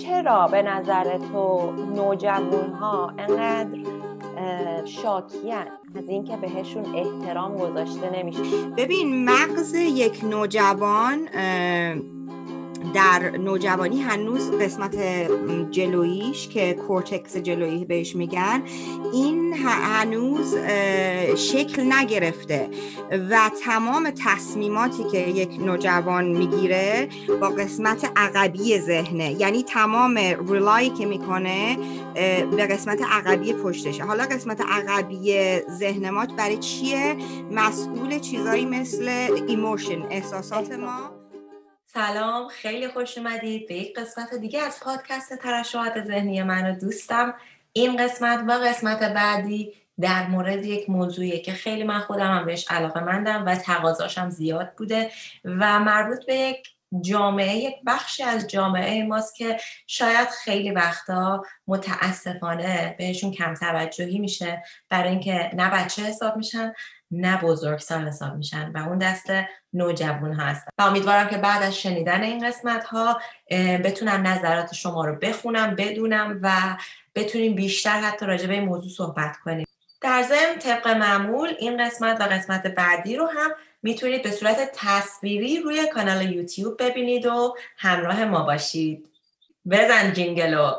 چرا 0.00 0.48
به 0.48 0.62
نظر 0.62 1.18
تو 1.18 1.72
نوجوان 1.72 2.72
ها 2.72 3.12
انقدر 3.18 3.78
شاکیان؟ 4.84 5.66
از 5.94 6.08
اینکه 6.08 6.36
بهشون 6.36 6.84
احترام 6.94 7.56
گذاشته 7.56 8.10
نمیشه. 8.10 8.42
ببین 8.76 9.24
مغز 9.30 9.74
یک 9.74 10.24
نوجوان 10.24 11.28
در 12.94 13.36
نوجوانی 13.36 14.00
هنوز 14.00 14.50
قسمت 14.50 14.96
جلویش 15.70 16.48
که 16.48 16.72
کورتکس 16.72 17.36
جلویی 17.36 17.84
بهش 17.84 18.16
میگن 18.16 18.62
این 19.12 19.54
هنوز 19.54 20.56
شکل 21.36 21.92
نگرفته 21.92 22.68
و 23.30 23.50
تمام 23.64 24.10
تصمیماتی 24.24 25.04
که 25.04 25.18
یک 25.18 25.60
نوجوان 25.60 26.24
می‌گیره 26.24 27.08
با 27.40 27.48
قسمت 27.48 28.12
عقبی 28.16 28.78
ذهنه. 28.78 29.32
یعنی 29.32 29.62
تمام 29.62 30.18
rely 30.48 30.82
ای 30.82 30.90
که 30.90 31.06
می‌کنه 31.06 31.78
به 32.56 32.66
قسمت 32.66 33.02
عقبی 33.02 33.52
پشتشه. 33.52 34.04
حالا 34.04 34.24
قسمت 34.24 34.60
عقبی 34.60 35.34
ذهن 35.70 36.10
ما 36.10 36.26
برای 36.26 36.58
چیه؟ 36.58 37.16
مسئول 37.52 38.18
چیزایی 38.18 38.64
مثل 38.64 39.08
emotion 39.48 40.02
احساسات 40.10 40.72
ما. 40.72 41.21
سلام 41.94 42.48
خیلی 42.48 42.88
خوش 42.88 43.18
اومدید 43.18 43.68
به 43.68 43.74
یک 43.74 43.98
قسمت 43.98 44.34
دیگه 44.34 44.60
از 44.62 44.80
پادکست 44.80 45.36
ترشحات 45.36 46.04
ذهنی 46.04 46.42
من 46.42 46.70
و 46.70 46.78
دوستم. 46.78 47.34
این 47.72 47.96
قسمت 47.96 48.44
و 48.48 48.52
قسمت 48.52 49.02
بعدی 49.02 49.72
در 50.00 50.26
مورد 50.26 50.64
یک 50.64 50.90
موضوعیه 50.90 51.40
که 51.40 51.52
خیلی 51.52 51.84
من 51.84 52.00
خودم 52.00 52.34
هم 52.34 52.46
بهش 52.46 52.66
علاقه 52.70 53.00
مندم 53.00 53.46
و 53.46 53.54
تقاضاشم 53.54 54.30
زیاد 54.30 54.72
بوده 54.76 55.10
و 55.44 55.80
مربوط 55.80 56.26
به 56.26 56.34
یک 56.34 56.68
جامعه 57.00 57.56
یک 57.56 57.74
بخشی 57.86 58.22
از 58.22 58.46
جامعه 58.46 59.06
ماست 59.06 59.36
که 59.36 59.60
شاید 59.86 60.28
خیلی 60.28 60.70
وقتا 60.70 61.42
متاسفانه 61.66 62.94
بهشون 62.98 63.32
کم 63.32 63.54
توجهی 63.54 64.18
میشه. 64.18 64.62
برای 64.88 65.10
اینکه 65.10 65.50
نه 65.54 65.70
بچه 65.70 66.02
حساب 66.02 66.36
میشن 66.36 66.72
نه 67.12 67.40
بزرگسال 67.40 68.08
حساب 68.08 68.36
میشن 68.36 68.72
و 68.74 68.88
اون 68.88 68.98
دست 68.98 69.26
نوجوان 69.72 70.32
هستن. 70.32 70.70
و 70.78 70.82
امیدوارم 70.82 71.28
که 71.28 71.36
بعد 71.36 71.62
از 71.62 71.78
شنیدن 71.78 72.22
این 72.22 72.48
قسمت 72.48 72.84
ها 72.84 73.20
بتونم 73.84 74.26
نظرات 74.26 74.74
شما 74.74 75.04
رو 75.04 75.14
بخونم 75.14 75.74
بدونم 75.74 76.40
و 76.42 76.52
بتونیم 77.14 77.54
بیشتر 77.54 78.00
حتی 78.00 78.26
راجع 78.26 78.46
به 78.46 78.54
این 78.54 78.64
موضوع 78.64 78.90
صحبت 78.90 79.36
کنیم. 79.44 79.66
در 80.00 80.22
ضمن 80.22 80.58
طبق 80.58 80.88
معمول 80.88 81.54
این 81.58 81.86
قسمت 81.86 82.20
و 82.20 82.24
قسمت 82.24 82.66
بعدی 82.66 83.16
رو 83.16 83.26
هم 83.26 83.50
می‌تونید 83.82 84.22
به 84.22 84.30
صورت 84.30 84.70
تصویری 84.74 85.60
روی 85.60 85.88
کانال 85.94 86.32
یوتیوب 86.32 86.82
ببینید 86.82 87.26
و 87.26 87.56
همراه 87.76 88.24
ما 88.24 88.42
باشید. 88.42 89.08
بزن 89.70 90.12
جینگلو! 90.12 90.72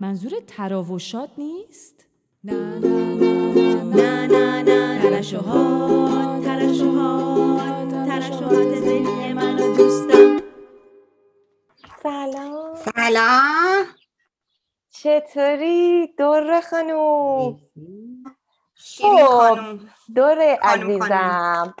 منظور 0.00 0.32
تراوشات 0.46 1.30
نیست؟ 1.38 2.06
نه 2.44 2.78
نه 3.94 4.26
نه 4.26 4.62
نه 4.62 5.02
ترشوهات 5.02 6.44
ترشوهات 6.44 7.88
ترشوهات 8.08 8.74
ذهنی 8.74 9.32
من 9.32 9.56
دوستم. 9.76 10.40
سلام. 12.02 12.76
سلام. 12.96 13.86
چطوری؟ 14.90 16.06
دور 16.18 16.60
خانوم. 16.60 17.60
خب 18.80 19.58
دور 20.14 20.40
عزیزم. 20.62 21.74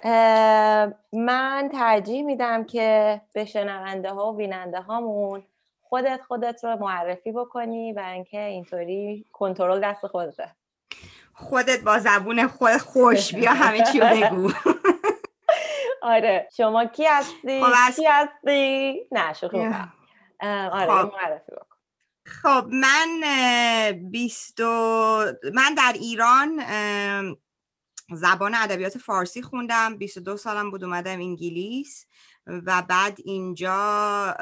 من 1.12 1.70
ترجیح 1.72 2.22
میدم 2.22 2.64
که 2.64 3.20
به 3.32 3.44
شنونده 3.44 4.10
ها 4.10 4.32
و 4.32 4.36
بیننده 4.36 4.80
هامون 4.80 5.42
خودت 5.82 6.20
خودت 6.28 6.64
رو 6.64 6.76
معرفی 6.76 7.32
بکنی 7.32 7.92
و 7.92 8.00
اینکه 8.00 8.40
اینطوری 8.40 9.26
کنترل 9.32 9.80
دست 9.80 10.06
خودته. 10.06 10.50
خودت 11.34 11.82
با 11.82 11.98
زبون 11.98 12.46
خود 12.46 12.76
خوش 12.76 13.34
بیا 13.34 13.50
همه 13.50 13.84
چی 13.92 14.00
بگو. 14.00 14.50
آره. 16.02 16.48
شما 16.56 16.84
کی 16.84 17.06
هستی؟ 17.06 17.62
خب 17.64 17.94
کی 17.96 18.06
هستی؟ 18.06 19.00
نه 19.12 19.32
شوخی 19.32 19.58
آره 20.40 20.86
خب. 20.86 21.12
معرفی 21.12 21.52
بکن. 21.52 21.69
خب 22.30 22.66
من 22.70 23.22
بیست 24.10 24.60
من 25.54 25.74
در 25.76 25.92
ایران 25.94 26.60
زبان 28.12 28.54
ادبیات 28.54 28.98
فارسی 28.98 29.42
خوندم. 29.42 29.96
22 29.96 30.36
سالم 30.36 30.70
بود 30.70 30.84
اومدم 30.84 31.20
انگلیس 31.20 32.06
و 32.46 32.82
بعد 32.82 33.18
اینجا 33.24 34.36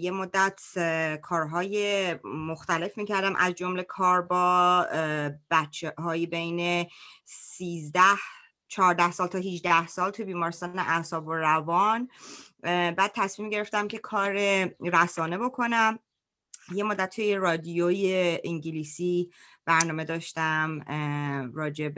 یه 0.00 0.10
مدت 0.10 0.60
کارهای 1.22 2.14
مختلف 2.24 2.98
می‌کردم. 2.98 3.36
از 3.36 3.54
جمله 3.54 3.82
کار 3.82 4.22
با 4.22 4.86
بچه 5.50 5.94
های 5.98 6.26
بین 6.26 6.86
13 7.24 8.00
14 8.68 9.12
سال 9.12 9.28
تا 9.28 9.38
18 9.38 9.86
سال 9.86 10.10
تو 10.10 10.24
بیمارستان 10.24 10.78
اعصاب 10.78 11.26
و 11.26 11.34
روان. 11.34 12.08
بعد 12.62 13.12
تصمیم 13.14 13.50
گرفتم 13.50 13.88
که 13.88 13.98
کار 13.98 14.32
رسانه 14.80 15.38
بکنم. 15.38 15.98
یه 16.74 16.84
مدت 16.84 17.16
توی 17.16 17.34
رادیوی 17.34 18.38
انگلیسی 18.44 19.30
برنامه 19.64 20.04
داشتم 20.04 20.80
راجب 21.54 21.94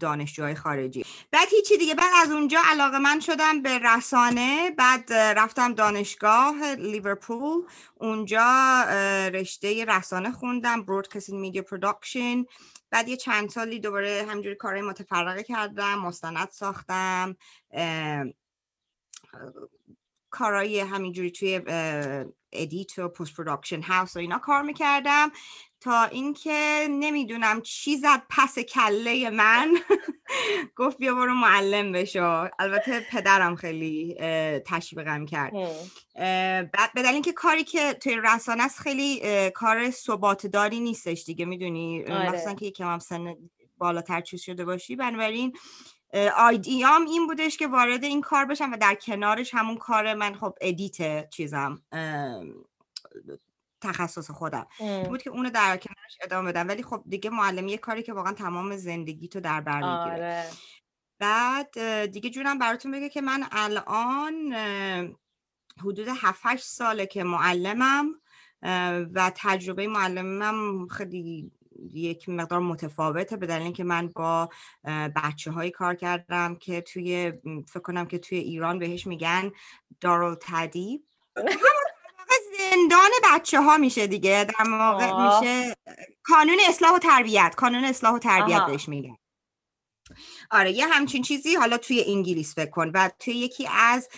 دانشجوهای 0.00 0.54
خارجی. 0.54 1.04
بعد 1.30 1.48
هیچی 1.50 1.78
دیگه. 1.78 1.94
بعد 1.94 2.10
از 2.22 2.30
اونجا 2.30 2.58
علاقه 2.64 2.98
من 2.98 3.20
شدم 3.20 3.62
به 3.62 3.78
رسانه. 3.78 4.70
بعد 4.70 5.12
رفتم 5.12 5.74
دانشگاه 5.74 6.74
لیورپول. 6.74 7.62
اونجا 7.94 8.84
رشته 9.34 9.84
رسانه 9.84 10.32
خوندم 10.32 10.82
broadcasting 10.82 11.40
media 11.40 11.62
production 11.62 12.44
بعد 12.90 13.08
یه 13.08 13.16
چند 13.16 13.48
سالی 13.48 13.80
دوباره 13.80 14.26
همجوری 14.28 14.54
کارهای 14.54 14.82
متفرقه 14.82 15.42
کردم 15.42 15.98
مستند 15.98 16.48
ساختم 16.50 17.36
کارهای 20.30 20.80
همینجوری 20.80 21.30
توی 21.30 21.60
edit 22.52 22.98
و 22.98 23.08
post 23.08 23.34
production 23.34 23.82
house 23.82 24.16
و 24.16 24.18
اینا 24.18 24.38
کار 24.38 24.62
می‌کردم 24.62 25.30
تا 25.80 26.04
اینکه 26.04 26.86
نمی‌دونم 26.90 27.60
چی 27.62 27.96
زد 27.96 28.22
پس 28.30 28.58
کله 28.58 29.30
من. 29.30 29.74
گفت 30.76 30.98
بیا 30.98 31.14
برو 31.14 31.34
معلم 31.34 31.92
بشو. 31.92 32.48
البته 32.58 33.00
پدرم 33.00 33.56
خیلی 33.56 34.14
تشویقم 34.66 35.26
کرد. 35.26 35.52
بعد 36.72 36.92
بدل 36.96 37.08
اینکه 37.08 37.32
کاری 37.32 37.64
که 37.64 37.94
توی 37.94 38.16
رسانه 38.24 38.64
است 38.64 38.80
خیلی 38.80 39.20
کار 39.50 39.90
ثبات 39.90 40.46
داری 40.46 40.80
نیستش 40.80 41.24
دیگه 41.24 41.44
می‌دونی؟ 41.44 42.04
آره. 42.04 42.32
مثلا 42.32 42.54
که 42.54 42.66
یکم 42.66 42.92
هم 42.92 42.98
سن 42.98 43.34
بالاتر 43.78 44.20
چیز 44.20 44.40
شده 44.40 44.64
باشی. 44.64 44.96
بنابراین 44.96 45.52
آیدیام 46.36 47.06
این 47.06 47.26
بودش 47.26 47.56
که 47.56 47.66
وارد 47.66 48.04
این 48.04 48.20
کار 48.20 48.44
بشم 48.44 48.72
و 48.72 48.76
در 48.76 48.94
کنارش 48.94 49.54
همون 49.54 49.76
کار 49.76 50.14
من 50.14 50.34
خب 50.34 50.54
ادیت 50.60 51.28
چیزم 51.30 51.82
تخصص 53.80 54.30
خودم. 54.30 54.66
بود 55.08 55.22
که 55.22 55.30
اونو 55.30 55.50
در 55.50 55.76
کنارش 55.76 56.18
ادامه 56.22 56.52
بدم. 56.52 56.68
ولی 56.68 56.82
خب 56.82 57.02
دیگه 57.06 57.30
معلمی 57.30 57.70
یه 57.70 57.78
کاری 57.78 58.02
که 58.02 58.12
واقعا 58.12 58.32
تمام 58.32 58.76
زندگی 58.76 59.28
تو 59.28 59.40
در 59.40 59.60
بر 59.60 59.76
می‌گیره. 59.76 60.26
آره. 60.26 60.44
بعد 61.18 62.04
دیگه 62.04 62.30
جونم 62.30 62.58
براتون 62.58 62.92
بگه 62.92 63.08
که 63.08 63.20
من 63.20 63.46
الان 63.52 64.54
حدود 65.80 66.08
7 66.08 66.56
ساله 66.56 67.06
که 67.06 67.24
معلمم 67.24 68.20
و 69.14 69.32
تجربه 69.36 69.86
معلمم 69.86 70.86
خیلی 70.88 71.52
یک 71.78 72.28
مقدار 72.28 72.60
متفاوته 72.60 73.36
به 73.36 73.46
دلیل 73.46 73.62
اینکه 73.62 73.84
من 73.84 74.08
با 74.08 74.48
بچه 75.16 75.50
های 75.50 75.70
کار 75.70 75.94
کردم 75.94 76.54
که 76.54 76.80
توی 76.80 77.32
فکر 77.68 77.80
کنم 77.80 78.06
که 78.06 78.18
توی 78.18 78.38
ایران 78.38 78.78
بهش 78.78 79.06
میگن 79.06 79.52
تدیب 80.40 81.04
زندان 82.58 83.10
بچه 83.24 83.60
ها 83.60 83.76
میشه 83.76 84.06
دیگه. 84.06 84.46
در 84.58 84.70
واقع 84.70 85.06
میشه 85.06 85.76
کانون 86.22 86.58
اصلاح 86.68 86.94
و 86.94 86.98
تربیت 86.98 87.54
کانون 87.56 87.84
اصلاح 87.84 88.14
و 88.14 88.18
تربیت 88.18 88.66
بهش 88.66 88.88
میگن. 88.88 89.16
آره 90.50 90.72
یه 90.72 90.86
همچین 90.86 91.22
چیزی 91.22 91.54
حالا 91.54 91.78
توی 91.78 92.04
انگلیس 92.06 92.54
فکر 92.54 92.70
کن. 92.70 92.90
و 92.94 93.10
توی 93.18 93.34
یکی 93.34 93.68
از 93.72 94.08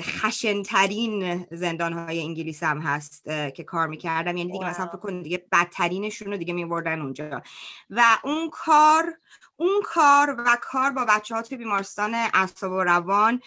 خشنترین 0.00 1.46
زندان 1.50 1.92
های 1.92 2.20
انگلیس 2.20 2.62
هم 2.62 2.80
هست 2.80 3.24
که 3.24 3.64
کار 3.64 3.86
می‌کردم 3.86 4.36
یعنی 4.36 4.52
دیگه 4.52 4.66
مثلا 4.68 4.86
فکر 4.86 4.96
کن 4.96 5.22
دیگه 5.22 5.46
بدترینشون 5.52 6.32
رو 6.32 6.36
دیگه 6.36 6.52
میبردن 6.52 7.00
اونجا. 7.00 7.42
و 7.90 8.02
اون 8.24 8.50
کار 8.50 9.18
اون 9.56 9.82
کار 9.84 10.36
و 10.38 10.56
کار 10.60 10.90
با 10.90 11.04
بچه 11.04 11.34
ها 11.34 11.42
توی 11.42 11.58
بیمارستان 11.58 12.14
اعصاب 12.14 12.72
و 12.72 12.84
روان 12.84 13.40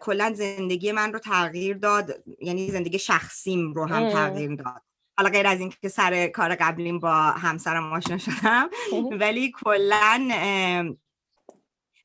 کلا 0.00 0.32
زندگی 0.34 0.92
من 0.92 1.12
رو 1.12 1.18
تغییر 1.18 1.76
داد. 1.76 2.24
یعنی 2.40 2.70
زندگی 2.70 2.98
شخصیم 2.98 3.72
رو 3.72 3.86
هم 3.86 4.10
تغییر 4.10 4.54
داد. 4.54 4.82
حالا 5.16 5.30
غیر 5.30 5.46
از 5.46 5.60
اینکه 5.60 5.88
سر 5.88 6.26
کار 6.26 6.54
قبلیم 6.54 6.98
با 6.98 7.14
همسرم 7.14 7.92
آشنا 7.92 8.18
شدم 8.18 8.68
ولی 9.20 9.52
کلا 9.64 10.28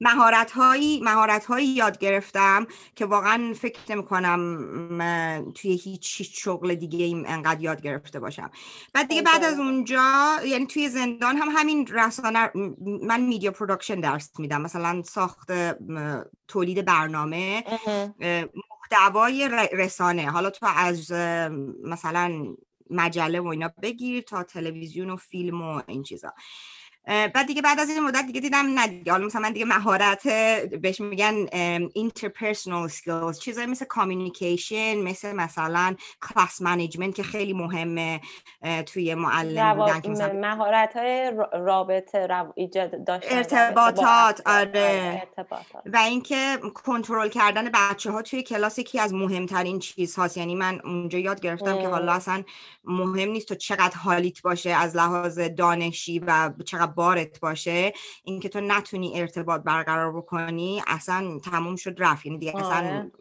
مهارت 0.01 0.51
هایی 0.51 1.01
مهارت 1.01 1.45
هایی 1.45 1.67
یاد 1.67 1.97
گرفتم 1.97 2.67
که 2.95 3.05
واقعا 3.05 3.53
فکر 3.53 3.79
نمی 3.89 4.03
کنم 4.03 5.51
توی 5.55 5.75
هیچ, 5.75 6.21
شغل 6.21 6.75
دیگه 6.75 7.05
ایم 7.05 7.23
انقدر 7.27 7.61
یاد 7.61 7.81
گرفته 7.81 8.19
باشم. 8.19 8.51
بعد 8.93 9.07
دیگه 9.07 9.21
بعد 9.21 9.43
از 9.43 9.59
اونجا 9.59 10.35
یعنی 10.45 10.65
توی 10.65 10.89
زندان 10.89 11.37
هم 11.37 11.47
همین 11.51 11.87
رسانه 11.87 12.51
من 13.03 13.21
media 13.21 13.51
production 13.51 13.99
درس 13.99 14.39
میدم. 14.39 14.61
مثلا 14.61 15.01
ساخت 15.01 15.51
تولید 16.47 16.85
برنامه 16.85 17.63
محتوای 18.55 19.49
رسانه. 19.71 20.31
حالا 20.31 20.49
تو 20.49 20.65
از 20.75 21.11
مثلا 21.83 22.55
مجله 22.89 23.39
و 23.39 23.47
اینا 23.47 23.71
بگیر 23.81 24.21
تا 24.21 24.43
تلویزیون 24.43 25.09
و 25.09 25.15
فیلم 25.15 25.61
و 25.61 25.81
این 25.87 26.03
چیزا. 26.03 26.33
بعد 27.05 27.47
دیگه 27.47 27.61
بعد 27.61 27.79
از 27.79 27.89
این 27.89 27.99
مدت 27.99 28.25
دیگه 28.25 28.41
دیدم 28.41 28.65
نه 28.79 28.87
دیگه. 28.87 29.11
حالا 29.11 29.25
مثلا 29.25 29.41
من 29.41 29.53
دیگه 29.53 29.65
مهارت 29.65 30.27
بهش 30.67 31.01
میگن 31.01 31.45
interpersonal 31.87 32.91
skills. 32.91 33.39
چیزایی 33.39 33.67
مثل 33.67 33.85
communication 33.85 34.97
مثل 34.97 35.35
مثلا 35.35 35.95
class 36.25 36.63
management 36.63 37.13
که 37.13 37.23
خیلی 37.23 37.53
مهمه 37.53 38.21
توی 38.85 39.15
معلم 39.15 39.73
بودن 39.73 39.99
که 39.99 40.09
مثلا 40.09 40.33
مهارت 40.33 40.97
های 40.97 41.31
رابطه 41.53 42.27
ایجاد 42.55 43.03
داشتن 43.05 43.37
ارتباطات 43.37 44.41
آره. 44.45 45.23
ارتباطات. 45.37 45.83
و 45.85 45.97
اینکه 45.97 46.57
کنترل 46.73 47.29
کردن 47.29 47.69
بچه 47.73 48.11
ها 48.11 48.21
توی 48.21 48.43
کلاس 48.43 48.79
یکی 48.79 48.99
از 48.99 49.13
مهمترین 49.13 49.79
چیز 49.79 50.15
هاست 50.15 50.37
یعنی 50.37 50.55
من 50.55 50.79
اونجا 50.83 51.19
یاد 51.19 51.41
گرفتم 51.41 51.81
که 51.81 51.87
حالا 51.87 52.13
اصلا 52.13 52.43
مهم 52.83 53.29
نیست 53.29 53.47
تو 53.47 53.55
چقدر 53.55 53.97
حالیت 53.97 54.41
باشه 54.41 54.69
از 54.69 54.95
لحاظ 54.95 55.39
دانشی 55.39 56.19
و 56.19 56.51
چقدر 56.65 56.92
بارت 56.95 57.39
باشه 57.39 57.93
اینکه 58.23 58.49
تو 58.49 58.61
نتونی 58.61 59.19
ارتباط 59.19 59.61
برقرار 59.61 60.17
بکنی 60.17 60.81
اصلا 60.87 61.39
تموم 61.45 61.75
شد 61.75 61.95
رفت. 61.97 62.25
یعنی 62.25 62.37
دیگه 62.37 62.57
اصلا 62.57 62.77
آره. 62.77 63.11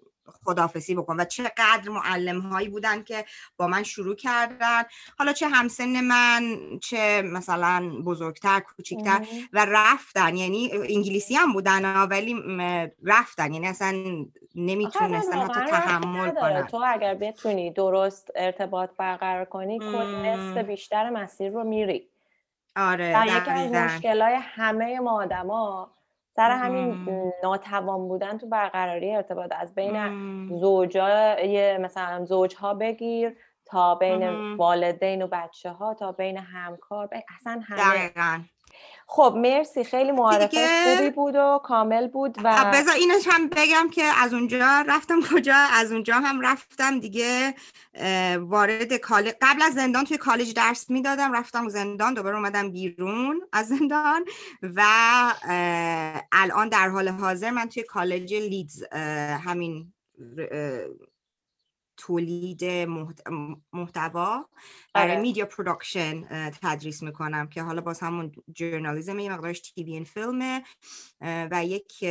خدافسی 0.44 0.94
بکن. 0.94 1.20
و 1.20 1.24
چقدر 1.24 1.88
معلم 1.88 2.40
هایی 2.40 2.68
بودن 2.68 3.02
که 3.02 3.24
با 3.56 3.66
من 3.66 3.82
شروع 3.82 4.14
کردن. 4.14 4.82
حالا 5.18 5.32
چه 5.32 5.48
همسن 5.48 6.00
من 6.00 6.56
چه 6.82 7.22
مثلا 7.22 7.92
بزرگتر 8.04 8.60
کوچیکتر 8.60 9.26
و 9.52 9.66
رفتن. 9.68 10.36
یعنی 10.36 10.70
انگلیسی 10.72 11.34
هم 11.34 11.52
بودن 11.52 12.06
ولی 12.06 12.36
رفتن. 13.04 13.54
یعنی 13.54 13.68
اصلا 13.68 13.92
نمی‌تونستن 14.54 15.38
حتی 15.38 15.70
تحمل 15.70 16.30
کنن. 16.30 16.66
تو 16.66 16.84
اگر 16.86 17.14
بتونی 17.14 17.72
درست 17.72 18.30
ارتباط 18.36 18.90
برقرار 18.98 19.44
کنی 19.44 19.78
کل 19.78 20.14
نصف 20.14 20.58
بیشتر 20.58 21.10
مسیر 21.10 21.52
رو 21.52 21.64
میری. 21.64 22.11
آره 22.76 23.12
در 23.12 23.26
یکی 23.26 23.50
از 23.50 23.72
مشکلای 23.72 24.38
همه 24.40 25.00
ما 25.00 25.22
آدما 25.22 25.94
سر 26.36 26.50
همین 26.50 27.08
ناتوان 27.42 28.08
بودن 28.08 28.38
تو 28.38 28.48
برقراری 28.48 29.14
ارتباط 29.14 29.52
از 29.58 29.74
بین 29.74 29.96
زوجای 30.60 31.78
مثلا 31.78 32.24
زوجها 32.24 32.74
بگیر 32.74 33.36
تا 33.64 33.94
بین 33.94 34.54
والدین 34.56 35.22
و 35.22 35.28
بچه 35.32 35.70
ها 35.70 35.94
تا 35.94 36.12
بین 36.12 36.36
همکار 36.36 37.08
اصلا 37.36 37.60
همه 37.64 38.10
خب 39.06 39.34
مرسی. 39.36 39.84
خیلی 39.84 40.12
معرفه 40.12 40.96
خوبی 40.96 41.10
بود 41.10 41.34
و 41.36 41.60
کامل 41.64 42.08
بود 42.08 42.38
و 42.44 42.70
بذار 42.74 42.94
اینش 42.94 43.28
هم 43.30 43.48
بگم 43.48 43.90
که 43.90 44.02
از 44.02 44.34
اونجا 44.34 44.84
رفتم. 44.88 45.20
کجا؟ 45.32 45.56
از 45.72 45.92
اونجا 45.92 46.14
هم 46.14 46.40
رفتم 46.40 47.00
دیگه 47.00 47.54
وارد 48.38 48.92
کالج 48.92 49.34
قبل 49.42 49.62
از 49.62 49.74
زندان 49.74 50.04
توی 50.04 50.16
کالج 50.16 50.54
درس 50.54 50.90
می‌دادم. 50.90 51.32
رفتم 51.32 51.68
زندان 51.68 52.14
دوباره 52.14 52.36
اومدم 52.36 52.70
بیرون 52.70 53.40
از 53.52 53.68
زندان 53.68 54.24
و 54.62 54.82
الان 56.32 56.68
در 56.68 56.88
حال 56.88 57.08
حاضر 57.08 57.50
من 57.50 57.68
توی 57.68 57.82
کالج 57.82 58.34
لیدز 58.34 58.84
همین 59.44 59.92
تولید 62.06 62.64
محتوا 63.72 64.48
برای 64.94 65.16
media 65.16 65.44
آره. 65.44 65.54
production 65.54 66.50
تدریس 66.62 67.02
می‌کنم 67.02 67.48
که 67.48 67.62
حالا 67.62 67.80
باز 67.80 68.00
همون 68.00 68.32
journalism 68.54 69.18
یه 69.18 69.32
مقدارش 69.32 69.60
TV 69.60 69.92
and 69.92 70.04
film 70.04 70.50
ه 70.50 70.62
و 71.20 71.64
یک 71.64 72.04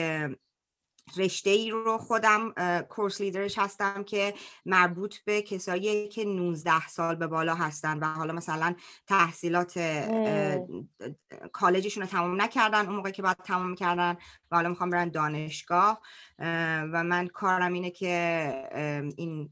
رشته 1.18 1.50
ای 1.50 1.70
رو 1.70 1.98
خودم 1.98 2.54
course 2.90 3.22
leader 3.22 3.50
ش 3.50 3.60
هستم 3.60 4.04
که 4.04 4.34
مربوط 4.66 5.18
به 5.18 5.42
کسایی 5.42 6.08
که 6.08 6.26
19 6.26 6.88
سال 6.88 7.16
به 7.16 7.28
بالا 7.28 7.56
هستن 7.56 8.00
و 8.00 8.06
حالا 8.06 8.34
مثلا 8.34 8.76
تحصیلات 9.08 9.80
کالجشون 11.52 12.04
رو 12.04 12.10
تمام 12.10 12.42
نکردن 12.42 12.86
اون 12.86 12.96
موقع 12.96 13.12
که 13.12 13.22
باید 13.22 13.38
تمام 13.38 13.76
کردن 13.76 14.12
و 14.52 14.56
حالا 14.56 14.70
می‌خوام 14.70 14.90
برن 14.90 15.10
دانشگاه 15.10 16.02
و 16.94 17.04
من 17.04 17.28
کارم 17.28 17.74
اینه 17.74 17.90
که 17.90 18.54
این 19.18 19.50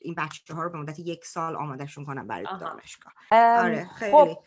این 0.00 0.14
بچه 0.14 0.54
ها 0.54 0.62
رو 0.62 0.70
به 0.70 0.78
مدت 0.78 0.98
یک 0.98 1.24
سال 1.24 1.56
آمادهشون 1.56 2.04
کنم 2.04 2.26
برای 2.26 2.46
دانشگاه. 2.60 3.12
آره 3.32 3.84
خب، 3.84 3.94
خیلی. 3.94 4.12
خب. 4.12 4.38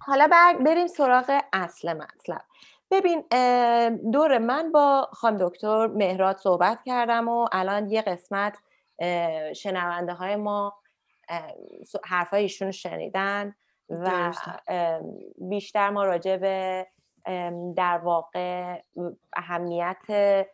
حالا 0.00 0.28
بریم 0.64 0.86
سراغ 0.86 1.40
اصل 1.52 1.92
مطلب. 1.92 2.42
ببین 2.90 3.24
دور 4.12 4.38
من 4.38 4.72
با 4.72 5.08
خانم 5.12 5.48
دکتر 5.48 5.86
مهراد 5.86 6.36
صحبت 6.36 6.78
کردم 6.84 7.28
و 7.28 7.48
الان 7.52 7.90
یه 7.90 8.02
قسمت 8.02 8.58
شنونده 9.56 10.12
های 10.12 10.36
ما 10.36 10.74
حرفای 12.04 12.42
ایشون 12.42 12.70
شنیدن 12.70 13.54
و 13.90 14.32
بیشتر 15.48 15.90
ما 15.90 16.04
راجع 16.04 16.36
به 16.36 16.86
در 17.76 17.98
واقع 17.98 18.80
اهمیت 19.36 20.46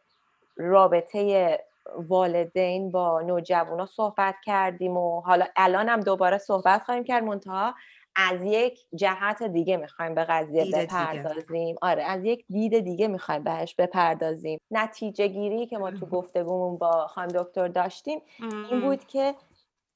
رابطه 0.56 1.58
والدین 1.96 2.90
با 2.90 3.20
نوجوانا 3.20 3.86
صحبت 3.86 4.34
کردیم 4.44 4.96
و 4.96 5.20
حالا 5.20 5.46
الان 5.56 5.88
هم 5.88 6.00
دوباره 6.00 6.38
صحبت 6.38 6.82
خواهیم 6.82 7.04
کرد 7.04 7.24
منتها 7.24 7.74
از 8.16 8.42
یک 8.42 8.80
جهت 8.94 9.42
دیگه 9.42 9.76
می‌خوایم 9.76 10.14
به 10.14 10.24
قضیه 10.24 10.64
بپردازیم. 10.64 11.76
آره 11.82 12.02
از 12.02 12.24
یک 12.24 12.44
دید 12.48 12.78
دیگه 12.78 13.08
می‌خوایم 13.08 13.42
بهش 13.44 13.74
بپردازیم. 13.74 14.60
نتیجه 14.70 15.26
گیری 15.26 15.66
که 15.66 15.78
ما 15.78 15.90
تو 15.90 16.06
گفتگومون 16.06 16.78
با 16.78 17.06
خانم 17.06 17.28
دکتر 17.28 17.68
داشتیم 17.68 18.22
این 18.40 18.80
بود 18.80 19.06
که 19.06 19.34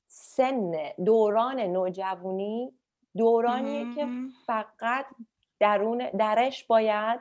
سن 0.06 0.72
دوران 1.04 1.60
نوجوانی 1.60 2.72
دورانیه 3.16 3.94
که 3.94 4.06
فقط 4.46 5.06
درون 5.60 5.98
درش 5.98 6.64
باید 6.64 7.20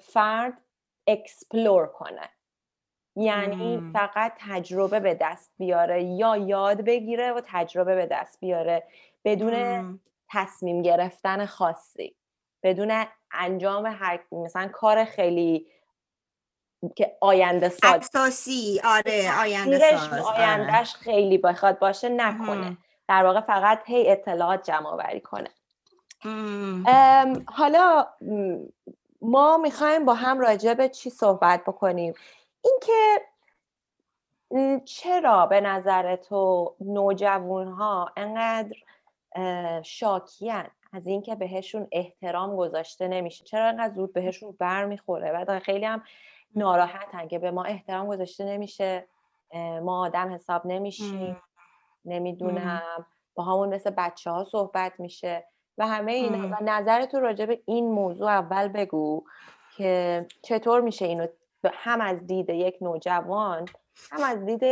فرد 0.00 0.60
explore 1.06 1.86
کنه. 1.86 2.30
یعنی 3.16 3.90
فقط 3.92 4.32
تجربه 4.38 5.00
به 5.00 5.14
دست 5.14 5.50
بیاره 5.58 6.02
یا 6.02 6.36
یاد 6.36 6.80
بگیره 6.80 7.32
و 7.32 7.40
تجربه 7.46 7.94
به 7.94 8.06
دست 8.06 8.40
بیاره. 8.40 8.82
بدون 9.24 10.00
تصمیم 10.30 10.82
گرفتن 10.82 11.46
خاصی. 11.46 12.16
بدون 12.62 13.04
انجام 13.32 13.86
هر 13.86 14.20
مثلا 14.32 14.68
کار 14.68 15.04
خیلی 15.04 15.66
که 16.96 17.16
آینده 17.20 17.68
ساز. 17.68 18.10
اساسی 18.14 18.80
آره 18.84 19.40
آینده 19.40 19.78
ساز. 19.78 20.12
آره. 20.12 20.22
آیندهش 20.22 20.94
خیلی 20.94 21.38
بخواد 21.38 21.78
باشه 21.78 22.08
نکنه. 22.08 22.76
در 23.08 23.24
واقع 23.24 23.40
فقط 23.40 23.82
هی 23.86 24.10
اطلاعات 24.10 24.62
جمع 24.62 24.86
آوری 24.86 25.20
کنه. 25.20 25.50
حالا 27.46 28.06
ما 29.22 29.56
می‌خوایم 29.56 30.04
با 30.04 30.14
هم 30.14 30.40
راجع 30.40 30.74
به 30.74 30.88
چی 30.88 31.10
صحبت 31.10 31.62
بکنیم؟ 31.66 32.14
اینکه 32.64 33.20
چرا 34.84 35.46
به 35.46 35.60
نظر 35.60 36.16
تو 36.16 36.74
نوجوان 36.80 37.68
ها 37.68 38.12
انقدر 38.16 38.76
شاکیان؟ 39.82 40.70
از 40.92 41.06
اینکه 41.06 41.34
بهشون 41.34 41.88
احترام 41.92 42.56
گذاشته 42.56 43.08
نمیشه. 43.08 43.44
چرا 43.44 43.68
انقدر 43.68 43.94
زود 43.94 44.12
بهشون 44.12 44.56
بر 44.58 44.84
می‌خوره 44.84 45.32
بعد 45.32 45.58
خیلی 45.58 45.84
هم 45.84 46.02
ناراحتن 46.56 47.28
که 47.28 47.38
به 47.38 47.50
ما 47.50 47.64
احترام 47.64 48.06
گذاشته 48.06 48.44
نمیشه. 48.44 49.06
ما 49.82 50.06
آدم 50.06 50.34
حساب 50.34 50.66
نمیشیم. 50.66 51.42
نمی‌دونم. 52.04 53.06
با 53.34 53.44
همون 53.44 53.68
مثل 53.74 53.90
بچه 53.90 54.30
ها 54.30 54.44
صحبت 54.44 54.92
میشه. 54.98 55.44
و 55.78 55.86
همه 55.86 56.12
این 56.12 56.52
و 56.52 56.56
نظر 56.62 57.04
تو 57.04 57.20
راجع 57.20 57.46
به 57.46 57.62
این 57.66 57.90
موضوع 57.90 58.28
اول 58.28 58.68
بگو 58.68 59.24
که 59.76 60.26
چطور 60.42 60.80
میشه 60.80 61.04
اینو 61.04 61.26
هم 61.74 62.00
از 62.00 62.26
دید 62.26 62.50
یک 62.50 62.76
نوجوان 62.80 63.68
هم 64.10 64.22
از 64.22 64.46
دید 64.46 64.62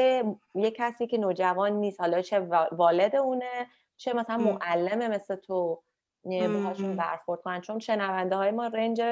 یک 0.55 0.75
کسی 0.77 1.07
که 1.07 1.19
نوجوان 1.19 1.73
نیست. 1.73 2.01
حالا 2.01 2.23
چه 2.23 2.41
والد 2.73 3.17
اونه 3.17 3.67
چه 3.97 4.13
مثلا 4.13 4.37
معلمه 4.37 5.09
مثل 5.09 5.37
تو. 5.37 5.83
باهاشون 6.25 6.97
برخورد 6.97 7.41
کنن. 7.43 7.61
چون 7.61 7.79
شنونده 7.79 8.37
های 8.37 8.51
ما 8.51 8.67
رنج 8.67 9.03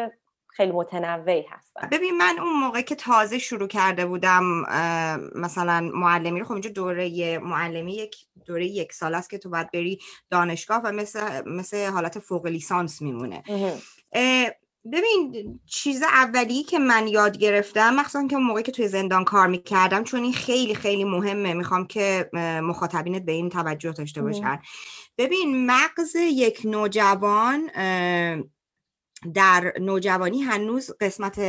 خیلی 0.49 0.73
متنوعی 0.73 1.43
هستن. 1.51 1.89
ببین 1.93 2.17
من 2.17 2.39
اون 2.39 2.53
موقع 2.53 2.81
که 2.81 2.95
تازه 2.95 3.39
شروع 3.39 3.69
کرده 3.69 4.07
بودم 4.07 4.43
مثلا 5.35 5.91
معلمی 5.95 6.41
رو 6.41 6.47
خب 6.47 6.53
اینجا 6.53 6.71
دوره 6.71 7.39
معلمی 7.39 7.93
یک 7.93 8.17
دوره 8.47 8.67
یک 8.67 8.93
سال 8.93 9.15
است 9.15 9.31
که 9.31 9.39
تو 9.39 9.51
باید 9.51 9.71
بری 9.71 9.99
دانشگاه 10.31 10.81
و 10.85 10.93
مثل, 10.93 11.49
مثل 11.49 11.87
حالت 11.87 12.19
فوق 12.19 12.47
لیسانس 12.47 13.03
میمونه. 13.03 13.43
ببین 14.93 15.61
چیز 15.67 16.03
اولی 16.03 16.63
که 16.63 16.79
من 16.79 17.09
یاد 17.09 17.39
گرفتم 17.39 17.95
مخصوصا 17.95 18.27
که 18.27 18.37
اون 18.37 18.45
موقعی 18.45 18.63
که 18.63 18.73
توی 18.73 18.89
زندان 18.89 19.25
کار 19.25 19.47
می‌کردم 19.47 20.05
چون 20.05 20.23
این 20.23 20.33
خیلی 20.33 20.75
خیلی 20.75 21.05
مهمه 21.05 21.55
می‌خوام 21.55 21.87
که 21.87 22.31
مخاطبینت 22.63 23.23
به 23.23 23.33
این 23.33 23.49
توجه 23.49 23.93
داشته 23.93 24.23
باشن. 24.23 24.59
ببین 25.19 25.67
مغز 25.67 26.17
یک 26.17 26.61
نوجوان 26.65 27.71
در 29.35 29.73
نوجوانی 29.81 30.41
هنوز 30.43 30.91
قسمت 31.01 31.41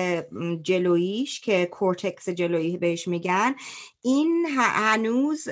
جلویش 0.62 1.40
که 1.42 1.66
کورتکس 1.66 2.30
جلویی 2.30 2.78
بهش 2.78 3.08
میگن 3.08 3.56
این 4.02 4.46
هنوز 4.58 5.50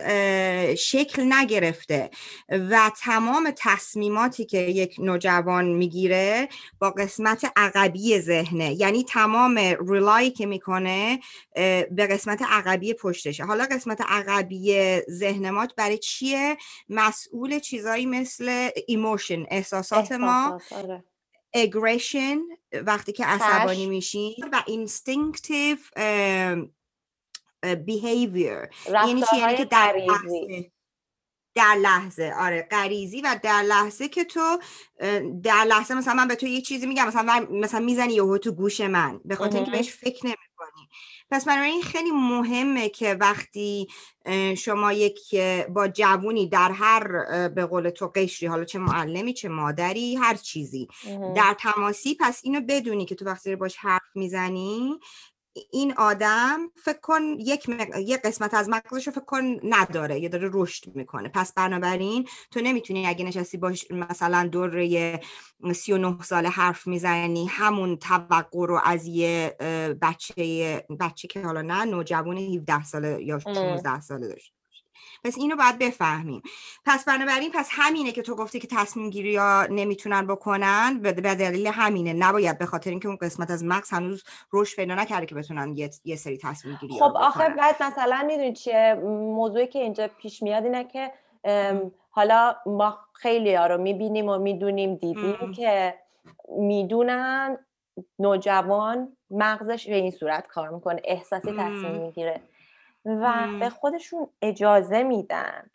شکل 0.77 1.33
نگرفته 1.33 2.09
و 2.49 2.91
تمام 3.01 3.53
تصمیماتی 3.57 4.45
که 4.45 4.57
یک 4.57 4.95
نوجوان 4.99 5.65
می‌گیره 5.65 6.49
با 6.79 6.89
قسمت 6.91 7.51
عقبی 7.55 8.19
ذهنه. 8.19 8.73
یعنی 8.73 9.03
تمام 9.03 9.57
rely 9.89 10.31
که 10.31 10.45
می‌کنه 10.45 11.19
به 11.91 12.07
قسمت 12.11 12.41
عقبی 12.41 12.93
پشتشه. 12.93 13.43
حالا 13.43 13.67
قسمت 13.71 14.01
عقبی 14.01 14.99
ذهن 15.11 15.49
ما 15.49 15.67
برای 15.77 15.97
چیه؟ 15.97 16.57
مسئول 16.89 17.59
چیزایی 17.59 18.05
مثل 18.05 18.69
emotion 18.87 19.45
احساسات, 19.49 20.11
ما. 20.11 20.61
آره. 20.71 21.03
aggression 21.53 22.39
وقتی 22.71 23.11
که 23.11 23.25
عصبانی 23.25 23.85
میشین 23.85 24.35
و 24.51 24.63
instinctive 24.67 25.77
behavior 27.85 28.69
یعنی 28.87 29.23
چی؟ 29.31 29.37
یعنی 29.37 29.57
که 29.57 29.65
در 29.65 29.95
در 31.59 31.75
لحظه. 31.75 32.33
آره 32.39 32.67
غریزی 32.71 33.21
و 33.21 33.39
در 33.43 33.61
لحظه 33.61 34.07
که 34.07 34.23
تو 34.23 34.59
در 35.43 35.63
لحظه 35.63 35.93
مثلا 35.93 36.13
من 36.13 36.27
به 36.27 36.35
تو 36.35 36.47
یه 36.47 36.61
چیزی 36.61 36.85
میگم 36.87 37.07
مثلا 37.07 37.47
مثلا 37.51 37.79
می‌زنی 37.79 38.13
یهو 38.13 38.37
تو 38.37 38.51
گوش 38.51 38.81
من 38.81 39.19
به 39.25 39.35
خاطر 39.35 39.55
اینکه 39.55 39.71
بهش 39.71 39.89
فکر 39.89 40.25
نمی‌کنی. 40.25 40.89
پس 41.31 41.47
این 41.47 41.81
خیلی 41.81 42.11
مهمه 42.11 42.89
که 42.89 43.13
وقتی 43.13 43.87
شما 44.57 44.93
یک 44.93 45.35
با 45.69 45.87
جوونی 45.87 46.49
در 46.49 46.71
هر 46.71 47.47
به 47.49 47.65
قول 47.65 47.89
تو 47.89 48.07
قشری 48.07 48.47
حالا 48.47 48.65
چه 48.65 48.79
معلمی 48.79 49.33
چه 49.33 49.49
مادری 49.49 50.15
هر 50.15 50.35
چیزی 50.35 50.87
در 51.35 51.55
تماسی 51.59 52.17
پس 52.19 52.41
اینو 52.43 52.61
بدونی 52.61 53.05
که 53.05 53.15
تو 53.15 53.25
وقتی 53.25 53.55
باش 53.55 53.77
حرف 53.77 54.01
می‌زنی 54.15 54.99
این 55.71 55.93
آدم 55.97 56.59
فکر 56.75 56.99
کن 56.99 57.21
یک, 57.39 57.69
یک 57.97 58.21
قسمت 58.21 58.53
از 58.53 58.69
مغزش 58.69 59.07
رو 59.07 59.13
فکر 59.13 59.25
کن 59.25 59.59
نداره 59.63 60.19
یا 60.19 60.29
داره 60.29 60.49
رشد 60.53 60.95
می‌کنه. 60.95 61.29
پس 61.29 61.53
بنابراین 61.53 62.27
تو 62.51 62.61
نمی‌تونی 62.61 63.07
اگه 63.07 63.25
نشستی 63.25 63.57
باش 63.57 63.91
مثلا 63.91 64.47
دوره 64.47 65.19
39 65.73 66.23
ساله 66.23 66.49
حرف 66.49 66.87
می‌زنی 66.87 67.45
همون 67.45 67.97
توقع 67.97 68.67
رو 68.67 68.81
از 68.83 69.05
یه 69.05 69.55
بچه 70.01 70.85
بچه 70.99 71.27
که 71.27 71.41
حالا 71.41 71.61
نه 71.61 71.85
نوجوان 71.85 72.37
17 72.37 72.83
ساله 72.83 73.23
یا 73.23 73.39
16 73.39 74.01
ساله 74.01 74.27
داشت. 74.27 74.53
پس 75.23 75.37
اینو 75.37 75.55
باید 75.55 75.79
بفهمیم. 75.79 76.41
پس 76.85 77.05
بنابراین 77.05 77.51
پس 77.53 77.69
همینه 77.71 78.11
که 78.11 78.21
تو 78.21 78.35
گفتی 78.35 78.59
که 78.59 78.67
تصمیم 78.71 79.09
گیری 79.09 79.35
ها 79.35 79.65
نمی‌تونن 79.69 80.27
بکنن 80.27 80.99
به 81.01 81.11
دلیل 81.11 81.67
همینه. 81.67 82.13
نباید 82.13 82.57
به 82.57 82.65
خاطر 82.65 82.89
اینکه 82.89 83.07
اون 83.07 83.17
قسمت 83.21 83.51
از 83.51 83.63
مغز 83.63 83.89
هنوز 83.89 84.23
رشد 84.53 84.75
پیدا 84.75 84.95
نکرده 84.95 85.25
که 85.25 85.35
بتونن 85.35 85.77
یه, 85.77 85.89
یه 86.05 86.15
سری 86.15 86.37
تصمیم 86.37 86.77
گیری 86.81 86.93
خب 86.93 87.13
آخه 87.15 87.49
بعد 87.49 87.83
مثلا 87.83 88.23
می‌دونی 88.27 88.53
چیه؟ 88.53 88.93
موضوعی 89.35 89.67
که 89.67 89.79
اینجا 89.79 90.07
پیش 90.07 90.43
میاد 90.43 90.63
اینه 90.63 90.83
که 90.83 91.11
حالا 92.09 92.55
ما 92.65 92.99
خیلی 93.13 93.55
ها 93.55 93.67
رو 93.67 93.77
می‌بینیم 93.77 94.29
و 94.29 94.37
می‌دونیم 94.37 94.95
دیدیم 94.95 95.51
که 95.55 95.95
می‌دونن 96.57 97.57
نوجوان 98.19 99.17
مغزش 99.31 99.87
به 99.87 99.95
این 99.95 100.11
صورت 100.11 100.47
کار 100.47 100.69
می‌کنه 100.69 101.01
احساسی 101.03 101.51
تصمیم 101.51 102.01
می‌گیره. 102.01 102.41
و 103.05 103.47
به 103.59 103.69
خودشون 103.69 104.27
اجازه 104.41 105.03
میدن 105.03 105.69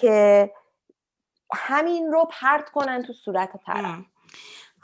که 0.00 0.50
همین 1.54 2.12
رو 2.12 2.28
پرت 2.30 2.70
کنن 2.70 3.02
تو 3.02 3.12
صورت 3.12 3.56
طرف. 3.66 4.00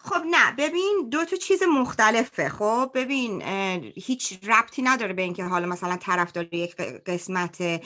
خب 0.07 0.23
نه 0.31 0.53
ببین 0.59 1.09
دو 1.11 1.25
تا 1.25 1.37
چیز 1.37 1.63
مختلفه. 1.63 2.49
خب 2.49 2.91
ببین 2.95 3.43
هیچ 3.97 4.39
ربطی 4.43 4.83
نداره 4.83 5.13
به 5.13 5.23
اینکه 5.23 5.45
حالا 5.45 5.67
مثلا 5.67 5.97
طرف 5.97 6.33
داره 6.33 6.55
یک 6.55 6.77
قسمت 6.77 7.83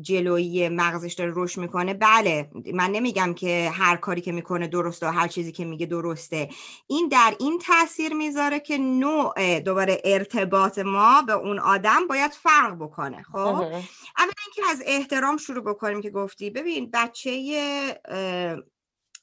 جلویی 0.00 0.68
مغزش 0.68 1.12
داره 1.12 1.32
رشد 1.36 1.60
می‌کنه. 1.60 1.94
بله 1.94 2.50
من 2.74 2.90
نمیگم 2.90 3.34
که 3.34 3.70
هر 3.74 3.96
کاری 3.96 4.20
که 4.20 4.32
می‌کنه 4.32 4.66
درسته 4.66 5.06
و 5.06 5.10
هر 5.10 5.28
چیزی 5.28 5.52
که 5.52 5.64
میگه 5.64 5.86
درسته. 5.86 6.48
این 6.86 7.08
در 7.08 7.34
این 7.40 7.58
تاثیر 7.58 8.14
می‌ذاره 8.14 8.60
که 8.60 8.78
نوع 8.78 9.60
دوباره 9.60 10.02
ارتباط 10.04 10.78
ما 10.78 11.22
به 11.22 11.32
اون 11.32 11.58
آدم 11.58 12.06
باید 12.06 12.32
فرق 12.32 12.74
بکنه. 12.74 13.22
خب 13.22 13.36
اولا 13.38 13.82
اینکه 14.18 14.62
از 14.70 14.82
احترام 14.86 15.36
شروع 15.36 15.64
بکنیم 15.64 16.02
که 16.02 16.10
گفتی. 16.10 16.50
ببین 16.50 16.90
بچه 16.92 17.30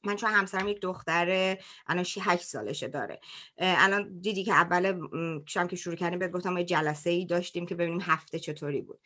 من 0.03 0.15
چون 0.15 0.31
همسرم 0.31 0.67
یک 0.67 0.81
دختر 0.81 1.57
الان 1.87 2.05
هشت 2.21 2.43
سالشه 2.43 2.87
داره. 2.87 3.21
الان 3.57 4.19
دیدی 4.19 4.43
که 4.43 4.53
اول 4.53 5.07
شام 5.45 5.67
که 5.67 5.75
شروع 5.75 5.95
کردیم 5.95 6.19
بهت 6.19 6.31
گفتم 6.31 6.57
یه 6.57 6.63
جلسه 6.63 7.09
ای 7.09 7.25
داشتیم 7.25 7.65
که 7.65 7.75
ببینیم 7.75 8.01
هفته 8.01 8.39
چطوری 8.39 8.81
بود. 8.81 8.99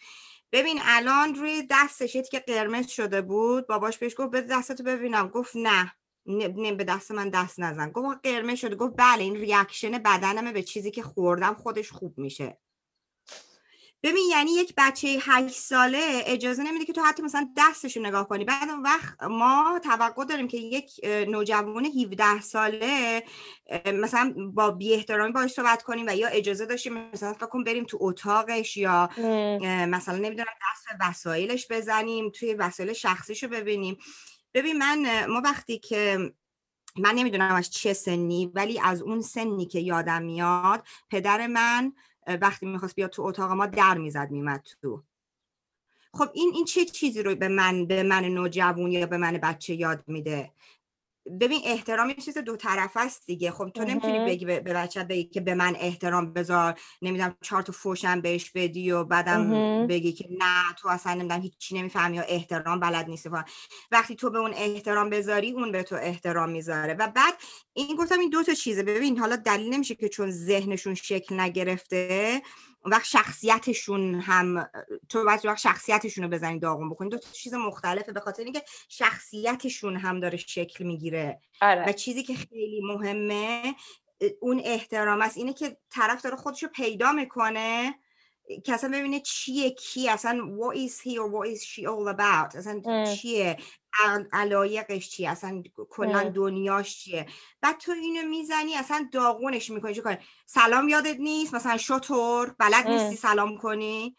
ببین 0.51 0.79
الان 0.83 1.35
روی 1.35 1.67
دستش 1.69 2.17
که 2.31 2.39
قرمز 2.39 2.87
شده 2.87 3.21
بود. 3.21 3.67
باباش 3.67 3.97
بهش 3.97 4.13
گفت 4.17 4.31
به 4.31 4.41
دستتو 4.41 4.83
ببینم. 4.83 5.27
گفت 5.27 5.55
نه. 5.55 5.91
نه 6.25 6.73
به 6.73 6.83
دست 6.83 7.11
من 7.11 7.29
دست 7.29 7.59
نزن. 7.59 7.91
گفت 7.91 8.19
قرمز 8.23 8.59
شده. 8.59 8.75
گفت 8.75 8.93
بله 8.97 9.23
این 9.23 9.35
ریاکشن 9.35 9.91
بدنمه 9.91 10.51
به 10.51 10.63
چیزی 10.63 10.91
که 10.91 11.03
خوردم 11.03 11.53
خودش 11.53 11.91
خوب 11.91 12.17
میشه. 12.17 12.57
ببین 14.05 14.23
یعنی 14.31 14.51
یک 14.51 14.73
بچه 14.77 15.17
هشت 15.21 15.55
ساله 15.55 16.23
اجازه 16.25 16.63
نمیده 16.63 16.85
که 16.85 16.93
تو 16.93 17.01
حتی 17.01 17.23
مثلا 17.23 17.49
دستشو 17.57 17.99
نگاه 17.99 18.27
کنی. 18.27 18.45
بعد 18.45 18.69
اون 18.69 18.81
وقت 18.81 19.23
ما 19.23 19.79
توقع 19.83 20.25
داریم 20.25 20.47
که 20.47 20.57
یک 20.57 20.91
نوجوان 21.05 21.85
17 21.85 22.41
ساله 22.41 23.23
مثلا 23.85 24.33
با 24.53 24.71
بی 24.71 24.93
احترامی 24.93 25.31
باش 25.31 25.51
صحبت 25.51 25.83
کنیم 25.83 26.05
و 26.07 26.15
یا 26.15 26.27
اجازه 26.27 26.65
داشتیم 26.65 27.11
مثلا 27.13 27.33
فکر 27.33 27.45
کن 27.45 27.63
بریم 27.63 27.83
تو 27.83 27.97
اتاقش 28.01 28.77
یا 28.77 29.09
مثلا 29.87 30.17
نمی‌دونم 30.17 30.45
دست 30.45 30.85
به 30.99 31.09
وسایلش 31.09 31.67
بزنیم 31.69 32.29
توی 32.29 32.53
وسایل 32.53 32.93
شخصیشو 32.93 33.47
ببینیم. 33.47 33.97
ببین 34.53 34.77
من 34.77 35.25
ما 35.25 35.41
وقتی 35.41 35.79
که 35.79 36.33
من 36.97 37.15
نمی‌دونم 37.15 37.55
از 37.55 37.69
چه 37.71 37.93
سنی 37.93 38.51
ولی 38.53 38.79
از 38.79 39.01
اون 39.01 39.21
سنی 39.21 39.65
که 39.65 39.79
یادم 39.79 40.21
میاد 40.21 40.83
پدر 41.09 41.47
من 41.47 41.93
وقتی 42.27 42.65
می‌خواست 42.65 42.95
بیاد 42.95 43.09
تو 43.09 43.21
اتاق 43.21 43.51
ما 43.51 43.65
در 43.65 43.97
می‌زد 43.97 44.31
میمد 44.31 44.67
تو. 44.81 45.03
خب 46.13 46.29
این 46.33 46.51
این 46.55 46.65
چه 46.65 46.85
چیزی 46.85 47.23
رو 47.23 47.35
به 47.35 47.47
من 47.47 47.85
به 47.85 48.03
من 48.03 48.25
نوجوان 48.25 48.91
یا 48.91 49.05
به 49.05 49.17
من 49.17 49.33
بچه 49.33 49.73
یاد 49.75 50.03
میده؟ 50.07 50.51
ببین 51.41 51.61
احترام 51.65 52.09
یه 52.09 52.15
چیز 52.15 52.37
دو 52.37 52.55
طرف 52.55 52.91
است 52.97 53.25
دیگه. 53.25 53.51
خب 53.51 53.69
تو 53.69 53.83
نمی‌تونی 53.83 54.25
بگی 54.25 54.45
به 54.45 54.59
بچه 54.59 55.03
بگی 55.03 55.23
که 55.23 55.41
به 55.41 55.55
من 55.55 55.75
احترام 55.79 56.33
بذار 56.33 56.79
نمی‌دونم 57.01 57.35
چهار 57.41 57.61
تا 57.61 57.71
فوشم 57.73 58.21
بهش 58.21 58.51
بدی 58.51 58.91
و 58.91 59.03
بعدم 59.03 59.87
بگی 59.87 60.13
که 60.13 60.27
نه 60.39 60.73
تو 60.77 60.87
اصلا 60.87 61.13
نمی‌دونم 61.13 61.41
هیچی 61.41 61.75
نمی‌فهمی 61.79 62.17
یا 62.17 62.23
احترام 62.23 62.79
بلد 62.79 63.09
نیستی 63.09 63.29
وقتی 63.91 64.15
تو 64.15 64.29
به 64.29 64.39
اون 64.39 64.53
احترام 64.55 65.09
بذاری 65.09 65.51
اون 65.51 65.71
به 65.71 65.83
تو 65.83 65.95
احترام 65.95 66.49
می‌ذاره. 66.49 66.93
و 66.93 67.07
بعد 67.07 67.33
این 67.73 67.95
گفتم 67.95 68.19
این 68.19 68.29
دو 68.29 68.43
تا 68.43 68.53
چیزه. 68.53 68.83
ببین 68.83 69.17
حالا 69.19 69.35
دلیل 69.35 69.73
نمیشه 69.73 69.95
که 69.95 70.09
چون 70.09 70.31
ذهنشون 70.31 70.95
شکل 70.95 71.39
نگرفته 71.39 72.41
وقت 72.85 73.05
شخصیتشون 73.05 74.15
هم 74.15 74.69
تو 75.09 75.23
وقت 75.23 75.55
شخصیتشون 75.55 76.23
رو 76.23 76.29
بزنی 76.29 76.59
داغون 76.59 76.89
بکنی. 76.89 77.09
دو 77.09 77.17
تا 77.17 77.29
چیز 77.31 77.53
مختلفه 77.53 78.11
به 78.11 78.19
خاطر 78.19 78.43
اینکه 78.43 78.63
شخصیتشون 78.89 79.95
هم 79.95 80.19
داره 80.19 80.37
شکل 80.37 80.83
می‌گیره. 80.83 81.39
آره. 81.61 81.89
و 81.89 81.91
چیزی 81.91 82.23
که 82.23 82.35
خیلی 82.35 82.81
مهمه 82.83 83.75
اون 84.41 84.61
احترام 84.65 85.21
است. 85.21 85.37
اینه 85.37 85.53
که 85.53 85.77
طرف 85.89 86.21
داره 86.21 86.35
خودش 86.35 86.63
رو 86.63 86.69
پیدا 86.69 87.11
می‌کنه 87.11 87.99
که 88.65 88.73
اصلا 88.73 88.89
ببینه 88.89 89.19
چیه 89.19 89.69
کی 89.69 90.09
اصلا 90.09 90.57
what 90.57 90.77
is 90.77 90.93
he 91.01 91.11
or 91.11 91.29
what 91.31 91.57
is 91.57 91.63
she 91.63 91.81
all 91.81 92.15
about. 92.15 92.55
اصلا 92.55 93.03
چیه؟ 93.15 93.57
علایقش 94.33 95.09
چیه؟ 95.09 95.29
اصلا 95.29 95.63
کلا 95.89 96.23
دنیاش 96.23 96.97
چیه؟ 96.99 97.25
بعد 97.61 97.77
تو 97.77 97.91
اینو 97.91 98.27
می‌زنی 98.29 98.75
اصلا 98.75 99.09
داغونش 99.11 99.69
می‌کنی. 99.69 99.93
چه 99.93 100.19
سلام 100.45 100.89
یادت 100.89 101.19
نیست؟ 101.19 101.53
مثلا 101.53 101.77
شطور 101.77 102.55
بلد 102.59 102.87
نیستی 102.87 103.15
سلام 103.15 103.57
کنی؟ 103.57 104.15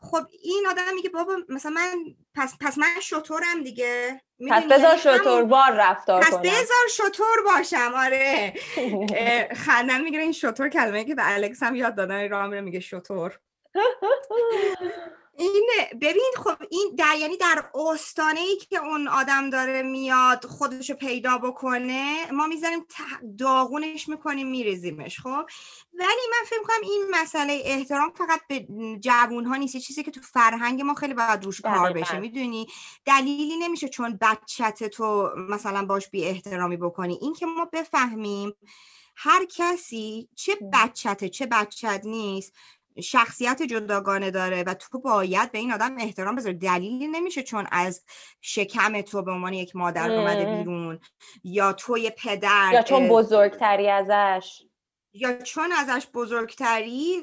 خب 0.00 0.26
این 0.42 0.66
آدم 0.70 0.94
میگه 0.94 1.10
بابا 1.10 1.36
مثلا 1.48 1.72
من 1.72 2.04
پس, 2.34 2.54
پس 2.60 2.78
من 2.78 3.00
شطورم 3.02 3.62
دیگه. 3.62 4.20
پس 4.50 4.64
بذار 4.64 4.96
شطور 4.96 5.44
بار 5.44 5.72
رفتار 5.72 6.22
پس 6.22 6.34
بذار 6.34 6.88
شطور 6.90 7.42
باشم. 7.46 7.92
آره. 7.96 8.54
خندن 9.66 10.00
می‌گیره 10.00 10.22
این 10.22 10.32
شطور 10.32 10.68
کلمه 10.68 11.04
که 11.04 11.14
به 11.14 11.22
الکس 11.34 11.62
هم 11.62 11.74
یاد 11.74 11.94
دادن 11.94 12.28
راه 12.28 12.60
میگه 12.60 12.80
شطور. 12.80 13.38
این 15.38 15.66
ببین 16.00 16.32
خب 16.36 16.56
این 16.70 16.94
در 16.98 17.16
یعنی 17.20 17.36
در 17.36 17.70
آستانه 17.74 18.40
ای 18.40 18.56
که 18.56 18.78
اون 18.78 19.08
آدم 19.08 19.50
داره 19.50 19.82
میاد 19.82 20.44
خودشو 20.46 20.94
پیدا 20.94 21.38
بکنه 21.38 22.32
ما 22.32 22.46
می‌زنیم 22.46 22.86
داغونش 23.38 24.08
می‌کنیم 24.08 24.48
میریزیمش 24.48 25.20
خب؟ 25.20 25.44
ولی 25.92 26.22
من 26.30 26.46
فکر 26.46 26.62
کنم 26.62 26.80
این 26.82 27.04
مسئله 27.10 27.62
احترام 27.64 28.10
فقط 28.10 28.40
به 28.48 28.66
جوون 29.00 29.44
ها 29.44 29.56
نیست 29.56 29.76
چیزی 29.76 30.02
که 30.02 30.10
تو 30.10 30.20
فرهنگ 30.20 30.82
ما 30.82 30.94
خیلی 30.94 31.14
باید 31.14 31.44
روش 31.44 31.60
کار 31.60 31.92
بشه 31.92 32.18
می‌دونی؟ 32.18 32.66
دلیلی 33.04 33.56
نمیشه 33.56 33.88
چون 33.88 34.18
بچت 34.20 34.84
تو 34.84 35.30
مثلا 35.36 35.84
باش 35.84 36.08
بی 36.08 36.24
احترامی 36.24 36.76
بکنی. 36.76 37.18
این 37.20 37.34
که 37.34 37.46
ما 37.46 37.64
بفهمیم 37.64 38.54
هر 39.20 39.44
کسی 39.44 40.28
چه 40.34 40.58
بچته 40.72 41.28
چه 41.28 41.46
بچت 41.46 42.00
نیست 42.04 42.52
شخصیت 43.02 43.62
جداگانه 43.62 44.30
داره 44.30 44.62
و 44.62 44.74
تو 44.74 45.00
باید 45.00 45.52
به 45.52 45.58
این 45.58 45.72
آدم 45.72 45.96
احترام 45.98 46.36
بذاری. 46.36 46.54
دلیلی 46.54 47.08
نمیشه 47.08 47.42
چون 47.42 47.66
از 47.72 48.04
شکم 48.40 49.00
تو 49.00 49.22
به 49.22 49.30
عنوان 49.30 49.52
یک 49.52 49.76
مادر 49.76 50.10
اومده 50.10 50.44
بیرون 50.44 51.00
یا 51.44 51.72
توی 51.72 52.10
پدر 52.10 52.70
یا 52.72 52.82
چون 52.82 53.08
بزرگتری 53.08 53.90
ازش. 53.90 54.67
یا 55.12 55.38
چون 55.42 55.72
ازش 55.72 56.06
بزرگتری 56.14 57.20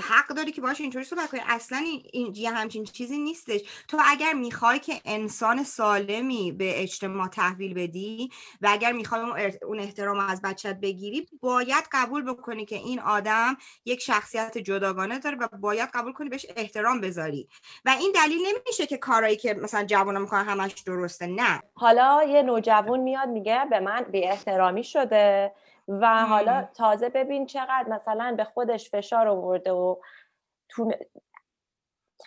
حق 0.00 0.28
داری 0.28 0.52
که 0.52 0.60
باشه 0.60 0.82
اینطوری 0.82 1.04
صحبت 1.04 1.30
کنی. 1.30 1.40
اصلا 1.46 1.78
این 2.12 2.32
یه 2.36 2.50
همچین 2.50 2.84
چیزی 2.84 3.18
نیستش. 3.18 3.60
تو 3.88 3.98
اگر 4.04 4.32
می‌خوای 4.32 4.78
که 4.78 5.00
انسان 5.04 5.64
سالمی 5.64 6.52
به 6.52 6.82
اجتماع 6.82 7.28
تحویل 7.28 7.74
بدی 7.74 8.30
و 8.60 8.68
اگر 8.70 8.92
می‌خوای 8.92 9.20
اون 9.62 9.80
احترام 9.80 10.18
از 10.18 10.42
بچت 10.42 10.80
بگیری 10.80 11.26
باید 11.40 11.84
قبول 11.92 12.22
بکنی 12.22 12.66
که 12.66 12.76
این 12.76 13.00
آدم 13.00 13.56
یک 13.84 14.00
شخصیت 14.00 14.58
جداگانه 14.58 15.18
داره 15.18 15.36
و 15.36 15.48
باید 15.48 15.88
قبول 15.94 16.12
کنی 16.12 16.28
بهش 16.28 16.46
احترام 16.56 17.00
بذاری. 17.00 17.48
و 17.84 17.96
این 18.00 18.12
دلیل 18.14 18.38
نمیشه 18.46 18.86
که 18.86 18.96
کارایی 18.96 19.36
که 19.36 19.54
مثلا 19.54 19.84
جوان 19.84 20.20
می‌کنن 20.20 20.44
همش 20.44 20.72
درسته 20.72 21.26
نه. 21.26 21.62
حالا 21.74 22.22
یه 22.28 22.42
نوجوان 22.42 23.00
میاد 23.00 23.28
میگه 23.28 23.66
به 23.70 23.80
من 23.80 24.06
بی 24.12 24.24
احترامی 24.24 24.84
شده. 24.84 25.52
و 25.88 26.26
حالا 26.26 26.68
تازه 26.74 27.08
ببین 27.08 27.46
چقدر 27.46 27.88
مثلا 27.88 28.34
به 28.36 28.44
خودش 28.44 28.90
فشار 28.90 29.28
آورده 29.28 29.72
و 29.72 29.96
تو 30.68 30.92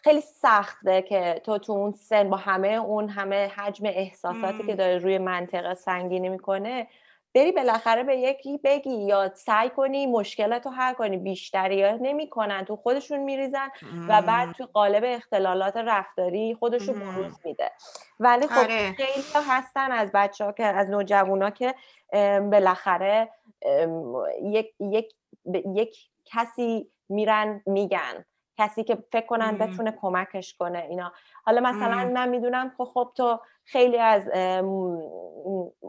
خیلی 0.04 0.22
سخته 0.22 1.02
که 1.02 1.42
تو 1.46 1.58
تو 1.58 1.74
اون 1.74 1.92
سن 1.92 2.30
با 2.30 2.38
همه 2.38 2.68
اون 2.68 3.10
همه 3.10 3.48
حجم 3.48 3.86
احساساتی 3.86 4.64
که 4.64 4.76
داره 4.76 4.98
روی 4.98 5.18
منطقه 5.18 5.74
سنگینی 5.74 6.30
می‌کنه 6.30 6.88
بری 7.36 7.52
بالاخره 7.52 8.04
به 8.04 8.18
یکی 8.18 8.58
بگی 8.58 8.96
یا 9.06 9.32
سعی 9.34 9.70
کنی 9.70 10.06
مشکلات 10.06 10.66
رو 10.66 10.72
حل 10.72 10.94
کنی 10.94 11.18
بیشتری 11.18 11.84
ها 11.84 11.98
نمی‌کنن 12.02 12.66
تو 12.66 12.76
خودشون 12.76 13.20
میریزن 13.20 13.70
و 14.08 14.22
بعد 14.22 14.52
تو 14.52 14.66
قالب 14.74 15.04
اختلالات 15.06 15.78
رفتاری 15.78 16.56
خودشون 16.60 17.00
بروز 17.00 17.40
میده. 17.46 17.72
ولی 18.20 18.48
خب 18.48 18.60
آره. 18.60 18.94
خیلی 18.94 19.24
هستن 19.50 19.92
از 19.92 20.12
بچه 20.14 20.46
ها 20.46 20.52
که 20.52 20.66
از 20.66 20.90
نوجوانا 20.90 21.50
که 21.50 21.76
بالاخره 22.52 23.30
یک, 24.42 24.74
یک, 24.80 25.14
یک 25.76 25.98
کسی 26.26 26.92
میرن 27.10 27.62
میگن. 27.66 28.26
کسی 28.58 28.84
که 28.84 28.98
فکر 29.12 29.26
کنن 29.26 29.58
بتونه 29.58 29.92
کمکش 30.02 30.58
کنه 30.58 30.80
اینا. 30.90 31.12
حالا 31.46 31.62
مثلا 31.62 32.12
من 32.14 32.30
می‌دونم 32.30 32.72
خب 32.78 32.84
خب 32.84 33.12
تو 33.16 33.40
خیلی 33.64 33.98
از 33.98 34.30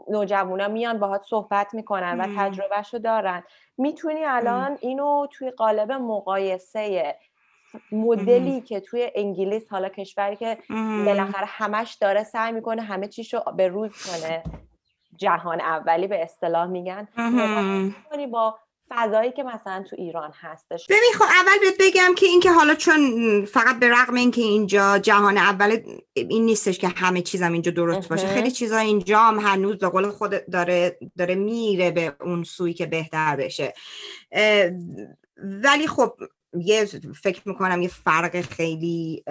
نوجوانا 0.07 0.67
میان 0.67 0.99
باهات 0.99 1.23
صحبت 1.23 1.73
می‌کنن 1.73 2.21
و 2.21 2.27
تجربهشو 2.37 2.97
دارن. 2.97 3.43
می‌تونی 3.77 4.25
الان 4.25 4.77
اینو 4.81 5.27
توی 5.31 5.51
قالب 5.51 5.91
مقایسه 5.91 7.15
مدلی 7.91 8.61
که 8.61 8.79
توی 8.79 9.11
انگلیس 9.15 9.69
حالا 9.69 9.89
کشوری 9.89 10.35
که 10.35 10.57
بالاخره 11.05 11.45
همش 11.45 11.93
داره 11.93 12.23
سعی 12.23 12.51
می‌کنه 12.51 12.81
همه 12.81 13.07
چیشو 13.07 13.39
به 13.57 13.67
روز 13.67 13.91
کنه 13.91 14.43
جهان 15.17 15.61
اولی 15.61 16.07
به 16.07 16.23
اصطلاح 16.23 16.67
میگن. 16.67 17.07
با 18.31 18.59
فضایی 18.89 19.31
که 19.31 19.43
مثلا 19.43 19.83
تو 19.89 19.95
ایران 19.99 20.31
هستش. 20.39 20.85
ببین 20.89 21.11
خب 21.15 21.23
اول 21.23 21.59
بهت 21.61 21.75
بگم 21.79 22.15
که 22.15 22.25
اینکه 22.25 22.51
حالا 22.51 22.75
چون 22.75 23.01
فقط 23.45 23.79
به 23.79 23.89
رغم 23.89 24.13
اینکه 24.13 24.41
اینجا 24.41 24.97
جهان 24.97 25.37
اول 25.37 25.77
این 26.13 26.45
نیستش 26.45 26.79
که 26.79 26.87
همه 26.87 27.21
چیزم 27.21 27.53
اینجا 27.53 27.71
درست 27.71 28.09
باشه. 28.09 28.27
خیلی 28.27 28.51
چیزا 28.51 28.77
اینجا 28.77 29.19
هم 29.19 29.39
هنوز 29.39 29.77
به 29.77 29.89
قول 29.89 30.09
خود 30.09 30.45
داره 30.45 30.99
داره 31.17 31.35
میره 31.35 31.91
به 31.91 32.15
اون 32.21 32.43
سوی 32.43 32.73
که 32.73 32.85
بهتر 32.85 33.35
بشه. 33.35 33.73
ولی 35.37 35.87
خب 35.87 36.13
یه 36.53 36.85
فکر 37.23 37.41
می‌کنم 37.45 37.81
یه 37.81 37.87
فرق 37.87 38.41
خیلی 38.41 39.23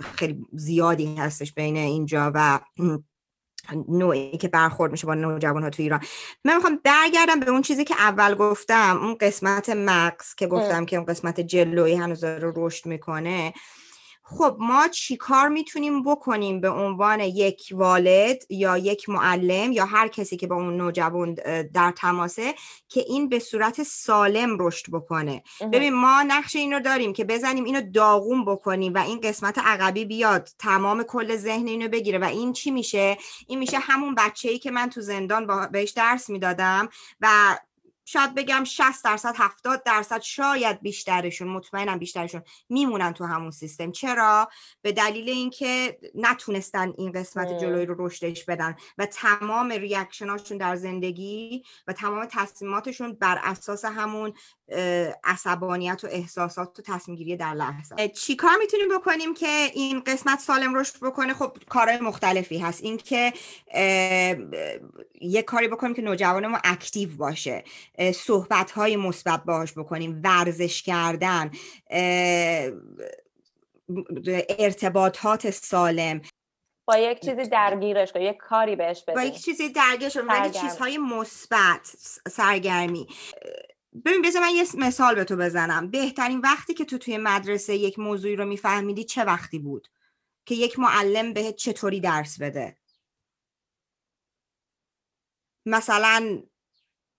خیلی 0.00 0.46
زیادی 0.52 1.14
هستش 1.14 1.52
بین 1.52 1.76
اینجا 1.76 2.32
و 2.34 2.60
نوعی 3.88 4.36
که 4.36 4.48
برخورد 4.48 4.92
میشه 4.92 5.06
با 5.06 5.14
نوجوان 5.14 5.62
ها 5.62 5.70
تو 5.70 5.82
ایران. 5.82 6.00
من 6.44 6.54
می‌خوام 6.54 6.80
برگردم 6.84 7.40
به 7.40 7.50
اون 7.50 7.62
چیزی 7.62 7.84
که 7.84 7.94
اول 7.94 8.34
گفتم 8.34 8.98
اون 9.02 9.16
قسمت 9.20 9.70
مکس 9.70 10.34
که 10.34 10.46
گفتم 10.46 10.84
که 10.84 10.96
اون 10.96 11.06
قسمت 11.06 11.40
جلوی 11.40 11.94
هنوز 11.94 12.20
داره 12.20 12.52
رشد 12.56 12.86
می‌کنه. 12.86 13.52
خب 14.28 14.56
ما 14.58 14.88
چی 14.88 15.16
کار 15.16 15.48
می‌تونیم 15.48 16.02
بکنیم 16.02 16.60
به 16.60 16.70
عنوان 16.70 17.20
یک 17.20 17.68
والد 17.72 18.42
یا 18.50 18.78
یک 18.78 19.08
معلم 19.08 19.72
یا 19.72 19.84
هر 19.84 20.08
کسی 20.08 20.36
که 20.36 20.46
با 20.46 20.56
اون 20.56 20.76
نوجوان 20.76 21.34
در 21.74 21.92
تماسه 21.96 22.54
که 22.88 23.00
این 23.00 23.28
به 23.28 23.38
صورت 23.38 23.82
سالم 23.82 24.56
رشد 24.60 24.90
بکنه. 24.92 25.42
ببین 25.72 25.94
ما 25.94 26.22
نقش 26.22 26.56
این 26.56 26.72
رو 26.72 26.80
داریم 26.80 27.12
که 27.12 27.24
بزنیم 27.24 27.64
اینو 27.64 27.80
داغون 27.90 28.44
بکنیم 28.44 28.94
و 28.94 28.98
این 28.98 29.20
قسمت 29.20 29.58
عقبی 29.58 30.04
بیاد 30.04 30.48
تمام 30.58 31.02
کل 31.02 31.36
ذهن 31.36 31.66
اینو 31.66 31.88
بگیره. 31.88 32.18
و 32.18 32.24
این 32.24 32.52
چی 32.52 32.70
میشه؟ 32.70 33.18
این 33.48 33.58
میشه 33.58 33.78
همون 33.78 34.14
بچه 34.14 34.48
ای 34.48 34.58
که 34.58 34.70
من 34.70 34.90
تو 34.90 35.00
زندان 35.00 35.70
بهش 35.72 35.90
درس 35.90 36.30
می‌دادم 36.30 36.88
و 37.20 37.58
شاید 38.08 38.34
بگم 38.34 38.64
60 38.64 39.04
درصد 39.04 39.34
70 39.36 39.82
درصد 39.82 40.20
شاید 40.20 40.82
بیشترشون 40.82 41.48
مطمئنم 41.48 41.98
بیشترشون 41.98 42.42
میمونن 42.68 43.12
تو 43.12 43.24
همون 43.24 43.50
سیستم. 43.50 43.92
چرا؟ 43.92 44.48
به 44.82 44.92
دلیل 44.92 45.28
اینکه 45.28 45.98
نتونستن 46.14 46.92
این 46.98 47.12
قسمت 47.12 47.60
جلوی 47.60 47.86
رو 47.86 48.06
رشدش 48.06 48.44
بدن 48.44 48.76
و 48.98 49.06
تمام 49.06 49.72
ریاکشناشون 49.72 50.58
در 50.58 50.76
زندگی 50.76 51.62
و 51.86 51.92
تمام 51.92 52.26
تصمیماتشون 52.30 53.12
بر 53.12 53.40
اساس 53.42 53.84
همون 53.84 54.32
عصبانیت 55.24 56.04
و 56.04 56.06
احساسات 56.10 56.78
و 56.78 56.82
تصمیم 56.82 57.16
گیری 57.16 57.36
در 57.36 57.54
لحظه. 57.54 58.08
چی 58.08 58.36
کار 58.36 58.56
می‌تونیم 58.58 58.98
بکنیم 58.98 59.34
که 59.34 59.70
این 59.74 60.00
قسمت 60.00 60.40
سالم 60.40 60.74
رشد 60.74 60.94
بکنه؟ 61.02 61.34
خب 61.34 61.56
کارهای 61.68 62.00
مختلفی 62.00 62.58
هست. 62.58 62.84
اینکه 62.84 63.32
یه 65.20 65.42
کاری 65.42 65.68
بکنیم 65.68 65.94
که 65.94 66.02
نوجوان 66.02 66.46
ما 66.46 66.58
اکتیو 66.64 67.16
باشه. 67.16 67.64
صحبت 68.14 68.70
های 68.70 68.96
مثبت 68.96 69.44
باهاش 69.44 69.72
بکنیم. 69.78 70.20
ورزش 70.24 70.82
کردن 70.82 71.50
ارتباطات 74.58 75.50
سالم. 75.50 76.20
با 76.88 76.96
یک 76.96 77.20
چیزی 77.20 77.48
درگیرش 77.48 78.12
کن 78.12 78.20
یک 78.20 78.36
کاری 78.36 78.76
بهش 78.76 79.02
بده. 79.02 79.14
با 79.14 79.22
یک 79.22 79.38
چیزی 79.38 79.68
درگیرش 79.68 80.16
ولی 80.16 80.50
چیزهای 80.50 80.98
مثبت 80.98 81.96
سرگرمی. 82.28 83.06
ببین 84.04 84.22
بذار 84.22 84.42
من 84.42 84.50
یه 84.54 84.64
مثال 84.74 85.14
به 85.14 85.24
تو 85.24 85.36
بزنم. 85.36 85.90
بهترین 85.90 86.40
وقتی 86.40 86.74
که 86.74 86.84
تو 86.84 86.98
توی 86.98 87.16
مدرسه 87.16 87.76
یک 87.76 87.98
موضوعی 87.98 88.36
رو 88.36 88.44
میفهمیدی 88.44 89.04
چه 89.04 89.24
وقتی 89.24 89.58
بود؟ 89.58 89.88
که 90.46 90.54
یک 90.54 90.78
معلم 90.78 91.32
بهت 91.32 91.56
چطوری 91.56 92.00
درس 92.00 92.40
بده؟ 92.40 92.76
مثلا 95.66 96.42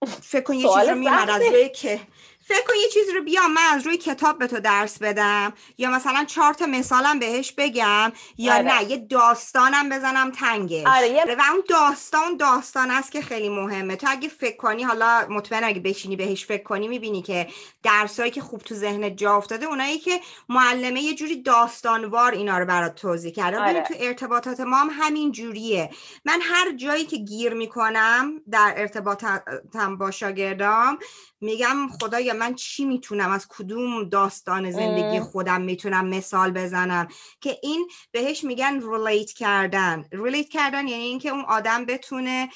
فکر 0.06 0.44
کن 0.44 0.54
یه 0.54 0.62
چیز 0.62 0.90
رو 0.90 0.96
میمد 0.96 1.30
از 1.30 1.42
روی 1.42 1.70
که 1.70 2.00
فکر 2.48 2.64
کن 2.68 2.74
یه 2.82 2.88
چیزی 2.88 3.12
رو 3.12 3.24
بیام 3.24 3.54
من 3.54 3.62
از 3.72 3.86
روی 3.86 3.98
کتاب 3.98 4.38
به 4.38 4.48
تو 4.48 4.60
درس 4.60 5.00
بدم 5.00 5.54
یا 5.78 5.92
مثلا 5.92 6.26
چهار 6.26 6.54
تا 6.54 6.66
مثالم 6.66 7.20
بهش 7.20 7.52
بگم 7.52 8.12
یا 8.38 8.54
آره. 8.54 8.64
نه 8.64 8.92
یه 8.92 8.98
داستانم 8.98 9.90
بزنم 9.90 10.32
تنگش 10.32 10.86
آره. 10.86 11.36
و 11.36 11.42
اون 11.52 11.64
داستان 11.70 12.38
داستان 12.38 12.92
است 12.92 13.12
که 13.12 13.22
خیلی 13.22 13.50
مهمه 13.50 13.96
تو 13.96 14.08
اگه 14.10 14.30
فکر 14.30 14.58
کنی 14.58 14.84
حالا 14.84 15.28
مطمئن 15.30 15.64
اگه 15.64 15.80
بشینی 15.80 16.16
بهش 16.16 16.46
فکر 16.46 16.64
کنی 16.64 16.88
می‌بینی 16.88 17.22
که 17.22 17.48
درسایی 17.84 18.32
که 18.32 18.42
خوب 18.42 18.62
تو 18.62 18.76
ذهنت 18.76 19.18
جا 19.18 19.36
افتاده 19.36 19.66
اونایی 19.66 20.00
که 20.00 20.20
معلمه 20.50 21.02
یه 21.02 21.16
جوری 21.16 21.42
داستانوار 21.42 22.32
اینا 22.32 22.58
رو 22.58 22.66
برات 22.66 22.96
توضیح 22.96 23.32
کرده 23.32 23.60
آره. 23.60 23.82
تو 23.82 23.94
ارتباطات 23.98 24.60
ما 24.60 24.78
هم 24.78 24.90
همین 24.92 25.32
جوریه 25.32 25.90
من 26.26 26.40
هر 26.42 26.72
جایی 26.72 27.06
که 27.06 27.18
گیر 27.18 27.54
می‌کنم 27.54 28.42
در 28.52 28.74
ارتباطم 28.78 29.98
با 30.00 30.12
شاگردام 30.12 31.00
میگم 31.42 31.88
خدایا 31.88 32.34
من 32.34 32.56
چی 32.56 32.86
می‌تونم؟ 32.86 33.32
از 33.32 33.48
کدوم 33.50 34.10
داستان 34.10 34.72
زندگی 34.72 35.20
خودم 35.20 35.62
می‌تونم 35.62 36.08
مثال 36.08 36.52
بزنم؟ 36.52 37.08
که 37.42 37.58
این 37.64 37.88
بهش 38.12 38.44
میگن 38.44 38.82
ریلیت 38.82 39.32
کردن. 39.32 40.06
ریلیت 40.12 40.50
کردن 40.50 40.88
یعنی 40.88 41.04
اینکه 41.04 41.30
اون 41.30 41.46
آدم 41.48 41.86
بتونه 41.86 42.50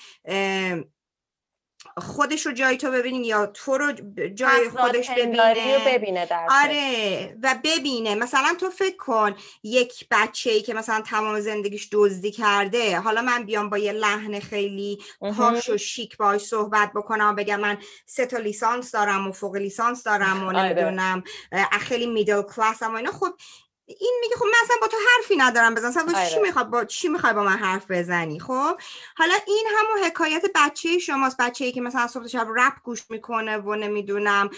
خودش 1.98 2.46
رو 2.46 2.52
جای 2.52 2.78
تو 2.78 2.92
ببینیم 2.92 3.24
یا 3.24 3.46
تو 3.46 3.78
رو 3.78 3.92
جای 4.36 4.70
خودش 4.70 5.10
ببینه. 5.10 5.84
ببینه 5.88 6.26
در 6.26 6.48
آره 6.64 7.38
و 7.44 7.56
ببینه. 7.64 8.16
مثلا 8.16 8.56
تو 8.60 8.70
فکر 8.70 8.98
کن 8.98 9.36
یک 9.64 10.08
بچه 10.12 10.52
ای 10.52 10.62
که 10.62 10.74
مثلا 10.74 11.02
تمام 11.02 11.40
زندگیش 11.40 11.90
دزدی 11.92 12.32
کرده 12.32 13.00
حالا 13.00 13.22
من 13.22 13.44
بیام 13.44 13.70
با 13.70 13.78
یه 13.78 13.92
لحن 13.92 14.40
خیلی 14.40 15.04
پاش 15.38 15.70
و 15.70 15.78
شیک 15.78 16.18
باش 16.18 16.42
صحبت 16.42 16.92
بکنم 16.96 17.30
و 17.30 17.34
بگم 17.34 17.60
من 17.60 17.78
سه 18.06 18.26
تا 18.26 18.38
لیسانس 18.38 18.92
دارم 18.92 19.28
و 19.28 19.32
فوق 19.32 19.56
لیسانس 19.56 20.04
دارم 20.04 20.44
و 20.44 20.48
آره. 20.48 20.60
نمی‌دونم 20.60 21.24
خیلی 21.80 22.06
میدل 22.06 22.42
کلاس 22.42 22.82
و 22.82 22.96
اینا. 22.96 23.12
خب 23.12 23.34
این 24.00 24.18
میگه 24.22 24.36
خب 24.36 24.46
اصلا 24.72 24.82
با 24.82 24.88
تو 24.88 24.98
حرفی 25.18 25.36
ندارم 25.36 25.76
بزن. 25.76 25.88
اصلا 25.88 26.04
چی 26.06 26.36
آره. 26.36 26.42
می‌خواد 26.42 26.70
با 26.70 26.86
چی 26.86 27.08
می‌خوای 27.08 27.34
با 27.34 27.44
من 27.44 27.58
حرف 27.58 27.92
بزنی؟ 27.92 28.40
خب؟ 28.40 28.78
حالا 29.18 29.34
این 29.48 29.68
همون 29.78 30.04
حکایت 30.04 30.46
بچه 30.56 31.00
شماست. 31.00 31.38
بچه 31.38 31.66
ای 31.66 31.72
که 31.72 31.82
مثلا 31.82 32.08
صبح 32.08 32.28
شب 32.28 32.48
رپ 32.58 32.74
گوش 32.84 33.04
می‌کنه 33.10 33.58
و 33.58 33.76
نمی‌دونم 33.76 34.50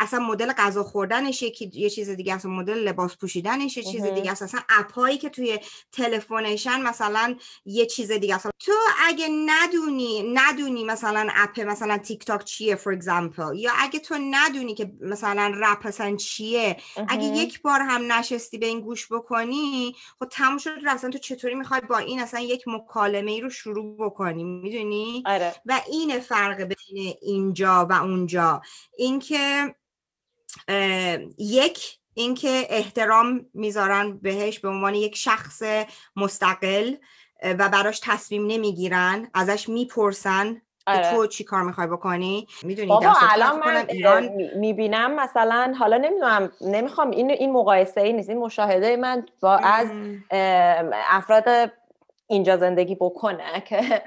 اصلا 0.00 0.20
مدل 0.20 0.52
غذا 0.52 0.84
خوردنش 0.84 1.42
یه 1.72 1.90
چیز 1.90 2.10
دیگه 2.10 2.34
اصلا 2.34 2.50
مدل 2.50 2.78
لباس 2.78 3.16
پوشیدنش 3.16 3.76
یه 3.76 3.82
چیز 3.82 4.02
دیگه 4.02 4.30
است. 4.30 4.42
اصلا 4.42 4.60
app 4.68 4.98
ایی 4.98 5.18
که 5.18 5.28
توی 5.28 5.58
تلفنشن 5.92 6.80
مثلا 6.80 7.34
یه 7.64 7.86
چیز 7.86 8.12
دیگه 8.12 8.34
است. 8.34 8.48
تو 8.58 8.72
اگه 9.06 9.28
ندونی 9.46 10.32
ندونی 10.34 10.84
مثلا 10.84 11.28
app 11.36 11.60
مثلا 11.60 11.98
تیک 11.98 12.24
تاک 12.24 12.44
چیه 12.44 12.74
for 12.74 12.92
example 12.92 13.56
یا 13.56 13.72
اگه 13.78 13.98
تو 13.98 14.18
ندونی 14.30 14.74
که 14.74 14.92
مثلا 15.00 15.52
رپ 15.56 15.86
اصلا 15.86 16.16
چیه 16.16 16.76
اگه 17.08 17.24
یک 17.24 17.62
بار 17.62 17.80
هم 17.80 18.12
نشستی 18.12 18.57
به 18.58 18.66
این 18.66 18.80
گوش 18.80 19.12
بکنی 19.12 19.94
خب 20.18 20.28
تموم 20.28 20.58
شد 20.58 20.70
اصلا 20.88 21.10
تو 21.10 21.18
چطوری 21.18 21.54
می‌خوای 21.54 21.80
با 21.80 21.98
این 21.98 22.20
اصلا 22.20 22.40
یک 22.40 22.64
مکالمه 22.66 23.30
ای 23.30 23.40
رو 23.40 23.50
شروع 23.50 23.96
بکنی؟ 24.06 24.44
می‌دونی؟ 24.44 25.22
آره. 25.26 25.54
و 25.66 25.80
این 25.88 26.20
فرق 26.20 26.62
بین 26.62 27.14
اینجا 27.22 27.86
و 27.90 27.92
اونجا. 27.92 28.62
اینکه 28.96 29.74
یک 31.38 31.98
اینکه 32.14 32.66
احترام 32.70 33.46
می‌ذارن 33.54 34.18
بهش 34.18 34.58
به 34.58 34.68
عنوان 34.68 34.94
یک 34.94 35.16
شخص 35.16 35.62
مستقل 36.16 36.94
و 37.42 37.68
براش 37.68 38.00
تصمیم 38.02 38.46
نمی‌گیرن 38.46 39.30
ازش 39.34 39.68
می‌پرسن 39.68 40.62
آره. 40.88 41.10
تو 41.10 41.26
چی 41.26 41.44
کار 41.44 41.62
می‌خوای 41.62 41.86
بکنی؟ 41.86 42.46
می‌دونی 42.62 42.88
بابا 42.88 43.14
الان 43.30 43.58
من 43.58 43.86
ایران 43.88 44.28
می‌بینم 44.56 45.14
مثلا 45.14 45.74
حالا 45.78 45.96
نمی‌دونم 45.96 46.52
نمی‌خوام 46.60 47.10
این 47.10 47.30
این 47.30 47.52
مقایسه 47.52 48.00
ای 48.00 48.12
نیست 48.12 48.28
این 48.28 48.38
مشاهده 48.38 48.96
من 48.96 49.26
با 49.40 49.56
از 49.56 49.90
افراد 51.10 51.72
اینجا 52.26 52.56
زندگی 52.56 52.94
بکنه 52.94 53.60
که 53.68 54.02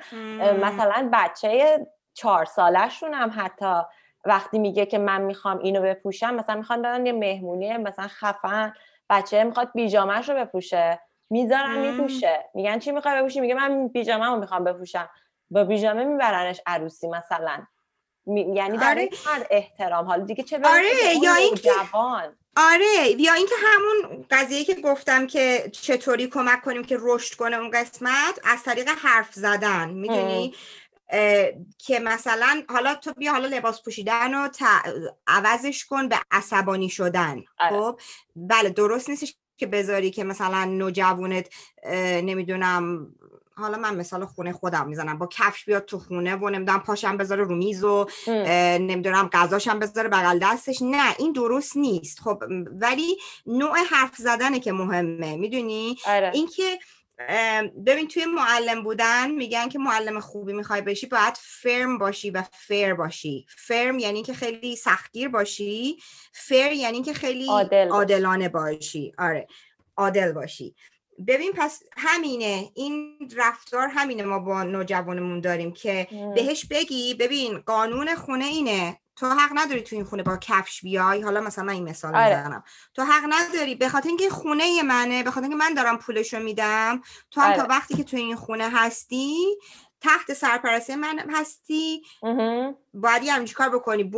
مثلا 0.62 1.10
بچه 1.14 1.80
چهار 2.14 2.46
سالشون 2.46 3.14
هم 3.14 3.32
حتی 3.36 3.82
وقتی 4.26 4.60
میگه 4.60 4.86
که 4.86 4.98
من 4.98 5.22
می‌خوام 5.22 5.60
اینو 5.60 5.82
بپوشم 5.82 6.34
مثلا 6.34 6.56
می‌خوان 6.56 6.82
برن 6.82 7.06
یه 7.06 7.14
مهمونی 7.14 7.78
مثلا 7.78 8.08
خفن 8.08 8.74
بچه 9.10 9.44
می‌خواد 9.44 9.72
بیجامهش 9.74 10.30
رو 10.30 10.36
بپوشه 10.36 11.00
می‌ذارن 11.30 11.80
میپوشه 11.80 12.50
میگن 12.54 12.80
چی 12.80 12.92
می‌خوای 12.92 13.20
بپوشی؟ 13.20 13.40
میگه 13.40 13.54
من 13.54 13.88
بیجامه 13.88 14.26
رو 14.26 14.36
می‌خوام 14.40 14.64
بپوشم. 14.64 15.10
با 15.52 15.64
بیجامه 15.64 16.04
میبرنش 16.04 16.62
عروسی 16.66 17.08
مثلا. 17.08 17.66
یعنی 18.28 18.78
در 18.78 18.90
آره. 18.90 19.10
احترام. 19.52 20.06
حالا 20.06 20.26
دیگه 20.26 20.44
چه 20.44 20.60
آره 20.64 21.16
یا 21.22 21.34
اینکه 21.36 21.70
جوان. 21.70 22.36
آره 22.58 23.22
یا 23.22 23.34
اینکه 23.34 23.56
همون 23.64 24.26
قضیه 24.32 24.64
که 24.64 24.76
گفتم 24.76 25.28
که 25.28 25.70
چطوری 25.74 26.28
کمک 26.28 26.62
کنیم 26.62 26.84
که 26.84 26.98
رشد 27.02 27.36
کنه 27.36 27.58
اون 27.58 27.72
قسمت 27.72 28.40
از 28.44 28.64
طریق 28.64 28.90
حرف 28.90 29.34
زدن. 29.34 29.90
می‌دونی؟ 29.90 30.56
که 31.78 32.00
مثلا 32.00 32.64
حالا 32.70 32.96
تو 32.96 33.14
بیا 33.14 33.32
حالا 33.32 33.48
لباس 33.48 33.84
پوشیدن 33.84 34.34
رو 34.34 34.50
عوضش 35.28 35.86
کن 35.86 36.08
به 36.08 36.20
عصبانی 36.32 36.90
شدن. 36.90 37.44
آره. 37.60 37.72
خب؟ 37.72 38.00
بله 38.36 38.70
درست 38.70 39.10
نیستش 39.10 39.36
که 39.58 39.68
بذاری 39.68 40.12
که 40.12 40.24
مثلا 40.24 40.66
نوجوانت 40.66 41.50
نمی‌دونم 42.24 43.08
حالا 43.56 43.78
من 43.78 43.96
مثال 43.96 44.26
خونه 44.26 44.54
خودم 44.54 44.88
می‌زنم. 44.88 45.18
با 45.18 45.28
کفش 45.32 45.66
بیاد 45.66 45.86
تو 45.86 46.00
خونه 46.00 46.36
و 46.36 46.50
نمی‌دونم 46.50 46.80
پاشم 46.80 47.18
بذاره 47.18 47.44
رو 47.44 47.56
میز 47.56 47.84
و 47.84 48.08
نمی‌دونم 48.28 49.30
غذاشم 49.34 49.80
بذاره 49.80 50.10
بغل 50.10 50.40
دستش. 50.40 50.82
نه 50.82 51.16
این 51.20 51.32
درست 51.32 51.78
نیست. 51.78 52.20
خب 52.20 52.44
ولی 52.72 53.18
نوع 53.46 53.78
حرف 53.90 54.16
زدنه 54.16 54.60
که 54.60 54.72
مهمه. 54.72 55.36
می‌دونی؟ 55.36 55.98
آره. 56.06 56.32
اینکه 56.34 56.80
ببین 57.86 58.08
توی 58.08 58.26
معلم 58.26 58.84
بودن 58.84 59.32
میگن 59.32 59.70
که 59.70 59.80
معلم 59.80 60.20
خوبی 60.20 60.54
می‌خوای 60.54 60.82
بشی 60.82 61.08
باید 61.08 61.34
فرم 61.42 61.98
باشی 61.98 62.32
و 62.32 62.44
فیر 62.52 62.94
باشی. 62.94 63.46
فرم 63.58 64.00
یعنی 64.00 64.24
که 64.24 64.34
خیلی 64.34 64.76
سختگیر 64.76 65.30
باشی. 65.30 65.98
فیر 66.34 66.72
یعنی 66.72 67.02
که 67.02 67.14
خیلی 67.14 67.48
عادلانه 67.92 68.50
باشی. 68.50 69.14
آره. 69.18 69.48
عادل 69.98 70.32
باشی. 70.32 70.76
ببین 71.28 71.52
پس 71.56 71.84
همینه. 71.98 72.72
این 72.76 73.18
رفتار 73.38 73.88
همینه 73.88 74.24
ما 74.24 74.40
با 74.40 74.64
نوجوانمون 74.64 75.42
داریم 75.42 75.74
که 75.74 76.08
بهش 76.36 76.66
بگی 76.66 77.14
ببین 77.14 77.58
قانون 77.58 78.16
خونه 78.16 78.46
اینه. 78.46 78.98
تو 79.16 79.28
حق 79.28 79.52
نداری 79.56 79.82
تو 79.82 79.96
این 79.96 80.06
خونه 80.06 80.24
با 80.24 80.38
کفش 80.38 80.82
بیای. 80.82 81.22
حالا 81.22 81.42
مثلا 81.42 81.64
من 81.64 81.74
این 81.74 81.90
مثال 81.90 82.16
آره. 82.16 82.38
می‌زنم. 82.38 82.64
تو 82.94 83.04
حق 83.04 83.24
نداری 83.30 83.76
به 83.76 83.90
خاطر 83.90 84.08
اینکه 84.08 84.30
خونه 84.30 84.84
منه 84.84 85.24
به 85.24 85.32
خاطر 85.32 85.48
اینکه 85.48 85.58
من 85.58 85.74
دارم 85.74 85.98
پولشو 85.98 86.40
میدم 86.40 87.02
تو 87.32 87.42
هم 87.42 87.54
تا 87.54 87.62
آره. 87.62 87.70
وقتی 87.70 87.94
که 87.94 88.04
تو 88.04 88.18
این 88.18 88.36
خونه 88.36 88.70
هستی 88.70 89.36
تحت 90.02 90.34
سرپرستی 90.34 90.96
من 90.96 91.20
هستی. 91.30 92.04
باید 92.94 93.24
یه 93.24 93.54
کار 93.54 93.70
بکنی. 93.70 94.12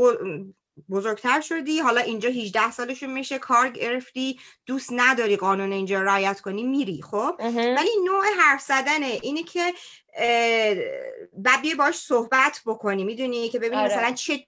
بزرگتر 0.90 1.42
شدی. 1.42 1.80
حالا 1.80 2.02
اینجا 2.02 2.30
18 2.30 2.72
سالشون 2.72 3.10
میشه. 3.10 3.40
کار 3.40 3.70
گرفتی. 3.70 4.40
دوست 4.66 4.90
نداری 4.96 5.38
قانون 5.38 5.72
اینجا 5.72 6.02
رعایت 6.02 6.42
کنی 6.42 6.64
میری 6.64 7.02
خب؟ 7.02 7.36
ولی 7.40 7.90
نوع 8.06 8.24
حرف 8.40 8.62
زدنه. 8.62 9.20
اینه 9.22 9.44
که 9.44 9.74
بعد 11.34 11.78
باش 11.78 11.96
صحبت 11.96 12.62
بکنی. 12.66 13.04
می‌دونی 13.04 13.50
که 13.50 13.60
ببینی 13.60 13.76
آره. 13.76 13.98
مثلا 13.98 14.12
چه 14.12 14.46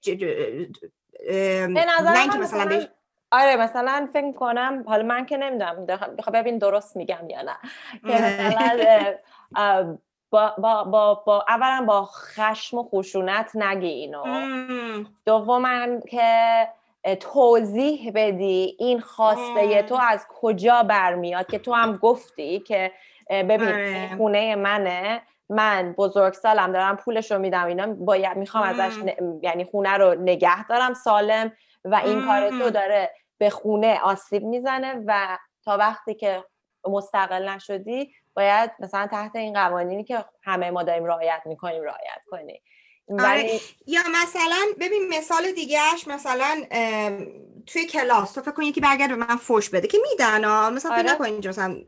به 1.30 1.86
نظر 2.00 2.38
مثلا 2.38 2.66
بش... 2.66 2.88
آره 3.32 3.56
مثلا 3.56 4.10
فکر 4.14 4.32
کنم 4.32 4.84
حالا 4.88 5.04
من 5.04 5.26
که 5.26 5.38
نمی‌دونم 5.38 5.86
بخواه 5.86 6.36
ببین 6.42 6.58
درست 6.58 6.98
میگم 6.98 7.30
یا 7.30 7.42
نه. 7.42 7.58
که 8.02 8.22
مثلا 8.22 9.98
با, 10.36 10.54
با, 10.58 10.84
با, 10.84 11.24
با 11.26 11.46
اولا 11.48 11.86
با 11.88 12.06
خشم 12.06 12.78
و 12.78 12.84
خشونت 12.84 13.56
نگی 13.56 13.88
اینو. 13.88 14.24
دوما 15.26 16.00
که 16.10 16.68
توضیح 17.20 18.12
بدی 18.16 18.76
این 18.80 19.00
خواسته 19.00 19.84
تو 19.84 19.98
از 20.02 20.28
کجا 20.42 20.84
برمیاد 20.84 21.52
که 21.52 21.60
تو 21.60 21.74
هم 21.74 21.98
گفتی 21.98 22.60
که 22.60 22.92
ببین 23.30 23.68
آره. 23.68 24.16
خونه 24.18 24.56
منه 24.56 25.22
من 25.50 25.94
بزرگ 25.98 26.34
سالم 26.34 26.72
دارم 26.72 26.98
پولش 26.98 27.32
رو 27.32 27.40
میدم 27.40 27.66
اینا 27.66 27.88
باید 27.88 28.38
می‌خوام 28.38 28.64
ازش 28.64 28.94
یعنی 29.42 29.66
خونه 29.66 29.98
رو 29.98 30.14
نگه 30.14 30.68
دارم 30.68 30.94
سالم 30.94 31.52
و 31.86 31.96
این 31.96 32.26
کار 32.26 32.50
تو 32.50 32.70
داره 32.70 33.12
به 33.38 33.50
خونه 33.50 34.00
آسیب 34.04 34.44
می‌زنه 34.44 35.04
و 35.06 35.38
تا 35.66 35.78
وقتی 35.78 36.14
که 36.14 36.44
مستقل 36.88 37.50
نشدی 37.50 38.12
باید 38.36 38.72
مثلا 38.80 39.08
تحت 39.08 39.36
این 39.36 39.54
قوانینی 39.54 40.04
که 40.04 40.26
همه 40.44 40.72
ما 40.72 40.84
داریم 40.84 41.06
رعایت 41.06 41.42
می‌کنیم 41.46 41.84
رعایت 41.84 42.22
کنی 42.32 42.62
آره. 43.10 43.60
یا 43.88 44.02
مثلا 44.24 44.66
ببین 44.80 45.08
مثال 45.10 45.52
دیگهش 45.52 46.08
مثلا 46.08 46.64
توی 47.66 47.86
کلاس 47.86 48.32
تو 48.34 48.42
فکر 48.42 48.52
کن 48.52 48.64
یکی 48.64 48.82
برگرد 48.82 49.10
به 49.10 49.16
من 49.16 49.36
فوش 49.36 49.70
بده 49.70 49.88
که 49.88 49.98
میدن 50.12 50.44
ها 50.44 50.70
مثلا 50.70 50.96
آره. 50.96 51.14
فکر 51.14 51.24
اینجا 51.24 51.50
مثلا 51.50 51.82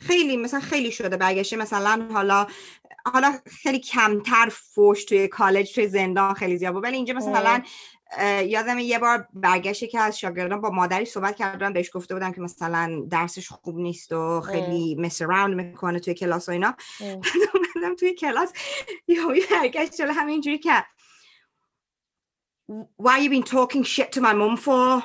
خیلی 0.00 0.36
مثلا 0.36 0.60
خیلی 0.60 0.92
شده 0.92 1.16
برگشته 1.16 1.56
مثلا 1.56 2.08
حالا 2.12 2.46
حالا 3.12 3.38
خیلی 3.62 3.80
کمتر 3.80 4.48
فوش 4.52 5.04
توی 5.04 5.28
کالج 5.28 5.74
توی 5.74 5.88
زندان 5.88 6.34
خیلی 6.34 6.56
زیاد 6.56 6.84
ولی 6.84 6.96
اینجا 6.96 7.14
مثلا 7.14 7.62
یادم 8.46 8.78
یه 8.78 8.98
بار 8.98 9.28
برگشت 9.34 9.84
که 9.84 10.00
از 10.00 10.18
شاگردان 10.18 10.60
با 10.60 10.70
مادری 10.70 11.04
صحبت 11.04 11.36
کردن 11.36 11.72
بهش 11.72 11.90
گفته 11.92 12.14
بودم 12.14 12.32
که 12.32 12.40
مثلا 12.40 13.06
درسش 13.10 13.48
خوب 13.48 13.78
نیست 13.78 14.12
و 14.12 14.40
خیلی 14.40 14.94
مس 14.94 15.22
راوند 15.22 15.54
می‌کنه 15.54 16.00
توی 16.00 16.14
کلاس 16.14 16.48
و 16.48 16.52
اینا. 16.52 16.74
اومدم 17.00 17.96
توی 18.00 18.14
کلاس 18.14 18.52
یه 19.08 19.22
برگشت 19.50 19.94
شده 19.94 20.12
همینجوری 20.12 20.58
که 20.58 20.84
Why 23.02 23.18
you 23.22 23.30
been 23.30 23.42
talking 23.42 23.84
shit 23.84 24.12
to 24.12 24.20
my 24.20 24.34
mom 24.34 24.56
for? 24.56 25.02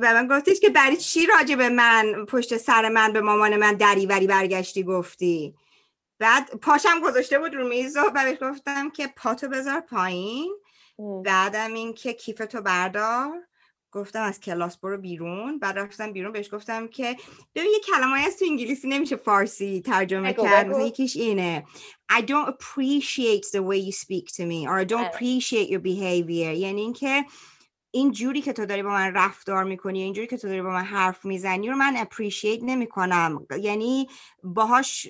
و 0.00 0.14
من 0.14 0.28
گفتیش 0.28 0.60
که 0.60 0.70
برای 0.70 0.96
چی 0.96 1.26
راجع 1.26 1.54
به 1.54 1.68
من 1.68 2.26
پشت 2.28 2.56
سر 2.56 2.88
من 2.88 3.12
به 3.12 3.20
مامان 3.20 3.56
من 3.56 3.74
دریوری 3.74 4.26
برگشتی 4.26 4.82
گفتی؟ 4.82 5.54
بعد 6.18 6.50
پاشم 6.50 7.00
گذاشته 7.00 7.38
بود 7.38 7.54
رو 7.54 7.68
میز 7.68 7.96
و 7.96 8.10
بهش 8.10 8.38
گفتم 8.42 8.90
که 8.90 9.06
پاتو 9.16 9.48
بذار 9.48 9.80
پایین. 9.80 10.52
بعدم 11.24 11.74
این 11.74 11.94
که 11.94 12.12
کیفتو 12.12 12.62
بردار. 12.62 13.44
گفتم 13.92 14.22
از 14.22 14.40
کلاس 14.40 14.78
برو 14.78 14.98
بیرون. 14.98 15.58
بعد 15.58 15.78
رفتم 15.78 16.12
بیرون 16.12 16.32
بهش 16.32 16.54
گفتم 16.54 16.88
که 16.88 17.16
ببین 17.54 17.70
یه 17.72 17.80
کلمه 17.86 18.20
از 18.20 18.36
تو 18.36 18.44
انگلیسی 18.44 18.88
نمیشه 18.88 19.16
فارسی 19.16 19.80
ترجمه 19.80 20.32
کرد. 20.32 20.78
یکیش 20.80 21.16
اینه. 21.16 21.64
I 22.12 22.20
don't 22.20 22.48
appreciate 22.48 23.44
the 23.52 23.62
way 23.62 23.76
you 23.76 23.92
speak 23.92 24.26
to 24.36 24.42
me 24.42 24.66
or 24.66 24.78
I 24.78 24.84
don't 24.84 25.06
appreciate 25.12 25.68
your 25.70 25.80
behavior. 25.80 26.54
یعنی 26.56 26.80
اینکه 26.80 27.24
این 27.90 28.12
جوری 28.12 28.40
که 28.40 28.52
تو 28.52 28.66
داری 28.66 28.82
با 28.82 28.90
من 28.90 29.14
رفتار 29.14 29.64
می‌کنی 29.64 30.02
این 30.02 30.12
جوری 30.12 30.26
که 30.26 30.36
تو 30.36 30.48
داری 30.48 30.62
با 30.62 30.70
من 30.70 30.84
حرف 30.84 31.24
می‌زنی 31.24 31.68
رو 31.68 31.76
من 31.76 31.94
اپریشیت 31.96 32.62
نمی‌کنم. 32.62 33.46
یعنی 33.60 34.08
باهاش 34.42 35.06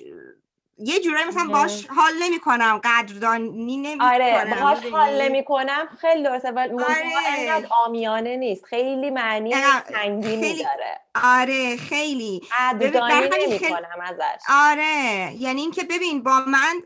یه 0.79 0.99
جورایی 0.99 1.25
مثلا 1.25 1.47
باش 1.47 1.87
حال 1.87 2.11
نمی 2.21 2.39
کنم 2.39 2.81
قدردانی 2.83 3.77
نمی 3.77 4.01
آره 4.01 4.55
باش 4.61 4.85
حال 4.91 5.21
نمی 5.21 5.43
کنم 5.43 5.89
خیلی 6.01 6.23
درسته 6.23 6.51
ولی 6.51 6.73
آره. 6.73 7.67
آمیانه 7.85 8.35
نیست. 8.35 8.65
خیلی 8.65 9.09
معنی 9.09 9.53
سنگینی 9.93 10.41
خیلی... 10.41 10.63
داره. 10.63 10.99
آره 11.23 11.77
خیلی. 11.77 12.41
قدردانی 12.59 13.29
نمی 13.45 13.59
کنم 13.59 14.01
ازش. 14.03 14.41
آره. 14.49 15.33
یعنی 15.39 15.61
اینکه 15.61 15.83
ببین 15.83 16.23
با 16.23 16.39
من 16.47 16.81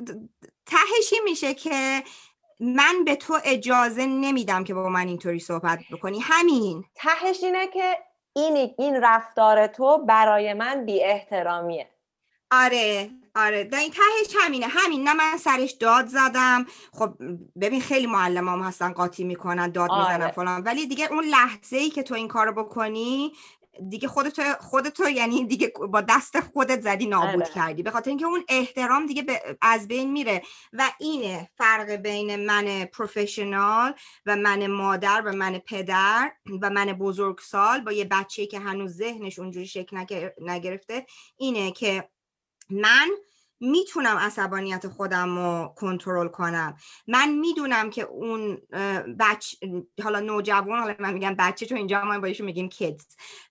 تهشی 0.65 1.15
میشه 1.23 1.53
که 1.53 2.03
من 2.60 3.03
به 3.06 3.15
تو 3.15 3.39
اجازه 3.43 4.06
نمیدم 4.06 4.63
که 4.63 4.73
با 4.73 4.89
من 4.89 5.08
اینطوری 5.08 5.39
صحبت 5.39 5.79
بکنی. 5.91 6.19
همین. 6.21 6.84
تهش 6.95 7.43
اینه 7.43 7.67
که 7.67 7.97
این 8.36 8.73
این 8.77 8.95
رفتار 9.01 9.67
تو 9.67 9.97
برای 9.97 10.53
من 10.53 10.86
بی 10.86 11.03
احترامیه 11.03 11.88
آره. 12.51 13.10
آره 13.36 13.69
این 13.74 13.91
تهش 13.91 14.36
همینه. 14.39 14.67
همین 14.67 15.08
نه 15.08 15.13
من 15.13 15.38
سرش 15.38 15.72
داد 15.72 16.08
زدم. 16.08 16.65
خب 16.91 17.13
ببین 17.62 17.82
خیلی 17.82 18.08
معلم 18.08 18.50
هم 18.50 18.60
هستن 18.62 18.93
قاطی 18.93 19.24
می‌کنن 19.24 19.72
داد 19.72 19.91
آره. 19.91 20.13
می‌زنن 20.13 20.32
فلان. 20.32 20.62
ولی 20.63 20.88
دیگه 20.88 21.08
اون 21.12 21.24
لحظه 21.24 21.78
ای 21.78 21.89
که 21.89 22.04
تو 22.04 22.15
این 22.15 22.28
کارو 22.28 22.63
بکنی 22.63 23.32
دیگه 23.89 24.08
خودتو 24.08 24.41
خودتو 24.60 25.10
یعنی 25.10 25.46
دیگه 25.46 25.74
با 25.91 26.02
دست 26.02 26.39
خودت 26.39 26.82
زدی 26.82 27.06
نابود 27.06 27.41
آره. 27.41 27.54
کردی. 27.54 27.84
به 27.84 27.91
خاطر 27.91 28.10
اینکه 28.10 28.26
اون 28.26 28.43
احترام 28.50 29.06
دیگه 29.06 29.41
از 29.62 29.88
بین 29.88 30.12
میره. 30.12 30.41
و 30.74 30.89
اینه 31.00 31.50
فرق 31.58 31.91
بین 31.91 32.46
من 32.46 32.86
پروفشنال 32.86 33.93
و 34.26 34.36
من 34.36 34.67
مادر 34.67 35.22
و 35.26 35.32
من 35.32 35.58
پدر 35.58 36.32
و 36.62 36.69
من 36.69 36.86
بزرگسال 36.86 37.82
با 37.82 37.91
یه 37.91 38.06
بچه 38.06 38.46
که 38.46 38.60
هنوز 38.60 38.91
ذهنش 38.91 39.39
اونجوری 39.39 39.67
شکل 39.67 40.06
نگرفته 40.41 41.06
اینه 41.38 41.72
که 41.72 42.10
من 42.73 43.17
می‌تونم 43.63 44.17
عصبانیت 44.17 44.88
خودم 44.88 45.38
رو 45.38 45.73
کنترل 45.76 46.28
کنم. 46.28 46.78
من 47.08 47.30
می‌دونم 47.30 47.89
که 47.89 48.02
اون 48.02 48.58
بچ 49.19 49.56
حالا 50.04 50.19
نوجوان 50.19 50.80
حالا 50.80 50.95
من 50.99 51.13
میگم 51.13 51.36
بچه 51.39 51.65
چون 51.65 51.78
اینجا 51.78 52.04
ما 52.04 52.19
بایشون 52.19 52.45
میگیم 52.45 52.69
کیدز 52.69 53.06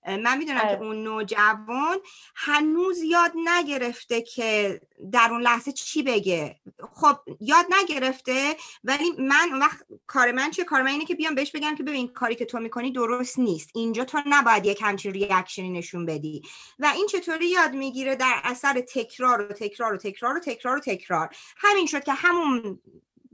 من 0.07 0.39
می‌دونم 0.39 0.61
که 0.61 0.67
آره. 0.67 0.81
اون 0.83 1.03
نوجوان 1.03 1.99
هنوز 2.35 3.03
یاد 3.03 3.33
نگرفته 3.45 4.23
که 4.23 4.81
در 5.13 5.29
اون 5.31 5.41
لحظه 5.41 5.73
چی 5.73 6.03
بگه. 6.03 6.61
خب 6.93 7.17
یاد 7.41 7.67
نگرفته 7.71 8.57
ولی 8.85 9.11
من 9.19 9.59
وقت 9.61 9.87
کار 10.07 10.33
من 10.33 10.51
چه 10.51 10.65
کار 10.65 10.83
من 10.83 10.89
اینه 10.89 11.05
که 11.05 11.15
بیام 11.15 11.35
بهش 11.35 11.51
بگم 11.51 11.75
که 11.75 11.83
ببین 11.83 12.09
کاری 12.09 12.35
که 12.35 12.45
تو 12.45 12.59
می‌کنی 12.59 12.93
درست 12.93 13.39
نیست. 13.39 13.71
اینجا 13.75 14.05
تو 14.05 14.21
نباید 14.27 14.67
یک 14.67 14.83
همچین 14.83 15.13
ریاکشنی 15.13 15.71
نشون 15.71 16.07
بدی. 16.07 16.43
و 16.79 16.93
این 16.95 17.07
چطوری 17.07 17.47
یاد 17.47 17.75
می‌گیره 17.75 18.17
در 18.17 18.41
اثر 18.45 18.81
تکرار 18.81 19.43
و 19.43 19.45
تکرار 19.53 19.95
و 19.95 19.97
تکرار 20.03 20.37
و 20.37 20.41
تکرار 20.41 20.77
و 20.77 20.81
تکرار. 20.81 21.29
همین 21.57 21.87
شد 21.87 22.05
که 22.05 22.13
همون 22.13 22.81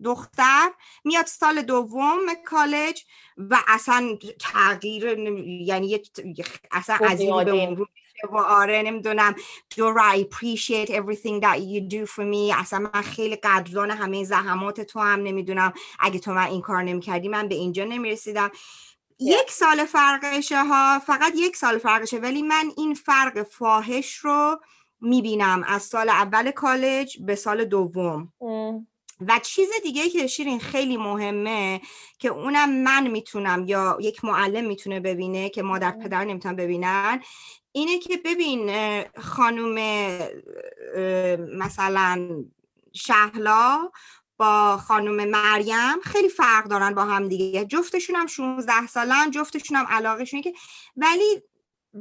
دختر 0.05 0.71
میاد 1.05 1.27
سال 1.27 1.63
دوم 1.63 2.19
کالج 2.45 3.05
و 3.39 3.59
اصلا 3.69 4.19
تغییر 4.41 5.19
یعنی 5.67 6.01
اصلا 6.73 6.99
از 7.07 7.21
این 7.21 7.45
به 7.45 7.51
اون 7.51 7.87
و 8.33 8.37
آره 8.37 8.83
نمی‌دونم. 8.83 9.35
do 9.75 9.83
I 10.15 10.17
appreciate 10.17 10.91
everything 10.91 11.41
that 11.41 11.59
you 11.59 11.81
do 11.95 12.07
for 12.07 12.25
me. 12.25 12.53
اصلا 12.59 12.79
من 12.79 13.03
خیلی 13.03 13.37
قدردان 13.37 13.91
همه 13.91 14.25
زحمات 14.25 14.81
تو 14.81 15.01
هم 15.01 15.23
نمی‌دونم. 15.23 15.73
اگه 16.01 16.19
تو 16.19 16.33
من 16.33 16.47
این 16.47 16.61
کار 16.61 16.83
نمی‌کردی 16.83 17.29
من 17.29 17.49
به 17.49 17.55
اینجا 17.55 17.85
نمی‌رسیدم. 17.85 18.51
یک 19.21 19.51
سال 19.51 19.85
فرقشه 19.85 20.65
ها. 20.65 20.99
فقط 20.99 21.33
یک 21.37 21.57
سال 21.57 21.79
فرقشه. 21.79 22.19
ولی 22.19 22.43
من 22.43 22.73
این 22.77 22.95
فرق 22.95 23.43
فاحش 23.43 24.15
رو 24.15 24.61
می‌بینم 25.01 25.63
از 25.67 25.83
سال 25.83 26.09
اول 26.09 26.51
کالج 26.51 27.19
به 27.21 27.35
سال 27.35 27.65
دوم. 27.65 28.33
و 29.29 29.39
چیز 29.43 29.69
دیگه 29.83 30.09
که 30.09 30.27
شیرین 30.27 30.59
خیلی 30.59 30.97
مهمه 30.97 31.81
که 32.19 32.29
اونم 32.29 32.71
من 32.71 33.07
می‌تونم 33.07 33.65
یا 33.67 33.99
یک 34.01 34.25
معلم 34.25 34.65
می‌تونه 34.65 35.01
ببینه 35.01 35.49
که 35.49 35.63
مادر 35.63 35.91
پدر 35.91 36.25
نمی‌تونن 36.25 36.57
ببینن 36.57 37.21
اینه 37.73 37.99
که 37.99 38.17
ببین 38.25 38.71
خانوم 39.19 39.75
مثلا 41.59 42.45
شهلا 42.93 43.91
با 44.37 44.77
خانم 44.77 45.29
مریم 45.29 46.01
خیلی 46.05 46.29
فرق 46.29 46.65
دارن 46.65 46.95
با 46.95 47.05
هم 47.05 47.29
دیگه. 47.29 47.65
جفتشون 47.65 48.17
هم 48.17 48.27
16 48.27 48.87
سالن 48.87 49.31
جفتشون 49.31 49.77
هم 49.77 49.87
علاقهشون 49.89 50.43
که 50.43 50.53
ولی 50.97 51.43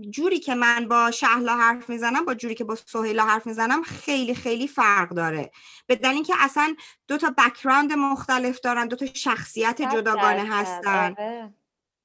جوری 0.09 0.39
که 0.39 0.55
من 0.55 0.87
با 0.87 1.11
شهلا 1.11 1.57
حرف 1.57 1.89
می‌زنم 1.89 2.25
با 2.25 2.33
جوری 2.33 2.55
که 2.55 2.63
با 2.63 2.75
سهیلا 2.75 3.25
حرف 3.25 3.47
می‌زنم 3.47 3.83
خیلی 3.83 4.35
خیلی 4.35 4.67
فرق 4.67 5.09
داره. 5.09 5.51
به 5.87 5.95
دلیل 5.95 6.15
اینکه 6.15 6.33
اصلا 6.39 6.75
دو 7.07 7.17
تا 7.17 7.33
بکراند 7.37 7.93
مختلف 7.93 8.59
دارن 8.59 8.87
دو 8.87 8.95
تا 8.95 9.05
شخصیت 9.05 9.81
جداگانه 9.81 10.45
هستن. 10.49 11.15
آره. 11.19 11.53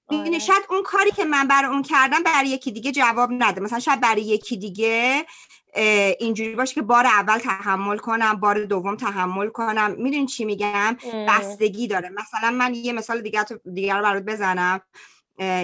آره. 0.08 0.38
شاید 0.38 0.62
اون 0.70 0.82
کاری 0.82 1.10
که 1.10 1.24
من 1.24 1.48
برای 1.48 1.70
اون 1.70 1.82
کردم 1.82 2.22
برای 2.22 2.48
یکی 2.48 2.72
دیگه 2.72 2.92
جواب 2.92 3.30
نده. 3.32 3.60
مثلا 3.60 3.78
شاید 3.78 4.00
برای 4.00 4.22
یکی 4.22 4.56
دیگه 4.56 5.26
اینجوری 6.20 6.54
باشه 6.54 6.74
که 6.74 6.82
بار 6.82 7.06
اول 7.06 7.38
تحمل 7.38 7.98
کنم 7.98 8.34
بار 8.34 8.64
دوم 8.64 8.96
تحمل 8.96 9.48
کنم. 9.48 9.94
می‌دونی 9.98 10.26
چی 10.26 10.44
میگم؟ 10.44 10.96
بستگی 11.28 11.86
داره. 11.86 12.08
مثلا 12.08 12.50
من 12.50 12.74
یه 12.74 12.92
مثال 12.92 13.20
دیگه 13.20 13.44
دیگر 13.74 13.96
رو 13.96 14.02
برات 14.02 14.22
بزنم. 14.22 14.80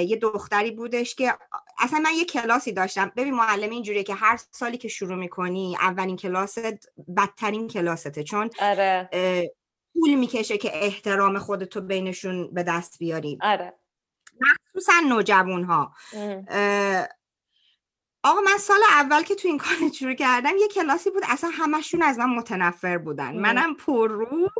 یه 0.08 0.16
دختری 0.16 0.70
بودش 0.70 1.14
که 1.14 1.34
اصلا 1.78 1.98
من 1.98 2.12
یه 2.18 2.24
کلاسی 2.24 2.72
داشتم. 2.72 3.12
ببین 3.16 3.34
معلم 3.34 3.70
اینجوریه 3.70 4.02
که 4.02 4.14
هر 4.14 4.38
سالی 4.50 4.78
که 4.78 4.88
شروع 4.88 5.16
می‌کنی 5.16 5.76
اولین 5.80 6.16
کلاست 6.16 6.60
بدترین 7.16 7.68
کلاسته. 7.68 8.22
چون 8.22 8.50
آره. 8.60 9.10
پول 9.94 10.14
می‌کشه 10.14 10.58
که 10.58 10.84
احترام 10.84 11.38
خودتو 11.38 11.80
بینشون 11.80 12.54
به 12.54 12.62
دست 12.62 12.98
بیاری. 12.98 13.38
آره. 13.42 13.74
مخصوصا 14.40 14.92
نوجوان 15.08 15.64
ها 15.64 15.92
آقا 18.28 18.40
من 18.40 18.58
سال 18.58 18.80
اول 18.90 19.22
که 19.22 19.34
تو 19.34 19.48
این 19.48 19.58
کار 19.58 19.72
شروع 19.98 20.14
کردم 20.14 20.56
یه 20.60 20.68
کلاسی 20.68 21.10
بود 21.10 21.22
اصلا 21.28 21.50
همشون 21.50 22.02
از 22.02 22.18
من 22.18 22.30
متنفر 22.30 22.98
بودن. 22.98 23.38
منم 23.38 23.74
پر 23.74 24.08
رو 24.08 24.50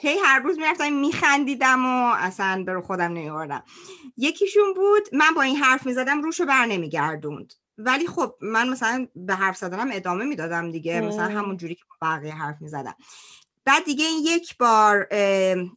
هی 0.00 0.18
هر 0.18 0.38
روز 0.40 0.58
می‌رفتم 0.58 0.92
میخندیدم 0.92 1.86
و 1.86 2.12
اصلا 2.16 2.64
برو 2.66 2.82
خودم 2.82 3.12
نمیوردم 3.12 3.62
یکیشون 4.16 4.74
بود 4.74 5.14
من 5.14 5.34
با 5.34 5.42
این 5.42 5.56
حرف 5.56 5.86
می‌زدم 5.86 6.22
روشو 6.22 6.46
بر 6.46 6.66
نمیگردوند. 6.66 7.52
ولی 7.78 8.06
خب 8.06 8.34
من 8.40 8.68
مثلا 8.68 9.06
به 9.16 9.34
حرف 9.34 9.56
زدنم 9.56 9.90
ادامه 9.92 10.24
می‌دادم 10.24 10.70
دیگه 10.70 11.00
مثلا 11.00 11.28
همون 11.28 11.56
جوری 11.56 11.74
که 11.74 11.84
با 11.88 12.08
بقیه 12.08 12.34
حرف 12.34 12.56
می‌زدم. 12.60 12.94
بعد 13.64 13.84
دیگه 13.84 14.04
این 14.04 14.18
یک 14.24 14.56
بار 14.58 15.08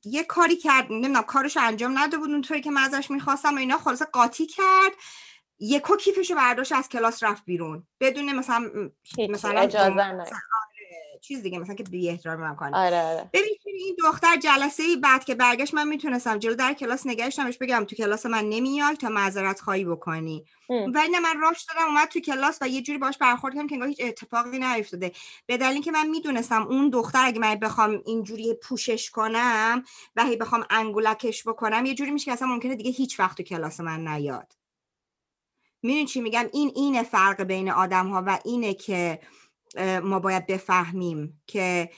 یه 0.05 0.23
کاری 0.27 0.55
کرد 0.55 0.87
نمی‌دونم 0.89 1.21
کارش 1.21 1.57
انجام 1.57 1.97
نداده 1.97 2.17
بود 2.17 2.31
اونطوری 2.31 2.61
که 2.61 2.71
من 2.71 2.81
ازش 2.81 3.11
می‌خواستم 3.11 3.55
و 3.55 3.57
اینا 3.57 3.77
خلاصه 3.77 4.05
قاطی 4.05 4.45
کرد. 4.45 4.91
یکو 5.59 5.95
کیفشو 5.97 6.35
برداشت 6.35 6.71
از 6.71 6.89
کلاس 6.89 7.23
رفت 7.23 7.45
بیرون. 7.45 7.87
بدون 7.99 8.35
مثلا 8.35 8.91
مثلا 9.29 9.59
اجازه 9.59 10.15
چیز 11.21 11.41
دیگه 11.41 11.59
مثلا 11.59 11.75
که 11.75 11.83
بی 11.83 12.09
احترامی 12.09 12.41
من 12.41 12.55
کنه 12.55 12.77
آره 12.77 13.01
آره. 13.01 13.29
ببین 13.33 13.57
این 13.65 13.95
دختر 13.99 14.37
جلسه 14.37 14.83
ای 14.83 14.95
بعد 14.95 15.23
که 15.23 15.35
برگشت 15.35 15.73
من 15.73 15.87
می‌تونستم 15.87 16.37
جلو 16.37 16.55
در 16.55 16.73
کلاس 16.73 17.07
نگهش 17.07 17.39
نمش 17.39 17.57
بگم 17.57 17.85
تو 17.89 17.95
کلاس 17.95 18.25
من 18.25 18.49
نمیای 18.49 18.95
تا 18.95 19.09
معذرت 19.09 19.59
خواهی 19.59 19.85
بکنی. 19.85 20.45
ولی 20.69 21.09
نه 21.09 21.19
من 21.19 21.39
راش 21.41 21.63
دادم 21.63 21.87
اومد 21.87 22.07
تو 22.07 22.19
کلاس 22.19 22.57
و 22.61 22.67
یه 22.67 22.81
جوری 22.81 22.99
باش 22.99 23.17
برخورد 23.17 23.53
کردم 23.53 23.67
که 23.67 23.75
انگار 23.75 23.87
هیچ 23.87 24.01
اتفاقی 24.03 24.59
نیفتاده. 24.59 25.11
به 25.45 25.57
دلیل 25.57 25.81
که 25.81 25.91
من 25.91 26.07
می‌دونستم 26.07 26.67
اون 26.67 26.89
دختر 26.89 27.25
اگه 27.25 27.39
من 27.39 27.55
بخوام 27.55 28.01
اینجوری 28.05 28.53
پوشش 28.53 29.09
کنم 29.09 29.83
و 30.15 30.23
هی 30.23 30.37
بخوام 30.37 30.65
انگولکش 30.69 31.47
بکنم 31.47 31.85
یه 31.85 31.93
جوری 31.93 32.11
میشه 32.11 32.25
که 32.25 32.31
اصلا 32.31 32.47
ممکنه 32.47 32.75
دیگه 32.75 32.91
هیچ 32.91 33.19
وقت 33.19 33.37
تو 33.37 33.43
کلاس 33.43 33.79
من 33.79 34.07
نیاد. 34.07 34.53
می‌دونی 35.83 36.05
چی 36.05 36.21
میگم 36.21 36.45
این 36.53 36.71
اینه 36.75 37.03
فرق 37.03 37.43
بین 37.43 37.71
آدم 37.71 38.07
ها 38.07 38.23
و 38.27 38.39
اینه 38.45 38.73
که 38.73 39.19
ما 40.03 40.19
باید 40.19 40.47
بفهمیم 40.47 41.41
که 41.47 41.89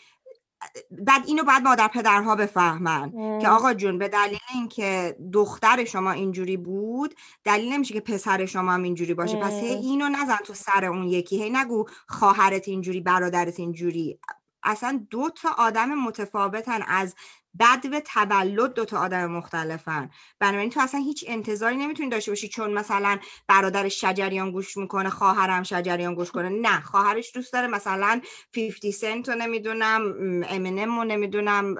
بعد 0.91 1.23
اینو 1.27 1.43
باید 1.43 1.63
مادر 1.63 1.87
پدرها 1.87 2.35
بفهمن. 2.35 3.39
که 3.41 3.49
آقا 3.49 3.73
جون 3.73 3.97
به 3.97 4.07
دلیل 4.07 4.39
اینکه 4.53 5.15
دختر 5.33 5.85
شما 5.85 6.11
اینجوری 6.11 6.57
بود 6.57 7.15
دلیل 7.43 7.73
نمیشه 7.73 7.93
که 7.93 7.99
پسر 7.99 8.45
شما 8.45 8.71
هم 8.71 8.83
اینجوری 8.83 9.13
باشه. 9.13 9.39
پس 9.39 9.53
هی 9.53 9.75
اینو 9.75 10.09
نزن 10.09 10.37
تو 10.45 10.53
سر 10.53 10.85
اون 10.85 11.03
یکی. 11.03 11.43
هی 11.43 11.49
نگو 11.49 11.85
خواهرت 12.07 12.67
اینجوری 12.67 13.01
برادرت 13.01 13.59
اینجوری. 13.59 14.19
اصلا 14.63 15.05
دو 15.09 15.29
تا 15.29 15.49
آدم 15.57 15.93
متفاوتن 15.93 16.81
از 16.87 17.15
بدو 17.59 17.99
تولد 17.99 18.73
دوتا 18.73 18.99
آدم 18.99 19.31
مختلفن. 19.31 20.09
بنابراین 20.39 20.69
تو 20.69 20.79
اصلا 20.79 20.99
هیچ 20.99 21.25
انتظاری 21.27 21.77
نمی‌تونی 21.77 22.09
داشته 22.09 22.31
باشی 22.31 22.47
چون 22.47 22.73
مثلا 22.73 23.19
برادر 23.47 23.89
شجریان 23.89 24.51
گوش 24.51 24.77
می‌کنه 24.77 25.09
خواهرم 25.09 25.63
شجریان 25.63 26.15
گوش 26.15 26.31
کنه. 26.31 26.49
نه 26.49 26.81
خواهرش 26.81 27.35
دوست 27.35 27.53
داره. 27.53 27.67
مثلا 27.67 28.21
50 28.53 28.91
سنت 28.91 29.29
رو 29.29 29.35
نمی‌دونم 29.35 30.01
امنم 30.49 30.99
رو 30.99 31.03
نمی‌دونم 31.03 31.77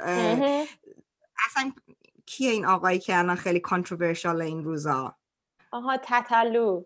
اصلا 1.46 1.72
کیه 2.26 2.52
این 2.52 2.66
آقایی 2.66 3.00
که 3.00 3.18
الان 3.18 3.36
خیلی 3.36 3.60
کانتروورشال 3.60 4.42
این 4.42 4.64
روزا؟ 4.64 5.16
آها 5.72 5.98
تتلو. 6.04 6.84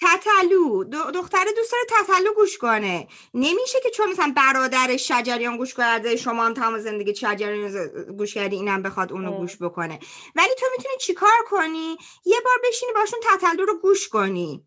تتلو. 0.00 0.84
دختر 0.84 1.44
دوست 1.56 1.72
داره 1.72 1.84
تتلو 1.88 2.34
گوش 2.34 2.58
کنه. 2.58 3.08
نمیشه 3.34 3.80
که 3.82 3.90
چون 3.90 4.10
مثلا 4.10 4.32
برادر 4.36 4.96
شجریان 4.96 5.56
گوش 5.56 5.74
کرده 5.74 6.16
شما 6.16 6.44
هم 6.44 6.54
تمام 6.54 6.78
زندگی 6.78 7.14
شجریان 7.14 7.88
گوش 8.16 8.34
کردی 8.34 8.56
اینم 8.56 8.82
بخواد 8.82 9.12
اونو 9.12 9.38
گوش 9.38 9.56
بکنه. 9.56 9.98
ولی 10.34 10.54
تو 10.58 10.66
می‌تونی 10.76 10.96
چیکار 11.00 11.44
کنی؟ 11.46 11.96
یه 12.24 12.40
بار 12.44 12.54
بشینی 12.68 12.92
باشون 12.92 13.20
تتلو 13.22 13.64
رو 13.64 13.78
گوش 13.78 14.08
کنی. 14.08 14.66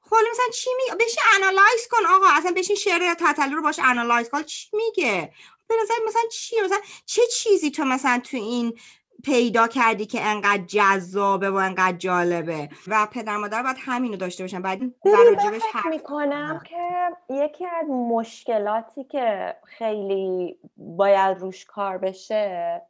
خب 0.00 0.16
مثلا 0.30 0.46
چی 0.54 0.70
می 0.76 0.96
بشین 1.04 1.22
analyze 1.34 1.88
کن 1.90 2.06
آقا. 2.06 2.26
اصلا 2.30 2.52
بشین 2.56 2.76
شعر 2.76 3.14
تتلو 3.14 3.56
رو 3.56 3.62
باش 3.62 3.78
analyze 3.82 4.28
کن. 4.28 4.42
چی 4.42 4.68
میگه؟ 4.72 5.32
به 5.68 5.74
نظر 5.82 5.94
مثلا 6.06 6.22
چی 6.32 6.60
مثلا 6.60 6.80
چه 7.06 7.22
چیزی 7.26 7.70
تو 7.70 7.84
مثلا 7.84 8.20
تو 8.24 8.36
این 8.36 8.78
پیدا 9.24 9.68
کردی 9.68 10.06
که 10.06 10.24
انقدر 10.24 10.62
جذابه 10.64 11.50
و 11.50 11.54
انقدر 11.54 11.96
جالبه. 11.96 12.68
و 12.86 13.08
پدر 13.12 13.36
مادر 13.36 13.62
باید 13.62 13.76
همینو 13.80 14.16
داشته 14.16 14.44
باشن. 14.44 14.62
بعد 14.62 14.80
راجبش 15.04 15.62
فکر 15.62 15.88
می‌کنم 15.88 16.60
که 16.64 17.10
یکی 17.30 17.66
از 17.66 17.88
مشکلاتی 17.88 19.04
که 19.04 19.56
خیلی 19.64 20.58
باید 20.76 21.38
روش 21.38 21.64
کار 21.64 21.98
بشه 21.98 22.82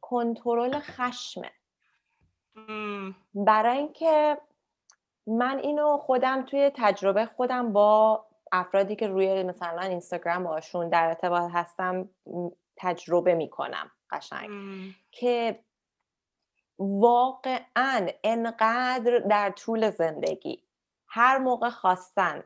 کنترل 0.00 0.78
خشمه. 0.78 1.50
برای 3.34 3.78
اینکه 3.78 4.38
من 5.26 5.58
اینو 5.58 5.98
خودم 5.98 6.42
توی 6.42 6.70
تجربه 6.74 7.26
خودم 7.26 7.72
با 7.72 8.24
افرادی 8.52 8.96
که 8.96 9.06
روی 9.06 9.42
مثلا 9.42 9.82
اینستاگرام 9.82 10.44
باشون 10.44 10.88
در 10.88 11.06
ارتباط 11.08 11.50
هستم 11.54 12.08
تجربه 12.76 13.34
می‌کنم 13.34 13.90
قشنگ. 14.10 14.50
که 15.18 15.64
واقعا 16.78 18.08
انقدر 18.24 19.18
در 19.18 19.50
طول 19.50 19.90
زندگی 19.90 20.62
هر 21.06 21.38
موقع 21.38 21.70
خواستن 21.70 22.42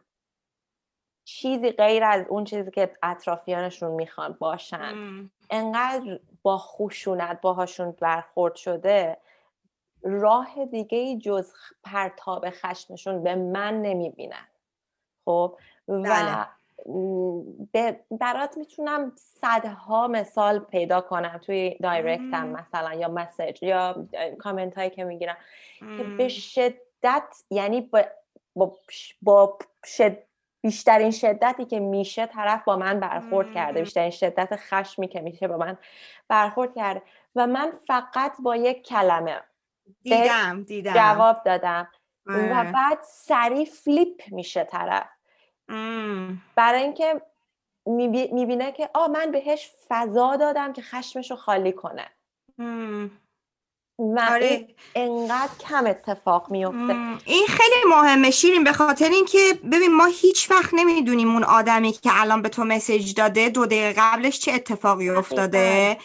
چیزی 1.25 1.71
غیر 1.71 2.05
از 2.05 2.27
اون 2.29 2.45
چیزی 2.45 2.71
که 2.71 2.97
اطرافیانشون 3.03 3.91
می‌خوان 3.91 4.37
باشن 4.41 4.95
انقدر 5.51 6.21
با 6.43 6.59
خشونت 6.59 7.41
باهاشون 7.41 7.91
برخورد 7.91 8.55
شده 8.55 9.17
راه 10.03 10.65
دیگه 10.65 11.19
جز 11.19 11.53
پرتاب 11.85 12.51
خشمشون 12.51 13.23
به 13.23 13.35
من 13.35 13.83
نمی‌بینن. 13.83 14.47
خب؟ 15.25 15.59
و 15.89 16.03
بله. 16.03 16.47
برات 18.11 18.57
می‌تونم 18.57 19.13
صدها 19.17 20.09
مثال 20.09 20.59
پیدا 20.59 21.01
کنم 21.01 21.41
توی 21.47 21.77
دایرکتم 21.83 22.49
مثلا 22.49 22.95
یا 22.95 23.09
مسیج 23.09 23.63
یا 23.63 24.07
کامنت 24.39 24.79
هایی 24.79 24.91
که 24.91 25.05
می‌گیرم 25.05 25.37
که 25.79 26.05
به 26.19 26.29
شدت 26.29 27.43
یعنی 27.51 27.81
با, 28.55 28.73
با, 29.23 29.59
بیشترین 30.63 31.11
شدتی 31.11 31.65
که 31.65 31.81
میشه 31.81 32.27
طرف 32.27 32.65
با 32.65 32.77
من 32.77 33.01
برخورد 33.01 33.53
کرده 33.55 33.81
بیشترین 33.81 34.11
شدت 34.11 34.57
خشمی 34.57 35.09
که 35.09 35.21
میشه 35.21 35.49
با 35.49 35.57
من 35.57 35.79
برخورد 36.29 36.75
کرده 36.75 37.03
و 37.37 37.47
من 37.47 37.73
فقط 37.87 38.33
با 38.43 38.57
یک 38.57 38.83
کلمه 38.83 39.41
دیدم 40.03 40.63
دیدم. 40.63 40.93
جواب 40.95 41.43
دادم 41.45 41.89
و 42.27 42.33
آره. 42.33 42.73
بعد 42.73 42.99
سریع 43.03 43.65
فلیپ 43.65 44.23
میشه 44.31 44.65
طرف. 44.65 45.09
برای 46.55 46.83
اینکه 46.83 47.23
می‌بینه 47.87 48.73
که 48.73 48.91
آ 48.95 49.07
من 49.07 49.31
بهش 49.31 49.71
فضا 49.89 50.37
دادم 50.37 50.73
که 50.73 50.83
خشمش 50.83 51.31
رو 51.31 51.37
خالی 51.37 51.73
کنه. 51.73 52.11
و 53.99 54.29
آره. 54.31 54.69
انقدر 54.95 55.53
کم 55.61 55.87
اتفاق 55.87 56.51
میفته 56.51 56.97
این 57.25 57.47
خیلی 57.47 57.85
مهمه 57.89 58.31
شیرین 58.31 58.65
به 58.65 58.73
خاطر 58.73 59.09
اینکه 59.09 59.39
ببین 59.73 59.95
ما 59.95 60.05
هیچ 60.05 60.51
وقت 60.51 60.71
نمی‌دونیم 60.75 61.33
اون 61.33 61.45
آدمی 61.45 61.93
که 61.93 62.11
الان 62.13 62.43
به 62.43 62.49
تو 62.49 62.65
مسیج 62.65 63.15
داده 63.15 63.49
دو 63.49 63.67
دقیقه 63.67 63.95
قبلش 64.01 64.39
چه 64.39 64.53
اتفاقی 64.53 65.11
افتاده؟ 65.11 65.99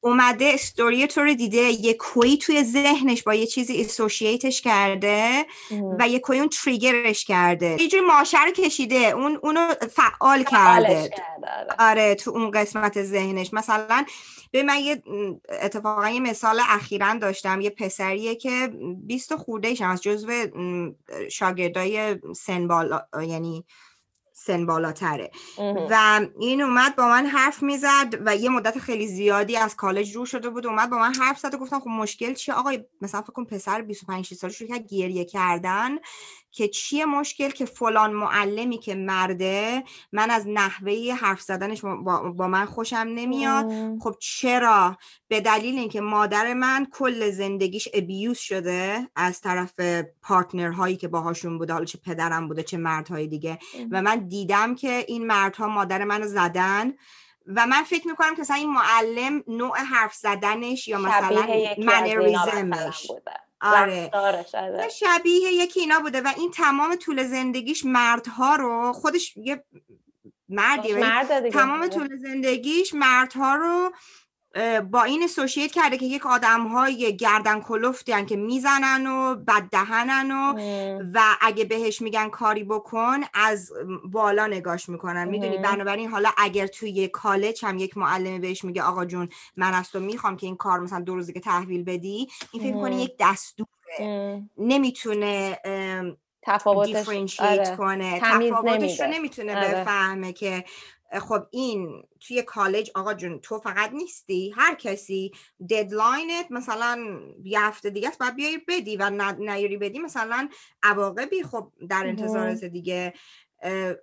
اومده 0.00 0.50
استوری 0.54 1.06
تو 1.06 1.20
رو 1.20 1.34
دیده 1.34 1.58
یه 1.58 1.94
کوی 1.94 2.36
توی 2.36 2.64
ذهنش 2.64 3.22
با 3.22 3.34
یه 3.34 3.46
چیزی 3.46 3.80
اسوشییتش 3.80 4.60
کرده 4.60 5.46
و 5.98 6.08
یه 6.08 6.18
کوی 6.18 6.38
اون 6.38 6.48
تریگرش 6.48 7.24
کرده. 7.24 7.76
یه 7.80 7.88
جوری 7.88 8.04
ماشه 8.04 8.44
رو 8.44 8.50
کشیده 8.50 8.96
اون 8.96 9.38
اونو 9.42 9.68
فعال 9.90 10.42
کرده. 10.42 11.00
آره. 11.00 11.10
آره 11.78 12.14
تو 12.14 12.30
اون 12.30 12.50
قسمت 12.50 13.02
ذهنش. 13.02 13.52
مثلا 13.52 14.04
به 14.50 14.62
من 14.62 14.78
یه 14.78 15.02
اتفاقا 15.62 16.08
یه 16.08 16.20
مثال 16.20 16.60
اخیرا 16.68 17.14
داشتم. 17.14 17.60
یه 17.60 17.70
پسریه 17.70 18.34
که 18.34 18.72
20 19.06 19.36
خورده 19.36 19.86
از 19.86 20.02
جزو 20.02 20.32
شاگردای 21.30 22.16
سن 22.36 22.68
بالا 22.68 23.02
یعنی 23.26 23.64
سن 24.46 24.66
بالاتره. 24.66 25.30
و 25.90 26.20
این 26.38 26.62
اومد 26.62 26.96
با 26.96 27.08
من 27.08 27.26
حرف 27.26 27.62
می‌زد 27.62 28.14
و 28.26 28.36
یه 28.36 28.50
مدت 28.50 28.78
خیلی 28.78 29.06
زیادی 29.06 29.56
از 29.56 29.76
کالج 29.76 30.16
رو 30.16 30.26
شده 30.26 30.50
بود 30.50 30.66
اومد 30.66 30.90
با 30.90 30.98
من 30.98 31.14
حرف 31.14 31.38
زد 31.38 31.54
و 31.54 31.58
گفتم 31.58 31.80
خب 31.80 31.88
مشکل 31.88 32.34
چیه؟ 32.34 32.54
آقای 32.54 32.84
مثلا 33.00 33.22
فکر 33.22 33.32
کن 33.32 33.44
پسر 33.44 33.82
25 33.82 34.34
ساله 34.34 34.52
شروع 34.52 34.68
کرد 34.68 34.86
گریه 34.88 35.24
کردن 35.24 35.90
که 36.52 36.68
چیه 36.68 37.04
مشکل 37.04 37.50
که 37.50 37.64
فلان 37.64 38.12
معلمی 38.12 38.78
که 38.78 38.94
مرده 38.94 39.84
من 40.12 40.30
از 40.30 40.44
نحوه 40.48 41.14
حرف 41.20 41.40
زدنش 41.40 41.80
با, 41.84 42.48
من 42.48 42.64
خوشم 42.64 42.96
نمیاد. 42.96 43.66
خب 44.00 44.14
چرا؟ 44.20 44.96
به 45.28 45.40
دلیل 45.40 45.78
اینکه 45.78 46.00
مادر 46.00 46.54
من 46.54 46.86
کل 46.92 47.30
زندگیش 47.30 47.88
ابیوز 47.94 48.38
شده 48.38 49.08
از 49.16 49.40
طرف 49.40 49.74
پارتنرهایی 50.22 50.96
که 50.96 51.08
باهاشون 51.08 51.58
بوده 51.58 51.72
حالا 51.72 51.84
چه 51.84 51.98
پدرم 51.98 52.48
بوده 52.48 52.62
چه 52.62 52.76
مردهای 52.76 53.26
دیگه. 53.26 53.58
و 53.90 54.02
من 54.02 54.28
دیدم 54.28 54.74
که 54.74 55.04
این 55.08 55.26
مردها 55.26 55.68
مادر 55.68 56.04
منو 56.04 56.26
زدن 56.26 56.92
و 57.46 57.66
من 57.66 57.82
فکر 57.82 58.08
می‌کنم 58.08 58.34
که 58.34 58.40
مثلا 58.40 58.56
این 58.56 58.72
معلم 58.72 59.44
نوع 59.48 59.78
حرف 59.78 60.14
زدنش 60.14 60.88
یا 60.88 60.98
مثلا 60.98 61.46
منریزمش 61.78 63.10
آره. 63.60 64.10
شبیه 64.88 65.52
یکی 65.52 65.80
اینا 65.80 66.00
بوده 66.00 66.20
و 66.20 66.32
این 66.36 66.50
تمام 66.50 66.96
طول 66.96 67.24
زندگیش 67.24 67.84
مردها 67.84 68.56
رو 68.56 68.92
خودش 68.92 69.36
یه 69.36 69.64
مردی 70.48 70.94
تمام 71.50 71.88
طول 71.88 72.16
زندگیش 72.16 72.94
مردها 72.94 73.54
رو 73.54 73.92
با 74.90 75.02
این 75.02 75.22
اسوشیت 75.22 75.72
کرده 75.72 75.98
که 75.98 76.06
یک 76.06 76.26
آدم 76.26 76.66
های 76.66 77.16
گردن 77.16 77.60
کلفتی 77.60 78.24
که 78.24 78.36
می‌زنن 78.36 79.06
و 79.06 79.34
بددهنن 79.34 80.30
و 80.30 80.54
و 81.14 81.20
اگه 81.40 81.64
بهش 81.64 82.02
میگن 82.02 82.28
کاری 82.28 82.64
بکن 82.64 83.20
از 83.34 83.72
بالا 84.04 84.46
نگاش 84.46 84.88
می‌کنن. 84.88 85.28
می‌دونی؟ 85.28 85.58
بنابراین 85.58 86.10
حالا 86.10 86.30
اگر 86.36 86.66
توی 86.66 87.08
کالج 87.08 87.64
هم 87.64 87.78
یک 87.78 87.96
معلمی 87.96 88.38
بهش 88.38 88.64
میگه 88.64 88.82
آقا 88.82 89.04
جون 89.04 89.28
من 89.56 89.74
از 89.74 89.90
تو 89.90 90.00
می‌خوام 90.00 90.36
که 90.36 90.46
این 90.46 90.56
کار 90.56 90.80
مثلا 90.80 91.00
دو 91.00 91.14
روزی 91.14 91.32
که 91.32 91.40
تحویل 91.40 91.84
بدی 91.84 92.28
این 92.52 92.62
فکر 92.62 92.80
کنی 92.80 93.02
یک 93.02 93.12
دستوره. 93.20 94.42
نمی‌تونه 94.58 95.58
تفاوتش 96.42 97.40
آره. 97.40 97.76
کنه. 97.76 98.20
تفاوتش 98.20 99.00
رو 99.00 99.06
نمی‌تونه 99.06 99.56
آره. 99.56 99.68
بفهمه 99.68 100.32
که 100.32 100.64
خب 101.18 101.46
این 101.50 102.02
توی 102.20 102.42
کالج 102.42 102.90
آقا 102.94 103.14
جون 103.14 103.38
تو 103.38 103.58
فقط 103.58 103.92
نیستی 103.92 104.52
هر 104.56 104.74
کسی 104.74 105.32
deadline 105.70 106.38
ت 106.38 106.46
مثلا 106.50 107.20
یه 107.44 107.60
هفته 107.60 107.90
دیگه 107.90 108.08
است 108.08 108.18
باید 108.18 108.36
بیای 108.36 108.60
بدی 108.68 108.96
و 108.96 109.10
نیاری 109.38 109.76
بدی 109.76 109.98
مثلا 109.98 110.48
عواقبی 110.82 111.42
خب 111.42 111.72
در 111.88 112.06
انتظار 112.06 112.54
دیگه. 112.54 113.12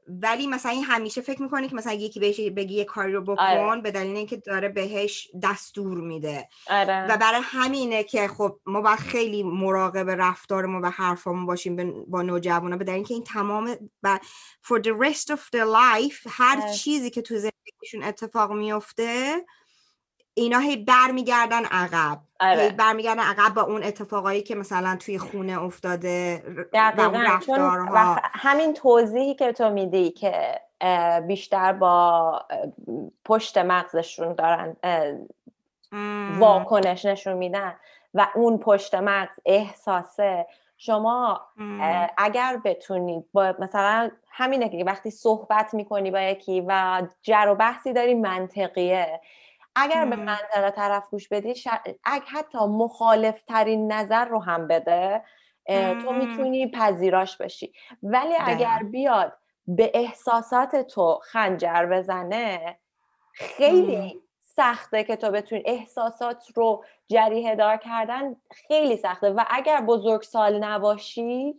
ولی 0.07 0.47
مثلا 0.47 0.71
این 0.71 0.83
همیشه 0.83 1.21
فکر 1.21 1.41
می‌کنه 1.41 1.67
که 1.67 1.75
مثلا 1.75 1.93
یکی 1.93 2.19
بهش 2.19 2.39
بگی 2.39 2.75
یه 2.75 2.85
کاری 2.85 3.13
رو 3.13 3.21
بکن 3.21 3.43
آره. 3.43 3.81
به 3.81 3.91
دلیل 3.91 4.17
اینکه 4.17 4.37
داره 4.37 4.69
بهش 4.69 5.31
دستور 5.43 5.97
میده 5.97 6.49
آره. 6.69 7.07
و 7.07 7.17
برای 7.17 7.41
همینه 7.43 8.03
که 8.03 8.27
خب 8.27 8.59
ما 8.65 8.81
باید 8.81 8.99
خیلی 8.99 9.43
مراقب 9.43 10.09
رفتار 10.09 10.65
ما 10.65 10.79
و 10.83 10.89
حرفامون 10.89 11.45
باشیم 11.45 12.05
با 12.07 12.21
نوجوانا 12.21 12.77
به 12.77 12.83
دلیل 12.83 12.95
اینکه 12.95 13.13
این 13.13 13.23
تمام 13.23 13.89
و 14.03 14.19
for 14.63 14.81
the 14.81 14.91
rest 15.05 15.35
of 15.35 15.39
their 15.39 15.67
life 15.75 16.27
هر 16.29 16.61
آره. 16.61 16.73
چیزی 16.73 17.09
که 17.09 17.21
تو 17.21 17.35
زندگیشون 17.35 18.03
اتفاق 18.03 18.51
میفته 18.51 19.45
اینا 20.37 20.59
هی 20.59 20.77
برمیگردن 20.77 21.65
عقب. 21.65 22.17
آره. 22.39 22.61
هی 22.61 22.69
برمیگردن 22.69 23.19
عقب 23.19 23.53
با 23.53 23.61
اون 23.61 23.83
اتفاقایی 23.83 24.41
که 24.41 24.55
مثلا 24.55 24.97
توی 24.99 25.17
خونه 25.17 25.63
افتاده 25.63 26.43
و 27.93 28.19
همین 28.23 28.73
توضیحی 28.73 29.35
که 29.35 29.51
تو 29.51 29.69
میدی 29.69 30.09
که 30.09 30.61
بیشتر 31.27 31.73
با 31.73 32.41
پشت 33.25 33.57
مغزشون 33.57 34.33
دارن 34.33 34.75
واکنش 36.39 37.05
نشون 37.05 37.33
میدن 37.33 37.75
و 38.13 38.27
اون 38.35 38.57
پشت 38.57 38.95
مغز 38.95 39.35
احساسه 39.45 40.47
شما 40.77 41.41
اگر 42.17 42.61
بتونید 42.65 43.25
با 43.33 43.55
مثلا 43.59 44.11
همینه 44.31 44.69
که 44.69 44.83
وقتی 44.83 45.11
صحبت 45.11 45.73
می‌کنی 45.73 46.11
با 46.11 46.21
یکی 46.21 46.63
و 46.67 47.01
جر 47.21 47.47
و 47.49 47.55
بحثی 47.55 47.93
داری 47.93 48.13
منطقیه. 48.13 49.21
اگر 49.79 50.05
به 50.05 50.15
منطقه 50.15 50.71
طرف 50.71 51.09
گوش 51.09 51.27
بدی 51.27 51.53
اگر 52.03 52.25
حتی 52.27 52.57
مخالف 52.57 53.41
ترین 53.41 53.91
نظر 53.91 54.25
رو 54.25 54.39
هم 54.43 54.67
بده 54.67 55.23
تو 56.03 56.13
می‌تونی 56.13 56.71
پذیراش 56.71 57.37
بشی. 57.37 57.73
ولی 58.03 58.33
اگر 58.39 58.83
بیاد 58.91 59.33
به 59.67 59.91
احساسات 59.93 60.75
تو 60.75 61.19
خنجر 61.23 61.85
بزنه 61.85 62.77
خیلی 63.33 64.21
سخته 64.41 65.03
که 65.03 65.15
تو 65.15 65.31
بتونی 65.31 65.63
احساسات 65.65 66.43
رو 66.55 66.83
جریه 67.07 67.55
دار 67.55 67.77
کردن 67.77 68.35
خیلی 68.51 68.97
سخته. 68.97 69.29
و 69.29 69.43
اگر 69.49 69.81
بزرگ 69.81 70.21
سال 70.21 70.63
نباشی 70.63 71.57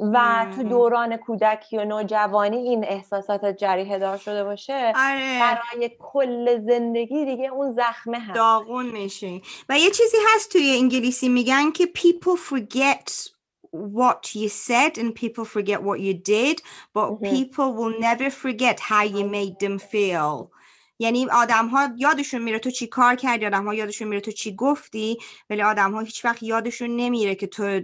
و 0.00 0.46
تو 0.56 0.62
دوران 0.62 1.16
کودکی 1.16 1.78
و 1.78 1.84
نوجوانی 1.84 2.56
این 2.56 2.84
احساسات 2.84 3.46
جریه 3.46 3.98
دار 3.98 4.16
شده 4.16 4.44
باشه 4.44 4.92
آره. 4.96 5.40
برای 5.40 5.90
کل 5.98 6.60
زندگی 6.66 7.24
دیگه 7.24 7.48
اون 7.48 7.74
زخمه 7.74 8.18
هست. 8.18 8.34
داغون 8.34 8.86
میشه 8.86 9.40
و 9.68 9.78
یه 9.78 9.90
چیزی 9.90 10.16
هست 10.34 10.52
توی 10.52 10.76
انگلیسی 10.80 11.28
میگن 11.28 11.70
که 11.70 11.84
people 11.84 12.38
forget 12.54 13.36
what 13.72 14.34
you 14.34 14.48
said 14.48 14.98
and 14.98 15.14
people 15.14 15.44
forget 15.44 15.82
what 15.82 16.00
you 16.00 16.14
did 16.14 16.62
but 16.94 17.20
people 17.22 17.68
will 17.78 17.98
never 18.00 18.30
forget 18.30 18.80
how 18.80 19.02
you 19.02 19.24
made 19.24 19.58
them 19.60 19.78
feel. 19.78 20.50
یعنی 20.98 21.26
آدم 21.30 21.66
ها 21.66 21.88
یادشون 21.96 22.42
میره 22.42 22.58
تو 22.58 22.70
چی 22.70 22.86
کار 22.86 23.14
کردی 23.14 23.46
آدم 23.46 23.64
ها 23.64 23.74
یادشون 23.74 24.08
میره 24.08 24.20
تو 24.20 24.30
چی 24.30 24.54
گفتی 24.54 25.18
ولی 25.50 25.62
آدم 25.62 25.92
ها 25.92 26.00
هیچ 26.00 26.24
وقت 26.24 26.42
یادشون 26.42 26.96
نمیره 26.96 27.34
که 27.34 27.46
تو 27.46 27.80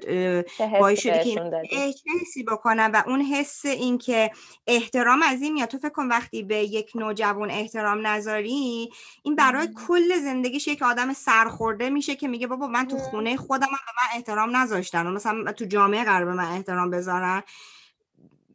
باعث 0.59 1.01
شدی 1.01 1.35
که 1.35 2.11
حسی 2.21 2.43
بکنن 2.43 2.91
و 2.91 3.03
اون 3.07 3.21
حس 3.21 3.65
این 3.65 3.99
که 3.99 4.31
احترام 4.67 5.23
از 5.23 5.43
این 5.43 5.53
میاد. 5.53 5.69
تو 5.69 5.79
فکر 5.79 5.89
کن 5.89 6.09
وقتی 6.09 6.43
به 6.43 6.57
یک 6.57 6.93
نوجوان 6.95 7.51
احترام 7.51 8.07
نذاری 8.07 8.91
این 9.23 9.37
برای 9.37 9.69
کل 9.89 10.19
زندگیش 10.19 10.69
یک 10.69 10.83
آدم 10.83 11.13
سرخورده 11.13 11.91
میشه 11.91 12.15
که 12.15 12.29
میگه 12.29 12.47
بابا 12.47 12.67
من 12.67 12.89
تو 12.89 12.99
خونه 12.99 13.37
خودم 13.37 13.67
به 13.67 13.73
من 13.73 14.17
احترام 14.17 14.57
نذاشتن. 14.57 15.07
و 15.07 15.11
مثلا 15.11 15.53
تو 15.53 15.65
جامعه 15.65 16.05
قرار 16.05 16.25
به 16.25 16.33
من 16.33 16.53
احترام 16.53 16.91
بذارن. 16.91 17.43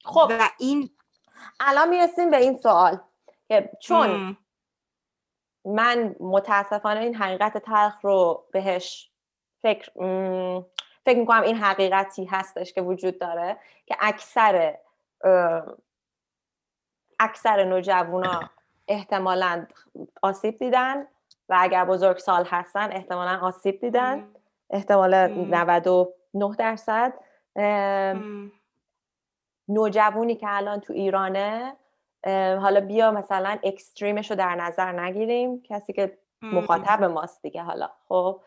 خب. 0.03 0.31
و 0.39 0.49
این 0.59 0.89
الان 1.59 1.89
می‌رسیم 1.89 2.31
به 2.31 2.37
این 2.37 2.57
سوال 2.57 2.99
چون 3.81 4.37
من 5.67 6.15
متاسفانه 6.19 6.99
این 6.99 7.15
حقیقت 7.15 7.57
تلخ 7.57 7.95
رو 8.01 8.45
بهش 8.51 9.11
فکر 9.61 9.91
فکر 11.05 11.19
می‌کنم 11.19 11.41
این 11.41 11.55
حقیقتی 11.55 12.25
هستش 12.25 12.73
که 12.73 12.81
وجود 12.81 13.19
داره 13.19 13.57
که 13.85 13.95
اکثر 13.99 14.77
اکثر 17.19 17.63
نوجوانا 17.63 18.49
احتمالا 18.87 19.67
آسیب 20.21 20.59
دیدن 20.59 21.07
و 21.49 21.57
اگر 21.59 21.85
بزرگ 21.85 22.17
سال 22.17 22.45
هستن 22.45 22.91
احتمالا 22.91 23.39
آسیب 23.41 23.79
دیدن. 23.79 24.27
احتمال 24.69 25.27
99 25.27 26.55
درصد. 26.57 27.13
نوجوانی 29.69 30.35
که 30.35 30.47
الان 30.49 30.79
تو 30.79 30.93
ایرانه 30.93 31.75
حالا 32.61 32.79
بیا 32.79 33.11
مثلا 33.11 33.59
اکستریمش 33.63 34.31
رو 34.31 34.37
در 34.37 34.55
نظر 34.55 34.99
نگیریم. 34.99 35.63
کسی 35.63 35.93
که 35.93 36.17
مخاطب 36.41 37.03
ماست 37.03 37.41
دیگه 37.41 37.61
حالا. 37.61 37.89
خب 38.07 38.41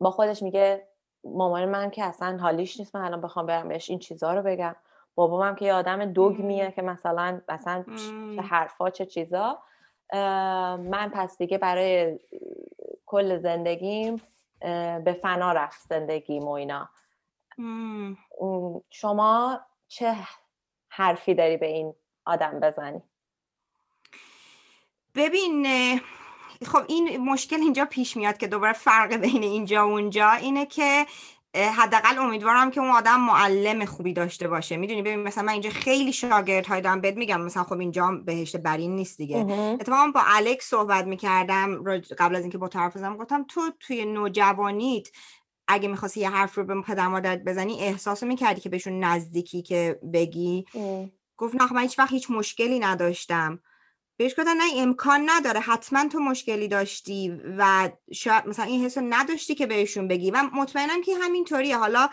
با 0.00 0.10
خودش 0.10 0.42
میگه 0.42 0.88
مامان 1.24 1.64
من 1.64 1.90
که 1.90 2.04
اصلا 2.04 2.38
حالیش 2.38 2.80
نیست 2.80 2.96
من 2.96 3.04
الان 3.04 3.20
بخوام 3.20 3.46
برم 3.46 3.68
بهش 3.68 3.90
این 3.90 3.98
چیزها 3.98 4.34
رو 4.34 4.42
بگم. 4.42 4.76
بابام 5.14 5.54
که 5.54 5.64
یه 5.64 5.74
آدم 5.74 6.04
دوگمیه 6.04 6.70
که 6.70 6.82
مثلا 6.82 7.40
مثلا 7.48 7.84
چه 8.36 8.42
حرفا 8.42 8.90
چه 8.90 9.06
چیزا. 9.06 9.62
من 10.78 11.10
پس 11.14 11.38
دیگه 11.38 11.58
برای 11.58 12.18
کل 13.06 13.38
زندگیم 13.38 14.22
به 15.04 15.18
فنا 15.22 15.52
رفت 15.52 15.80
زندگیم 15.88 16.48
و 16.48 16.50
اینا. 16.50 16.88
شما 18.90 19.60
چه 19.88 20.16
حرفی 20.94 21.34
داری 21.34 21.56
به 21.56 21.66
این 21.66 21.94
آدم 22.24 22.60
بزنی. 22.60 23.02
ببین 25.14 25.66
خب 26.66 26.82
این 26.88 27.16
مشکل 27.16 27.56
اینجا 27.56 27.84
پیش 27.84 28.16
میاد 28.16 28.36
که 28.36 28.46
دوباره 28.46 28.72
فرق 28.72 29.16
بین 29.16 29.42
اینجا 29.42 29.88
و 29.88 29.90
اونجا 29.90 30.30
اینه 30.30 30.66
که 30.66 31.06
حداقل 31.54 32.18
امیدوارم 32.18 32.70
که 32.70 32.80
اون 32.80 32.90
آدم 32.90 33.20
معلم 33.20 33.84
خوبی 33.84 34.12
داشته 34.12 34.48
باشه. 34.48 34.76
می‌دونی؟ 34.76 35.02
ببین 35.02 35.20
مثلا 35.20 35.44
من 35.44 35.52
اینجا 35.52 35.70
خیلی 35.70 36.12
شاگرد 36.12 36.66
های 36.66 36.80
دارم. 36.80 37.00
بهت 37.00 37.16
میگم 37.16 37.40
مثلا 37.40 37.64
خب 37.64 37.78
اینجا 37.78 38.10
بهشت 38.26 38.56
برین 38.56 38.96
نیست 38.96 39.18
دیگه. 39.18 39.36
اتفاقا 39.80 40.10
با 40.14 40.20
الکس 40.26 40.64
صحبت 40.64 41.04
می‌کردم 41.04 41.84
قبل 42.18 42.36
از 42.36 42.42
اینکه 42.42 42.58
با 42.58 42.68
طرف 42.68 42.96
بزنم 42.96 43.16
گفتم 43.16 43.44
تو 43.48 43.60
توی 43.80 44.04
نوجوانیت 44.04 45.08
اگه 45.72 45.88
می‌خواستی 45.88 46.20
یه 46.20 46.30
حرف 46.30 46.54
رو 46.54 46.64
به 46.64 46.82
پدر 46.82 47.08
مادرت 47.08 47.44
بزنی 47.44 47.80
احساس 47.80 48.22
می‌کردی 48.22 48.60
که 48.60 48.68
بهشون 48.68 49.04
نزدیکی 49.04 49.62
که 49.62 50.00
بگی؟ 50.12 50.64
گفت 51.36 51.54
نه 51.54 51.66
خب 51.66 51.74
من 51.74 51.82
هیچ 51.82 51.98
وقت 51.98 52.10
هیچ 52.12 52.30
مشکلی 52.30 52.78
نداشتم. 52.78 53.60
بهش 54.16 54.32
گفتن 54.38 54.56
نه 54.56 54.64
امکان 54.76 55.30
نداره 55.30 55.60
حتما 55.60 56.08
تو 56.08 56.20
مشکلی 56.20 56.68
داشتی 56.68 57.40
و 57.58 57.90
شاید 58.12 58.46
مثلا 58.46 58.64
این 58.64 58.84
حس 58.84 58.98
نداشتی 58.98 59.54
که 59.54 59.66
بهشون 59.66 60.08
بگی. 60.08 60.30
و 60.30 60.42
مطمئنم 60.54 61.02
که 61.02 61.16
همینطوریه. 61.16 61.78
حالا 61.78 62.08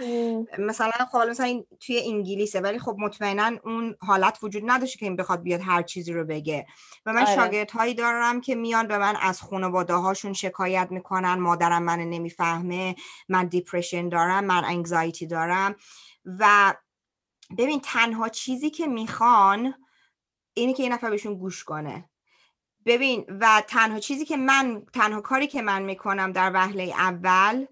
مثلا 0.59 0.91
خب 1.11 1.17
مثلا 1.17 1.45
این 1.45 1.65
توی 1.79 2.01
انگلیسه 2.05 2.61
ولی 2.61 2.79
خب 2.79 2.95
مطمئنا 2.99 3.51
اون 3.63 3.95
حالت 4.01 4.39
وجود 4.43 4.63
نداشته 4.65 4.99
که 4.99 5.05
این 5.05 5.15
بخواد 5.15 5.41
بیاد 5.41 5.61
هر 5.63 5.81
چیزی 5.81 6.13
رو 6.13 6.23
بگه. 6.23 6.65
و 7.05 7.13
من 7.13 7.25
آره. 7.25 7.67
هایی 7.73 7.93
دارم 7.93 8.41
که 8.41 8.55
میان 8.55 8.87
به 8.87 8.97
من 8.97 9.15
از 9.21 9.41
خانواده 9.41 9.93
هاشون 9.93 10.33
شکایت 10.33 10.87
می‌کنن 10.91 11.33
مادرم 11.33 11.83
من 11.83 11.99
نمی‌فهمه 11.99 12.95
من 13.29 13.45
دیپرشن 13.45 14.09
دارم 14.09 14.45
من 14.45 14.65
انگزایتی 14.65 15.27
دارم. 15.27 15.75
و 16.25 16.73
ببین 17.57 17.81
تنها 17.83 18.29
چیزی 18.29 18.69
که 18.69 18.87
می‌خوان 18.87 19.73
اینی 20.59 20.73
که 20.73 20.83
یه 20.83 20.89
نفر 20.89 21.09
بهشون 21.09 21.35
گوش 21.35 21.63
کنه. 21.63 22.09
ببین 22.85 23.25
و 23.39 23.63
تنها 23.67 23.99
چیزی 23.99 24.25
که 24.25 24.37
من 24.37 24.85
تنها 24.93 25.21
کاری 25.21 25.47
که 25.47 25.61
من 25.61 25.81
می‌کنم 25.81 26.31
در 26.31 26.51
وهله 26.53 26.83
اول 26.83 27.65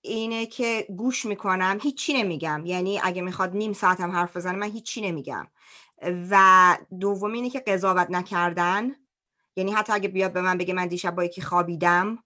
اینه 0.00 0.46
که 0.46 0.86
گوش 0.96 1.24
می‌کنم 1.24 1.78
هیچی 1.82 2.12
نمیگم. 2.22 2.62
یعنی 2.66 3.00
اگه 3.02 3.22
می‌خواد 3.22 3.56
نیم 3.56 3.72
ساعتم 3.72 4.10
حرف 4.10 4.36
بزنه 4.36 4.58
من 4.58 4.70
هیچی 4.70 5.00
نمیگم. 5.00 5.46
و 6.30 6.78
دوم 7.00 7.32
اینه 7.32 7.50
که 7.50 7.60
قضاوت 7.60 8.10
نکردن. 8.10 8.90
یعنی 9.56 9.72
حتی 9.72 9.92
اگه 9.92 10.08
بیاد 10.08 10.32
به 10.32 10.40
من 10.40 10.58
بگه 10.58 10.74
من 10.74 10.86
دیشب 10.86 11.14
با 11.14 11.24
یکی 11.24 11.42
خوابیدم 11.42 12.18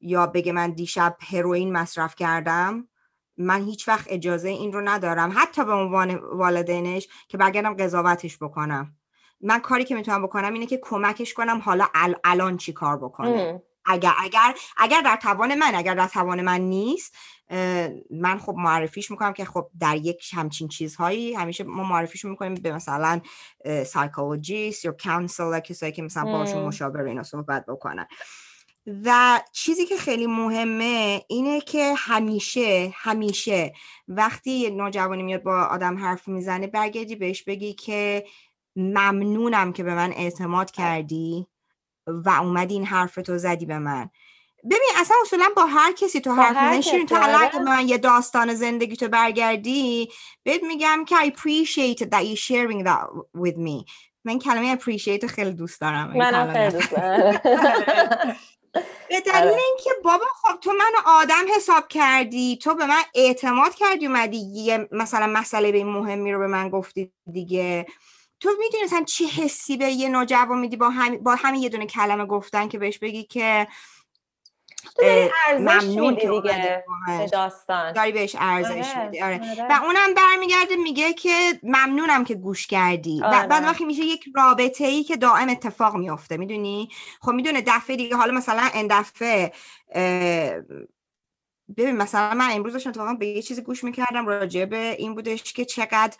یا 0.00 0.26
بگه 0.26 0.52
من 0.52 0.70
دیشب 0.70 1.16
هروئین 1.20 1.72
مصرف 1.72 2.14
کردم 2.14 2.88
من 3.36 3.64
هیچ 3.64 3.88
وقت 3.88 4.06
اجازه 4.10 4.48
این 4.48 4.72
رو 4.72 4.80
ندارم. 4.80 5.32
حتی 5.36 5.64
به 5.64 5.72
عنوان 5.72 6.14
والدینش 6.14 7.08
که 7.28 7.38
برگردم 7.38 7.74
قضاوتش 7.74 8.38
بکنم. 8.38 8.96
من 9.44 9.58
کاری 9.58 9.84
که 9.84 9.94
می‌تونم 9.94 10.22
بکنم 10.22 10.52
اینه 10.52 10.66
که 10.66 10.78
کمکش 10.82 11.34
کنم 11.34 11.58
حالا 11.58 11.86
الان 12.24 12.56
چی 12.56 12.72
کار 12.72 12.96
بکنه. 12.96 13.62
اگر 13.86 14.12
اگر 14.24 14.54
اگر 14.76 15.00
در 15.00 15.16
توان 15.16 15.54
من 15.54 15.74
اگر 15.74 15.94
در 15.94 16.08
توان 16.08 16.42
من 16.42 16.60
نیست 16.60 17.14
من 18.10 18.38
خب 18.38 18.54
معرفیش 18.56 19.10
می‌کنم 19.10 19.32
که 19.32 19.44
خب 19.44 19.70
در 19.80 19.96
یک 19.96 20.30
همچین 20.34 20.68
چیزهایی 20.68 21.34
همیشه 21.34 21.64
ما 21.64 21.82
معرفیش 21.82 22.24
می‌کنیم 22.24 22.54
به 22.54 22.72
مثلا 22.72 23.20
psychologist 23.86 24.84
یا 24.84 24.96
counselor 25.04 25.60
کسایی 25.60 25.92
که 25.92 26.02
مثلا 26.02 26.24
باشون 26.24 26.62
مشاور 26.62 27.02
اینا 27.02 27.22
صحبت 27.22 27.66
بکنن. 27.66 28.06
و 29.04 29.40
چیزی 29.52 29.86
که 29.86 29.96
خیلی 29.96 30.26
مهمه 30.26 31.22
اینه 31.28 31.60
که 31.60 31.94
همیشه 31.96 32.92
همیشه 32.94 33.72
وقتی 34.08 34.70
نوجوانی 34.70 35.22
میاد 35.22 35.42
با 35.42 35.62
آدم 35.62 35.98
حرف 35.98 36.28
می‌زنه 36.28 36.66
برگردی 36.66 37.16
بهش 37.16 37.42
بگی 37.42 37.74
که 37.74 38.24
ممنونم 38.76 39.72
که 39.72 39.82
به 39.82 39.94
من 39.94 40.12
اعتماد 40.12 40.70
کردی 40.70 41.46
و 42.06 42.28
اومدی 42.28 42.74
این 42.74 42.86
حرف 42.86 43.14
تو 43.14 43.38
زدی 43.38 43.66
به 43.66 43.78
من. 43.78 44.10
ببین 44.64 44.90
اصلا 44.96 45.16
اصولا 45.22 45.48
با 45.56 45.66
هر 45.66 45.92
کسی 45.92 46.20
تو 46.20 46.32
حرف 46.32 46.56
می‌زنی 46.56 46.82
شیرین 46.82 47.06
تو 47.06 47.14
الان 47.22 47.48
به 47.52 47.58
من 47.58 47.88
یه 47.88 47.98
داستان 47.98 48.54
زندگی 48.54 48.96
تو 48.96 49.08
برگردی 49.08 50.08
بهت 50.42 50.62
میگم 50.62 51.04
که 51.08 51.16
I 51.16 51.30
appreciate 51.30 52.04
that 52.04 52.24
you 52.24 52.36
sharing 52.36 52.84
that 52.84 53.06
with 53.36 53.56
me. 53.56 53.84
من 54.24 54.38
کلمه 54.38 54.76
appreciate 54.76 55.26
خیلی 55.26 55.52
دوست 55.52 55.80
دارم 55.80 56.16
من 56.16 56.52
خیلی 56.52 56.70
دوست 56.70 56.90
دارم. 56.90 57.40
به 59.08 59.20
دلیل 59.20 59.36
آره. 59.36 59.62
اینکه 59.68 59.90
بابا 60.04 60.24
خب 60.42 60.60
تو 60.60 60.72
منو 60.72 61.20
آدم 61.20 61.44
حساب 61.56 61.88
کردی 61.88 62.56
تو 62.56 62.74
به 62.74 62.86
من 62.86 63.02
اعتماد 63.14 63.74
کردی 63.74 64.06
اومدی 64.06 64.36
یه 64.36 64.88
مثلا 64.92 65.26
مسئله 65.26 65.72
به 65.72 65.78
این 65.78 65.86
مهمی 65.86 66.32
رو 66.32 66.38
به 66.38 66.46
من 66.46 66.68
گفتی 66.68 67.12
دیگه. 67.32 67.86
تو 68.40 68.48
می‌دونی 68.58 68.84
مثلا 68.84 69.04
چه 69.04 69.24
حسی 69.26 69.76
به 69.76 69.90
یه 69.90 70.08
نوجوان 70.08 70.58
میدی 70.58 70.76
با 70.76 70.90
هم 70.90 71.18
با 71.18 71.34
همین 71.34 71.62
یه 71.62 71.68
دونه 71.68 71.86
کلمه 71.86 72.26
گفتن 72.26 72.68
که 72.68 72.78
بهش 72.78 72.98
بگی 72.98 73.24
که 73.24 73.66
تو 74.96 75.28
ممنون 75.58 76.16
که 76.16 76.28
دیگه 76.28 76.84
داستان. 77.32 77.92
داری 77.92 78.12
بهش 78.12 78.36
ارزش 78.38 78.70
آره، 78.70 79.04
میدی. 79.04 79.20
آره. 79.20 79.34
آره. 79.34 79.66
و 79.70 79.84
اونم 79.84 80.14
برمیگرده 80.14 80.76
میگه 80.76 81.12
که 81.12 81.60
ممنونم 81.62 82.24
که 82.24 82.34
گوش 82.34 82.66
کردی. 82.66 83.20
و 83.20 83.24
آره. 83.24 83.46
بعد 83.46 83.64
وقتی 83.64 83.84
میشه 83.84 84.02
یک 84.02 84.24
رابطه 84.34 84.84
ای 84.84 85.04
که 85.04 85.16
دائم 85.16 85.48
اتفاق 85.48 85.96
میفته 85.96 86.36
می‌دونی؟ 86.36 86.88
خب 87.20 87.32
می‌دونه 87.32 87.62
دفعه 87.66 87.96
دیگه 87.96 88.16
حالا 88.16 88.32
مثلا 88.32 88.70
این 88.74 88.86
دفعه 88.90 89.52
ببین 91.76 91.96
مثلا 91.96 92.34
من 92.34 92.48
امروز 92.52 92.72
داشتم 92.72 92.90
اتفاقا 92.90 93.14
به 93.14 93.26
یه 93.26 93.42
چیزی 93.42 93.62
گوش 93.62 93.84
می‌کردم 93.84 94.26
راجع 94.26 94.64
به 94.64 94.96
این 94.98 95.14
بودش 95.14 95.52
که 95.52 95.64
چقدر 95.64 96.16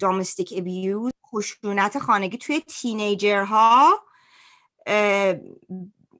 دامستیک 0.00 0.54
ابیوز 0.56 1.12
خشونت 1.32 1.98
خانگی 1.98 2.38
توی 2.38 2.60
تینیجرها 2.60 4.04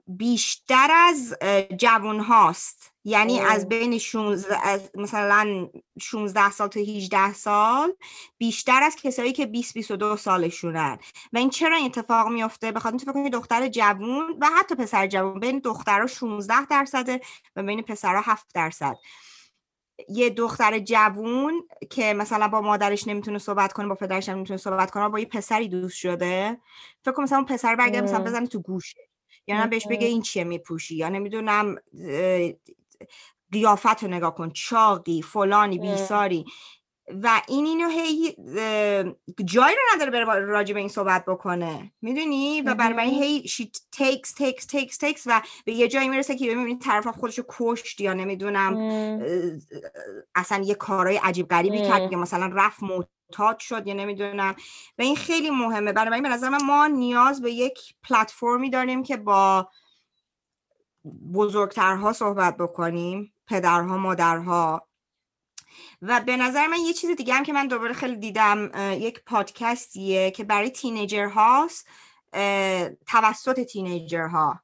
بیشتر 0.07 0.89
از 0.91 1.37
اه، 1.41 1.63
جوون 1.63 2.21
هاست 2.21 2.93
یعنی 3.09 3.41
اوه. 3.41 3.53
از 3.53 3.69
بین 3.69 3.99
16 3.99 4.67
از 4.69 4.91
مثلا 4.95 5.69
16 6.01 6.51
سال 6.51 6.69
تا 6.69 6.81
18 6.81 7.33
سال 7.33 7.93
بیشتر 8.39 8.83
از 8.83 8.97
کسایی 8.97 9.33
که 9.33 9.47
20 9.47 9.75
22 9.75 10.17
سالشونن 10.17 10.99
و 11.33 11.39
این 11.39 11.51
چرا 11.51 11.77
این 11.77 11.87
اتفاق 11.87 12.29
میفته 12.29 12.73
بخاطر 12.73 12.89
اینکه 12.89 13.05
فکر 13.05 13.13
کنید 13.13 13.33
دختر 13.33 13.69
جوون 13.69 14.37
و 14.41 14.47
حتی 14.59 14.75
پسر 14.75 15.07
جوون 15.07 15.41
بین 15.41 15.59
دخترها 15.59 16.07
16 16.07 16.67
درصده 16.67 17.21
و 17.57 17.63
بین 17.63 17.83
پسرها 17.83 18.23
7 18.25 18.47
درصد 18.55 18.97
یه 20.09 20.31
دختر 20.31 20.79
جوون 20.79 21.69
که 21.91 22.15
مثلا 22.15 22.49
با 22.49 22.61
مادرش 22.61 23.09
نمی‌تونه 23.09 23.39
صحبت 23.39 23.73
کنه 23.73 23.89
با 23.89 23.95
پدرش 23.95 24.29
هم 24.29 24.37
نمی‌تونه 24.37 24.57
صحبت 24.57 24.91
کنه 24.91 25.09
با 25.09 25.19
یه 25.19 25.27
پسری 25.27 25.69
دوست 25.69 25.97
شده 25.97 26.59
فکر 27.05 27.13
کنم 27.13 27.25
مثلا 27.25 27.39
اون 27.39 27.47
پسر 27.47 27.77
برگرده 27.77 28.01
مثلا 28.01 28.19
مم. 28.19 28.25
بزنه 28.25 28.47
تو 28.47 28.61
گوشه 28.61 29.01
یا 29.47 29.59
نه 29.61 29.67
بهش 29.67 29.87
بگه. 29.87 30.07
این 30.07 30.23
چیه 30.23 30.45
میپوشی 30.45 30.97
یا 30.97 31.09
نمی‌دونم 31.09 31.77
قیافت 33.53 34.03
رو 34.03 34.09
نگاه 34.09 34.35
کن 34.35 34.51
چاقی 34.51 35.23
فلانی. 35.23 35.79
بیساری 35.79 36.45
و 37.23 37.43
این 37.49 37.67
اینو 37.67 37.89
هی 37.89 38.37
جایی 39.45 39.77
رو 39.77 39.83
نداره 39.95 40.11
بره 40.11 40.25
راجع 40.25 40.75
به 40.75 40.81
این 40.81 40.89
صحبت 40.89 41.25
بکنه 41.25 41.93
می‌دونی 42.03 42.63
و 42.63 42.75
برای. 42.75 43.11
هی 43.11 43.43
she 43.49 43.65
takes 43.97 44.29
takes 44.29 44.65
takes 44.65 44.97
takes 44.97 45.23
و 45.27 45.43
به 45.65 45.73
یه 45.73 45.89
جایی 45.89 46.09
می‌رسه 46.09 46.37
که 46.37 46.51
ببینید 46.51 46.81
طرف 46.81 47.07
خودشو 47.07 47.43
کشت 47.49 48.01
یا 48.01 48.15
نمی‌دونم. 48.15 48.77
اصلا 50.35 50.65
یه 50.65 50.75
کارهای 50.75 51.17
عجیب 51.17 51.49
غریبی 51.49 51.83
کرد. 51.83 52.13
یا 52.13 52.19
مثلا 52.19 52.51
رفت 52.55 52.83
معتاد 52.83 53.59
شد 53.59 53.87
یا 53.87 53.95
نمی‌دونم 53.95 54.57
و 54.99 55.03
این 55.03 55.17
خیلی 55.17 55.51
مهمه 55.51 55.93
برای 55.93 56.11
من 56.11 56.23
به 56.23 56.29
نظر 56.29 56.49
من 56.49 56.65
ما 56.65 56.87
نیاز 56.87 57.43
به 57.43 57.53
یک 57.53 57.79
پلتفرمی 58.09 58.71
داریم 58.71 59.03
که 59.03 59.17
با 59.17 59.69
بزرگترها 61.35 62.13
صحبت 62.13 62.57
بکنیم 62.57 63.35
پدرها 63.47 63.97
مادرها. 63.97 64.89
و 66.03 66.21
به 66.21 66.37
نظر 66.37 66.67
من 66.67 66.77
یه 66.77 66.93
چیز 66.93 67.17
دیگه 67.17 67.35
هم 67.35 67.43
که 67.43 67.53
من 67.53 67.67
دوباره 67.67 67.93
خیلی 67.93 68.17
دیدم 68.17 68.71
یک 68.93 69.25
پادکستیه 69.27 70.31
که 70.31 70.45
برای 70.45 70.71
teenager 70.71 71.29
هاست 71.29 71.89
توسط 73.07 73.61
teenager 73.61 74.27
ها. 74.27 74.61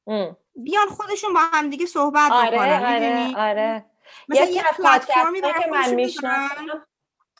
بیان 0.56 0.88
خودشون 0.88 1.34
با 1.34 1.40
هم 1.52 1.70
دیگه 1.70 1.86
صحبت 1.86 2.32
آره 2.32 2.50
بکنن 2.50 2.84
آره 2.84 3.36
آره. 3.36 3.84
مثلا 4.28 4.46
یه 4.46 4.62
پلتفرمی 4.62 5.40
که 5.40 5.70
من 5.70 5.94
می‌شناسم 5.94 6.86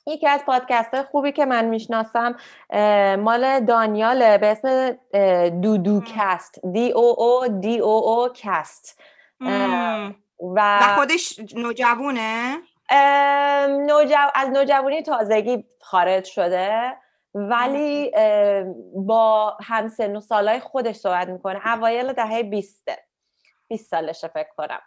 یکی 0.07 0.29
از 0.29 0.45
پادکست 0.45 1.03
خوبی 1.03 1.33
که 1.33 1.47
من 1.47 1.65
می‌شناسم 1.65 2.37
مال 3.19 3.61
دانیاله 3.61 4.39
به 4.39 4.47
اسم 4.47 4.99
اه، 5.15 5.51
دودو 5.51 6.01
کست 6.01 6.67
D 6.73 6.93
O 6.93 7.21
O 7.21 7.49
D 7.49 7.79
O 7.79 8.09
O 8.09 8.29
cast. 8.35 9.01
و 9.41 9.81
و 10.57 10.81
خودش 10.97 11.41
نوجوونه 11.55 12.59
نوجو... 13.69 14.17
از 14.35 14.49
نوجوانی 14.49 15.03
تازگی 15.03 15.65
خارج 15.81 16.25
شده. 16.25 16.97
ولی 17.35 18.13
با 18.95 19.57
همسن 19.63 20.17
و 20.17 20.21
سالای 20.21 20.61
خودش 20.61 20.97
صحبت 20.97 21.29
می‌کنه. 21.29 21.69
اوایل 21.75 22.13
دهه 22.13 22.43
20 22.43 22.91
20 23.69 23.91
سالشه 23.91 24.29
فکر 24.29 24.49
کنم. 24.57 24.81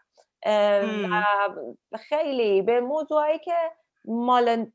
و 1.91 1.97
خیلی 1.97 2.61
به 2.61 2.81
موضوعی 2.81 3.39
که 3.39 3.55
مال 4.05 4.65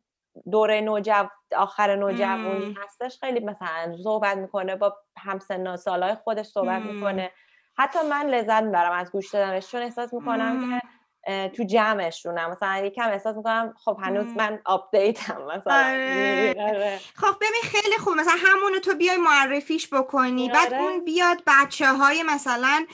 دوره 0.53 0.81
نوجو... 0.81 1.29
آخر 1.57 1.97
نوجوانی. 1.97 2.77
هستش 2.85 3.19
خیلی 3.21 3.41
مثلا 3.41 3.97
صحبت 4.05 4.37
می‌کنه 4.37 4.77
با 4.77 4.97
همسن 5.19 5.67
و 5.67 5.77
سالای 5.77 6.15
خودش 6.15 6.47
صحبت. 6.47 6.83
می‌کنه 6.83 7.31
حتی 7.79 7.99
من 8.11 8.27
لذت 8.27 8.63
می‌برم 8.63 8.93
از 8.93 9.13
گوش 9.13 9.31
دادنش 9.31 9.71
چون 9.71 9.83
احساس 9.83 10.15
می‌کنم. 10.15 10.81
که 10.81 10.87
تو 11.27 11.65
جمعشونم 11.65 12.51
مثلا 12.51 12.87
یکم 12.87 13.09
احساس 13.09 13.37
می‌کنم 13.37 13.75
خب 13.85 13.99
هنوز. 14.03 14.37
من 14.37 14.61
آپدیتم 14.65 15.43
مثلا 15.43 15.75
آره. 15.75 16.55
آره. 16.59 17.01
خب 17.15 17.37
ببین 17.37 17.63
خیلی 17.63 17.97
خوب 17.99 18.15
مثلا 18.15 18.35
همونو 18.39 18.79
تو 18.79 18.95
بیای 18.95 19.17
معرفیش 19.17 19.95
بکنی 19.95 20.49
بعد 20.49 20.75
آره. 20.75 20.83
اون 20.83 21.05
بیاد 21.05 21.43
بچه 21.47 21.93
های 21.93 22.23
مثلا 22.23 22.87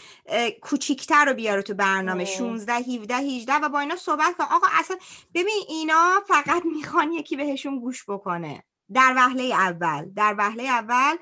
کوچیکتر 0.63 1.25
رو 1.25 1.35
بیاره 1.35 1.63
تو 1.63 1.75
برنامه 1.75 2.25
مم. 2.25 2.25
16 2.25 2.73
17 2.73 3.15
18 3.15 3.55
و 3.55 3.69
با 3.69 3.81
اینا 3.81 3.97
صحبت 3.97 4.35
کن 4.39 4.45
آقا 4.45 4.67
اصلا 4.81 4.97
ببین 5.35 5.65
اینا 5.69 6.21
فقط 6.29 6.63
می‌خوان 6.77 7.13
یکی 7.13 7.37
بهشون 7.37 7.81
گوش 7.81 8.05
بکنه 8.09 8.65
در 8.95 9.13
وهله 9.17 9.55
اول 9.55 10.11
در 10.17 10.35
وهله 10.39 10.63
اول 10.63 11.17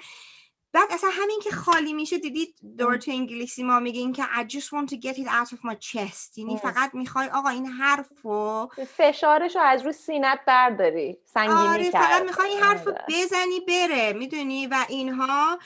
بعد 0.76 0.92
اصلا 0.92 1.10
همین 1.12 1.40
که 1.42 1.50
خالی 1.50 1.92
میشه 1.92 2.18
دیدی 2.18 2.54
دور 2.78 2.96
تو 2.96 3.10
انگلیسی 3.10 3.62
ما 3.62 3.80
میگیم 3.80 4.12
که 4.12 4.22
I 4.22 4.52
just 4.52 4.66
want 4.66 4.90
to 4.90 4.96
get 4.96 5.16
it 5.16 5.26
out 5.26 5.52
of 5.52 5.58
my 5.70 5.74
chest. 5.80 6.38
یعنی. 6.38 6.58
فقط 6.58 6.94
می‌خوای 6.94 7.28
آقا 7.28 7.48
این 7.48 7.66
حرفو 7.66 8.68
فشارش 8.96 9.56
رو 9.56 9.62
از 9.62 9.82
رو 9.82 9.92
سینت 9.92 10.38
برداری. 10.46 11.18
سنگینی 11.24 11.68
آره 11.68 11.90
کرد 11.90 12.02
فقط 12.02 12.22
می‌خوای 12.22 12.50
این 12.50 12.60
حرف 12.60 12.86
آره. 12.88 13.04
بزنی 13.08 13.60
بره. 13.68 14.12
می‌دونی؟ 14.12 14.66
و 14.66 14.76
اینها 14.88 15.58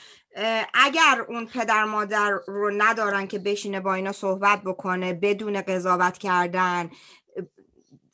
اگر 0.73 1.25
اون 1.27 1.45
پدر 1.45 1.83
مادر 1.83 2.31
رو 2.47 2.71
ندارن 2.77 3.27
که 3.27 3.39
بشینه 3.39 3.79
با 3.79 3.93
اینا 3.93 4.11
صحبت 4.11 4.61
بکنه 4.65 5.13
بدون 5.13 5.61
قضاوت 5.61 6.17
کردن 6.17 6.89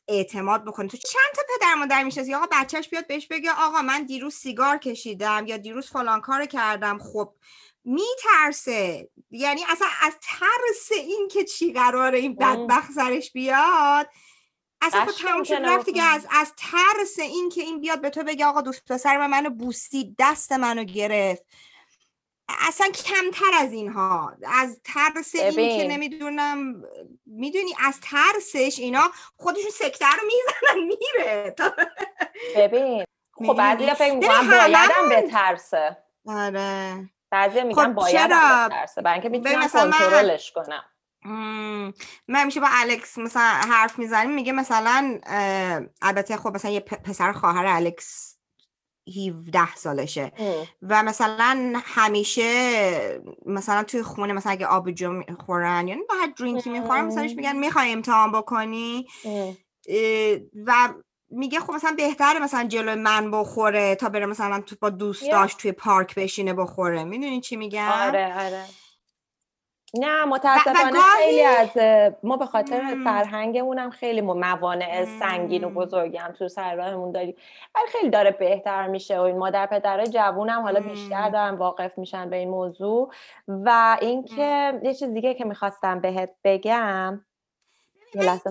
اعتماد 0.07 0.65
بکنه 0.65 0.87
تو 0.87 0.97
چند 0.97 1.35
تا 1.35 1.41
پدر 1.55 1.73
مادر 1.73 2.03
می‌شناسی؟ 2.03 2.33
آقا 2.33 2.47
بچهش 2.51 2.89
بیاد 2.89 3.07
بهش 3.07 3.27
بگه 3.27 3.51
آقا 3.51 3.81
من 3.81 4.03
دیروز 4.03 4.35
سیگار 4.35 4.77
کشیدم 4.77 5.43
یا 5.47 5.57
دیروز 5.57 5.87
فلان 5.89 6.21
کار 6.21 6.45
کردم. 6.45 6.97
خب 6.97 7.33
میترسه. 7.83 9.09
یعنی 9.31 9.61
اصلا 9.69 9.87
از 10.01 10.13
ترس 10.21 10.91
این 10.91 11.27
که 11.31 11.43
چی 11.43 11.73
قراره 11.73 12.19
این. 12.19 12.35
بدبخت 12.35 12.91
سرش 12.91 13.31
بیاد. 13.31 14.09
اصلا 14.81 15.05
خب 15.05 15.27
تموم 15.27 15.43
شد. 15.43 15.53
رفت 15.53 15.85
دیگه. 15.85 16.03
از 16.03 16.27
از 16.31 16.53
ترس 16.57 17.19
این 17.19 17.49
که 17.49 17.61
این 17.61 17.81
بیاد 17.81 18.01
به 18.01 18.09
تو 18.09 18.23
بگه 18.23 18.45
آقا 18.45 18.61
دوست 18.61 18.85
پسر 18.85 19.17
من 19.17 19.27
منو 19.27 19.49
بوسید 19.49 20.15
دست 20.19 20.51
منو 20.51 20.83
گرفت. 20.83 21.43
اصلا 22.49 22.87
کمتر 22.87 23.51
از 23.59 23.71
اینها 23.73 24.33
از 24.47 24.81
ترس 24.83 25.35
این 25.35 25.81
که. 25.81 25.87
نمی‌دونم 25.87 26.83
می‌دونی 27.25 27.73
از 27.85 27.99
ترسش 28.01 28.79
اینا 28.79 29.11
خودشون 29.37 29.71
سکتر 29.71 30.11
رو 30.21 30.27
می‌زنن 30.27 30.87
میره 30.87 31.55
ببین 32.55 33.03
خب؟ 33.33 33.53
بعضی 33.53 33.93
فکر 33.93 34.13
بایدم 34.13 34.29
هممون- 34.31 35.09
به 35.09 35.21
ترسه 35.31 35.97
آره 36.27 37.09
بعضی 37.31 37.63
میگن 37.63 37.93
خب؟ 37.93 37.95
به 37.95 38.69
ترسه 38.69 39.01
برای 39.01 39.13
اینکه 39.13 39.29
می‌تونم 39.29 39.67
کنترلش 39.67 40.51
کنم 40.51 40.83
مم. 41.25 41.93
من 42.27 42.39
همیشه 42.39 42.59
با 42.59 42.67
الکس 42.71 43.17
مثلا 43.17 43.41
حرف 43.43 43.99
می‌زنیم 43.99 44.31
میگه 44.31 44.51
مثلا 44.51 45.19
البته 46.01 46.37
خب 46.37 46.55
مثلا 46.55 46.71
یه 46.71 46.79
پسر 46.79 47.31
خواهر 47.31 47.65
الکس 47.65 48.36
17 49.07 49.75
سالشه. 49.75 50.31
و 50.81 51.03
مثلا 51.03 51.73
همیشه 51.85 53.21
مثلا 53.45 53.83
توی 53.83 54.03
خونه 54.03 54.33
مثلا 54.33 54.51
اگه 54.51 54.65
آبجو 54.65 55.11
می‌خورن 55.11 55.87
یا 55.87 55.95
باید 56.09 56.35
درینکی 56.35 56.69
می‌خورن 56.69 57.05
مثلا 57.05 57.23
میگن 57.23 57.55
می‌خوای 57.55 57.91
امتحان 57.91 58.31
بکنی؟ 58.31 59.07
و 60.65 60.89
میگه 61.29 61.59
خب 61.59 61.73
مثلا 61.73 61.93
بهتره 61.97 62.39
مثلا 62.39 62.67
جلوی 62.67 62.95
من 62.95 63.31
بخوره 63.31 63.95
تا 63.95 64.09
بره 64.09 64.25
مثلا 64.25 64.61
تو 64.61 64.75
با 64.81 64.89
دوستاش 64.89 65.53
توی 65.53 65.71
پارک 65.71 66.15
بشینه 66.15 66.53
بخوره. 66.53 67.03
می‌دونی 67.03 67.41
چی 67.41 67.55
میگم؟ 67.55 67.89
آره 67.89 68.45
آره. 68.45 68.63
نه 69.93 70.25
متاسفانه 70.25 70.99
خیلی 71.17 71.43
از 71.43 71.69
ما 72.23 72.37
به 72.37 72.45
خاطر 72.45 72.95
فرهنگمون 73.03 73.79
هم 73.79 73.89
خیلی 73.89 74.21
موانع 74.21 75.05
سنگین 75.19 75.63
و 75.63 75.69
بزرگی 75.69 76.17
هم 76.17 76.31
تو 76.31 76.47
سر 76.47 76.75
راهمون 76.75 77.11
داریم. 77.11 77.35
ولی 77.75 77.85
خیلی 77.87 78.09
داره 78.09 78.31
بهتر 78.31 78.87
میشه 78.87 79.19
و 79.19 79.21
این 79.21 79.37
مادر 79.37 79.65
پدرای 79.65 80.07
جوون 80.07 80.49
هم 80.49 80.61
حالا 80.61 80.79
بیشتر 80.79 81.29
دارن 81.29 81.55
واقف 81.55 81.97
میشن 81.97 82.29
به 82.29 82.35
این 82.35 82.49
موضوع. 82.49 83.11
و 83.47 83.97
اینکه 84.01 84.79
یه 84.83 84.93
چیز 84.93 85.13
دیگه 85.13 85.33
که 85.33 85.45
می‌خواستم 85.45 85.99
بهت 85.99 86.29
بگم 86.43 87.21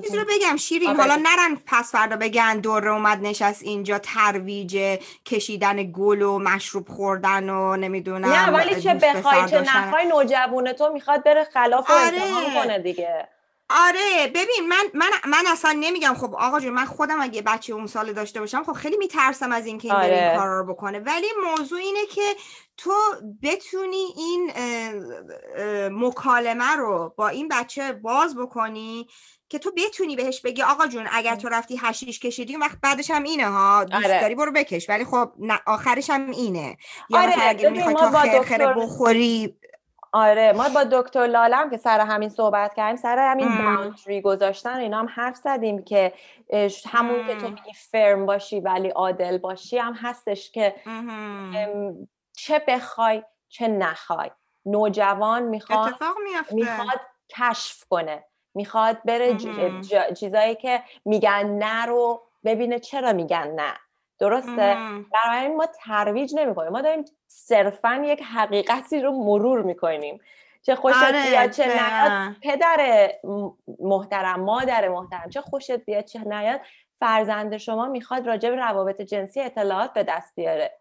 چیزی 0.03 0.17
رو 0.17 0.25
بگم 0.29 0.57
شیرین 0.57 0.97
حالا 0.97 1.17
نرن 1.17 1.59
پس 1.67 1.93
فردا 1.93 2.17
بگن 2.17 2.61
دوره 2.61 2.91
اومد 2.91 3.19
نشست 3.23 3.63
اینجا 3.63 3.99
ترویج 3.99 4.99
کشیدن 5.25 5.93
گل 5.93 6.23
و 6.23 6.39
مشروب 6.39 6.89
خوردن 6.89 7.51
و 7.51 7.77
نمی‌دونم 7.77 8.29
نه 8.29 8.51
ولی 8.51 8.83
چه 8.83 8.95
بخوای 8.95 9.51
چه 9.51 9.61
نخوای 9.61 10.07
نوجوونه 10.07 10.73
تو 10.73 10.93
می‌خواد 10.93 11.25
بره 11.25 11.45
خلاف 11.45 11.91
و 11.91 11.93
آره. 11.93 12.21
کنه 12.55 12.79
دیگه. 12.79 13.29
آره. 13.71 14.27
ببین 14.35 14.69
من 14.69 14.85
من 14.95 15.11
من 15.29 15.45
اصلا 15.53 15.77
نمیگم 15.81 16.15
خب 16.15 16.35
آقا 16.35 16.61
جون 16.61 16.73
من 16.73 16.85
خودم 16.85 17.21
اگه 17.21 17.43
بچه 17.43 17.73
اون 17.73 17.87
سال 17.87 18.13
داشته 18.13 18.41
باشم 18.41 18.65
خب 18.65 18.73
خیلی 18.73 18.97
میترسم 18.97 19.53
از 19.53 19.67
اینکه 19.67 19.89
این 19.89 19.97
آره. 19.97 20.29
این 20.29 20.39
کار 20.39 20.49
رو 20.49 20.75
بکنه. 20.75 20.99
ولی 20.99 21.27
موضوع 21.51 21.79
اینه 21.79 22.07
که 22.07 22.35
تو 22.77 22.93
بتونی 23.43 24.07
این 24.17 24.53
مکالمه 25.93 26.77
رو 26.77 27.15
با 27.17 27.29
این 27.29 27.49
بچه 27.49 27.93
باز 27.93 28.37
بکنی 28.37 29.09
که 29.49 29.59
تو 29.59 29.73
بتونی 29.77 30.17
بهش 30.17 30.41
بگی 30.41 30.63
آقا 30.63 30.87
جون 30.87 31.07
اگر 31.13 31.37
تو 31.37 31.49
رفتی 31.49 31.79
هشیش 31.83 32.21
کشیدی 32.21 32.53
اون 32.55 32.63
وقت 32.63 32.79
بعدش 32.83 33.11
هم 33.11 33.23
اینه 33.23 33.47
ها 33.49 33.85
دوست 33.85 34.05
آره. 34.05 34.21
داری 34.21 34.35
برو 34.35 34.53
بکش. 34.53 34.89
ولی 34.89 35.05
خب 35.05 35.33
آخرش 35.67 36.11
هم 36.11 36.31
اینه. 36.31 36.77
یا 37.11 37.21
آره. 37.21 37.33
اگه 37.41 37.71
می‌خوای 37.71 37.95
تا 37.95 38.11
خرخره 38.11 38.75
بخوری. 38.75 39.59
آره 40.13 40.53
ما 40.53 40.69
با 40.69 40.85
دکتر 40.85 41.27
لالم 41.27 41.71
که 41.71 41.77
سر 41.77 42.01
همین 42.01 42.29
صحبت 42.29 42.75
کردیم 42.75 42.97
سر 42.97 43.19
همین 43.19 43.49
باونتری 43.49 44.21
گذاشتن 44.21 44.77
اینا 44.77 44.99
هم 44.99 45.09
حرف 45.15 45.37
زدیم 45.37 45.85
که 45.85 46.13
همون 46.87 47.27
که 47.27 47.35
تو 47.35 47.49
میگی 47.49 47.73
فرم 47.91 48.27
باشی 48.27 48.61
ولی 48.61 48.89
عادل 48.89 49.39
باشی 49.39 49.79
هم 49.79 49.95
هستش 49.95 50.51
که 50.51 50.75
چه 52.33 52.63
بخوای 52.69 53.23
چه 53.49 53.69
نخوای. 53.69 54.31
نوجوان 54.67 55.43
می‌خواد 55.43 55.95
می‌خواد 56.53 57.01
کشف 57.39 57.85
کنه. 57.91 58.25
می‌خواد 58.57 58.99
بره 59.05 59.37
چیزایی 60.15 60.55
که 60.55 60.83
میگن 61.05 61.47
نه 61.47 61.87
رو 61.87 62.23
ببینه 62.45 62.79
چرا 62.79 63.13
میگن 63.13 63.53
نه. 63.57 63.73
درسته؟ 64.19 64.77
برای 65.13 65.49
ما 65.49 65.67
ترویج 65.67 66.35
نمی‌کنیم. 66.37 66.73
ما 66.73 66.81
داریم 66.81 67.05
صرفا 67.27 68.03
یک 68.05 68.23
حقیقتی 68.23 69.01
رو 69.01 69.13
مرور 69.13 69.63
می‌کنیم. 69.63 70.21
چه 70.63 70.75
خوشت 70.75 71.03
آره، 71.03 71.31
بیاد 71.31 71.51
چه 71.51 71.67
نیاد. 71.67 72.37
پدر 72.43 73.11
محترم 73.81 74.41
مادر 74.41 74.89
محترم 74.89 75.31
چه 75.31 75.41
خوشت 75.41 75.73
بیاد 75.85 76.05
چه 76.05 76.21
نیاد. 76.21 76.61
فرزند 77.01 77.57
شما 77.57 77.87
می‌خواد 77.87 78.27
راجع 78.27 78.51
به 78.51 78.57
روابط 78.57 79.01
جنسی 79.01 79.41
اطلاعات 79.41 79.93
به 79.93 80.03
دست 80.03 80.33
بیاره. 80.37 80.79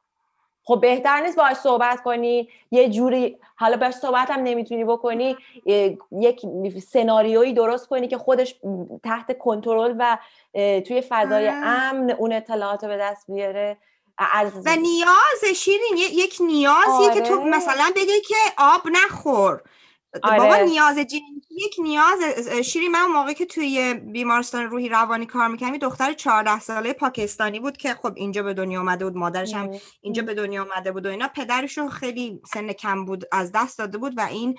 خب 0.65 0.79
بهتر 0.81 1.21
نیست 1.21 1.37
باش 1.37 1.57
صحبت 1.57 2.03
کنی. 2.03 2.49
یه 2.71 2.89
جوری 2.89 3.37
حالا 3.55 3.77
باش 3.77 3.93
صحبت 3.93 4.29
هم 4.29 4.39
نمی‌تونی 4.39 4.83
بکنی. 4.83 5.37
یک 6.11 6.41
سناریویی 6.87 7.53
درست 7.53 7.87
کنی 7.87 8.07
که 8.07 8.17
خودش 8.17 8.55
تحت 9.03 9.37
کنترل 9.37 9.95
و 9.99 10.17
توی 10.81 11.03
فضای 11.09 11.47
امن 11.47 12.11
اون 12.11 12.33
اطلاعات 12.33 12.83
رو 12.83 12.89
به 12.89 12.97
دست 12.97 13.31
بیاره. 13.31 13.77
از 14.17 14.51
و 14.65 14.75
نیاز 14.75 15.55
شیرین 15.55 15.97
یک 15.97 16.37
نیازیه 16.39 17.13
که 17.13 17.21
تو 17.21 17.41
آره. 17.41 17.49
مثلا 17.49 17.91
بگی 17.95 18.21
که 18.27 18.35
آب 18.57 18.81
نخور. 18.91 19.61
آره. 20.23 20.37
بابا 20.39 20.55
نیاز 20.55 20.97
جنسی 20.97 21.21
یک 21.51 21.75
نیاز 21.79 22.19
شیری 22.65 22.87
من 22.87 23.05
موقعی 23.05 23.33
که 23.33 23.45
توی 23.45 23.93
بیمارستان 23.93 24.63
روحی 24.63 24.89
روانی 24.89 25.25
کار 25.25 25.47
می‌کنم 25.47 25.77
دختر 25.77 26.13
14 26.13 26.59
ساله 26.59 26.93
پاکستانی 26.93 27.59
بود 27.59 27.77
که 27.77 27.93
خب 27.93 28.13
اینجا 28.15 28.43
به 28.43 28.53
دنیا 28.53 28.79
اومده 28.79 29.05
بود 29.05 29.15
مادرش 29.15 29.53
هم 29.53 29.69
اینجا 30.01 30.23
به 30.23 30.33
دنیا 30.33 30.63
اومده 30.63 30.91
بود 30.91 31.05
و 31.05 31.09
اینا. 31.09 31.27
پدرشون 31.27 31.89
خیلی 31.89 32.41
سن 32.53 32.71
کم 32.71 33.05
بود 33.05 33.25
از 33.31 33.51
دست 33.51 33.77
داده 33.77 33.97
بود 33.97 34.13
و 34.17 34.21
این 34.21 34.57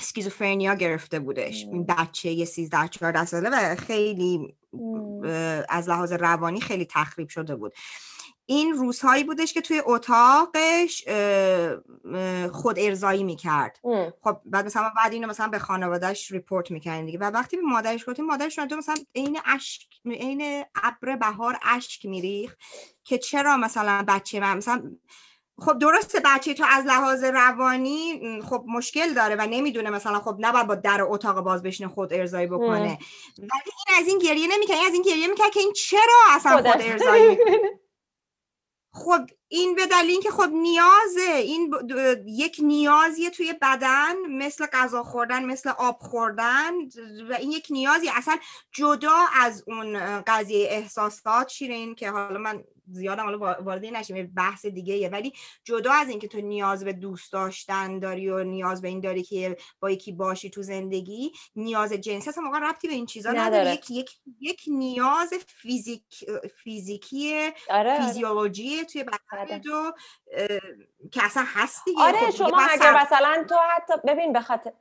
سکیزوفرنیا 0.00 0.74
گرفته 0.74 1.18
بودش. 1.18 1.64
این 1.72 1.86
بچه 1.86 2.30
یه 2.30 2.44
13 2.44 2.88
14 2.88 3.24
ساله 3.24 3.50
و 3.50 3.76
خیلی 3.76 4.56
از 5.68 5.88
لحاظ 5.88 6.12
روانی 6.12 6.60
خیلی 6.60 6.84
تخریب 6.84 7.28
شده 7.28 7.56
بود. 7.56 7.72
این 8.46 8.72
روزهایی 8.72 9.24
بودش 9.24 9.52
که 9.52 9.60
توی 9.60 9.82
اتاقش 9.84 11.04
خود 12.52 12.78
ارزایی 12.78 13.24
می‌کرد. 13.24 13.78
خب 14.24 14.40
بعد 14.44 14.66
مثلا 14.66 14.90
بعد 14.96 15.12
اینو 15.12 15.28
مثلا 15.28 15.48
به 15.48 15.58
خانوادهش 15.58 16.32
ریپورت 16.32 16.70
می‌کردیم 16.70 17.06
دیگه. 17.06 17.18
و 17.18 17.24
وقتی 17.24 17.56
به 17.56 17.62
مادرش 17.62 18.08
گفتیم 18.08 18.24
مادرش 18.24 18.54
تو 18.54 18.76
مثلا 18.76 18.94
عین 19.14 19.38
اشک 19.46 19.82
عین 20.06 20.64
ابر 20.82 21.16
بهار 21.16 21.58
اشک 21.62 22.06
میریخ 22.06 22.56
که 23.04 23.18
چرا 23.18 23.56
مثلا 23.56 24.04
بچه 24.08 24.40
من 24.40 24.56
مثلا 24.56 24.82
خب 25.58 25.78
درسته 25.78 26.20
بچه 26.24 26.54
تو 26.54 26.64
از 26.68 26.86
لحاظ 26.86 27.24
روانی 27.24 28.20
خب 28.42 28.64
مشکل 28.68 29.14
داره 29.14 29.36
و 29.38 29.46
نمی‌دونه 29.46 29.90
مثلا 29.90 30.18
خب 30.20 30.36
نباید 30.38 30.66
با 30.66 30.74
در 30.74 31.02
اتاق 31.02 31.40
باز 31.40 31.62
بشینه 31.62 31.88
خود 31.88 32.12
ارزایی 32.12 32.46
بکنه. 32.46 32.98
ولی 33.38 33.72
این 33.88 34.00
از 34.00 34.08
این 34.08 34.18
گریه 34.18 34.46
نمی‌کنه 34.46 34.76
این 34.76 34.86
از 34.86 34.92
این 34.92 35.02
گریه 35.02 35.26
می‌کنه 35.26 35.50
که 35.50 35.60
این 35.60 35.72
چرا 35.72 36.18
اصلا 36.30 36.56
خود 36.56 36.66
ارزایی 36.66 37.38
خب 38.94 39.20
این 39.48 39.74
به 39.74 39.86
دلیل 39.86 40.10
اینکه 40.10 40.30
خب 40.30 40.48
نیازه. 40.52 41.32
این 41.34 41.74
یک 42.26 42.56
نیازیه 42.62 43.30
توی 43.30 43.52
بدن 43.62 44.14
مثل 44.28 44.66
غذا 44.66 45.02
خوردن 45.02 45.44
مثل 45.44 45.70
آب 45.70 45.98
خوردن 46.00 46.72
و 47.30 47.32
این 47.38 47.52
یک 47.52 47.66
نیازی 47.70 48.08
اصلا 48.08 48.38
جدا 48.72 49.16
از 49.40 49.64
اون 49.66 50.20
قضیه 50.20 50.68
احساسات 50.70 51.48
شیرین 51.48 51.94
که 51.94 52.10
حالا 52.10 52.38
من 52.38 52.64
زیادم 52.92 53.24
حالا 53.24 53.38
وارد 53.38 53.84
نشیم 53.84 54.32
بحث 54.36 54.66
دیگه 54.66 55.08
ولی 55.08 55.32
جدا 55.64 55.92
از 55.92 56.08
اینکه 56.08 56.28
تو 56.28 56.40
نیاز 56.40 56.84
به 56.84 56.92
دوست 56.92 57.32
داشتن 57.32 57.98
داری 57.98 58.28
و 58.28 58.44
نیاز 58.44 58.82
به 58.82 58.88
این 58.88 59.00
داری 59.00 59.22
که 59.22 59.56
با 59.80 59.90
یکی 59.90 60.12
باشی 60.12 60.50
تو 60.50 60.62
زندگی 60.62 61.32
نیاز 61.56 61.92
جنسی 61.92 62.30
اصلا 62.30 62.44
موقع 62.44 62.58
ربطی 62.58 62.88
به 62.88 62.94
این 62.94 63.06
چیزا 63.06 63.32
نداره, 63.32 63.72
یک, 63.72 63.90
یک, 63.90 64.10
یک 64.40 64.62
نیاز 64.66 65.34
فیزیک 65.46 66.24
فیزیکی 66.56 67.34
آره. 67.70 67.92
آره. 67.92 68.06
فیزیولوژی 68.06 68.84
توی 68.84 69.04
بدن 69.04 69.60
تو 69.60 69.74
آره. 69.76 70.60
که 71.12 71.24
اصلا 71.24 71.44
هست 71.46 71.84
دیگه 71.84 72.02
آره 72.02 72.18
خب 72.18 72.30
شما 72.30 72.60
اگر 72.70 73.02
مثلا 73.02 73.44
تو 73.48 73.54
حتی 73.76 73.92
ببین 74.06 74.32
بخاطر 74.32 74.72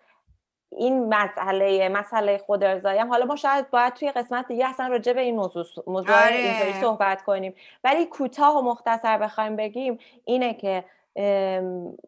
این 0.78 1.14
مسئله 1.14 1.90
مسئله 1.90 2.38
خود 2.38 2.64
ارزایم 2.64 3.10
حالا 3.10 3.26
ما 3.26 3.36
شاید 3.36 3.70
باید 3.70 3.94
توی 3.94 4.12
قسمت 4.12 4.48
دیگه 4.48 4.68
اصلا 4.68 4.88
راجع 4.88 5.14
به 5.14 5.22
این 5.22 5.36
موضوع 5.36 5.66
موضوع 5.88 6.26
آره. 6.26 6.36
اینطوری 6.36 6.74
صحبت 6.82 7.22
کنیم. 7.22 7.54
ولی 7.84 8.06
کوتاه 8.06 8.58
و 8.58 8.62
مختصر 8.62 9.18
بخوایم 9.18 9.56
بگیم 9.56 9.98
اینه 10.26 10.54
که 10.54 10.84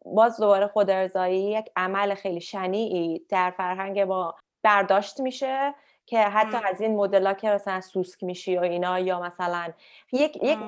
باز 0.06 0.40
دوباره 0.40 0.68
خود 0.68 0.90
ارزایی 0.90 1.52
یک 1.52 1.72
عمل 1.76 2.16
خیلی 2.16 2.42
شنیعی 2.42 3.22
در 3.30 3.54
فرهنگ 3.58 4.00
ما 4.00 4.36
برداشت 4.64 5.20
میشه 5.20 5.74
که 6.06 6.20
حتی 6.20 6.58
از 6.66 6.82
این 6.82 6.96
مدل 6.96 7.34
که 7.34 7.50
مثلا 7.50 7.82
سوسک 7.82 8.24
میشی 8.24 8.58
و 8.58 8.62
اینا 8.62 9.00
یا 9.00 9.20
مثلا 9.20 9.74
یک 10.12 10.36
یک, 10.44 10.60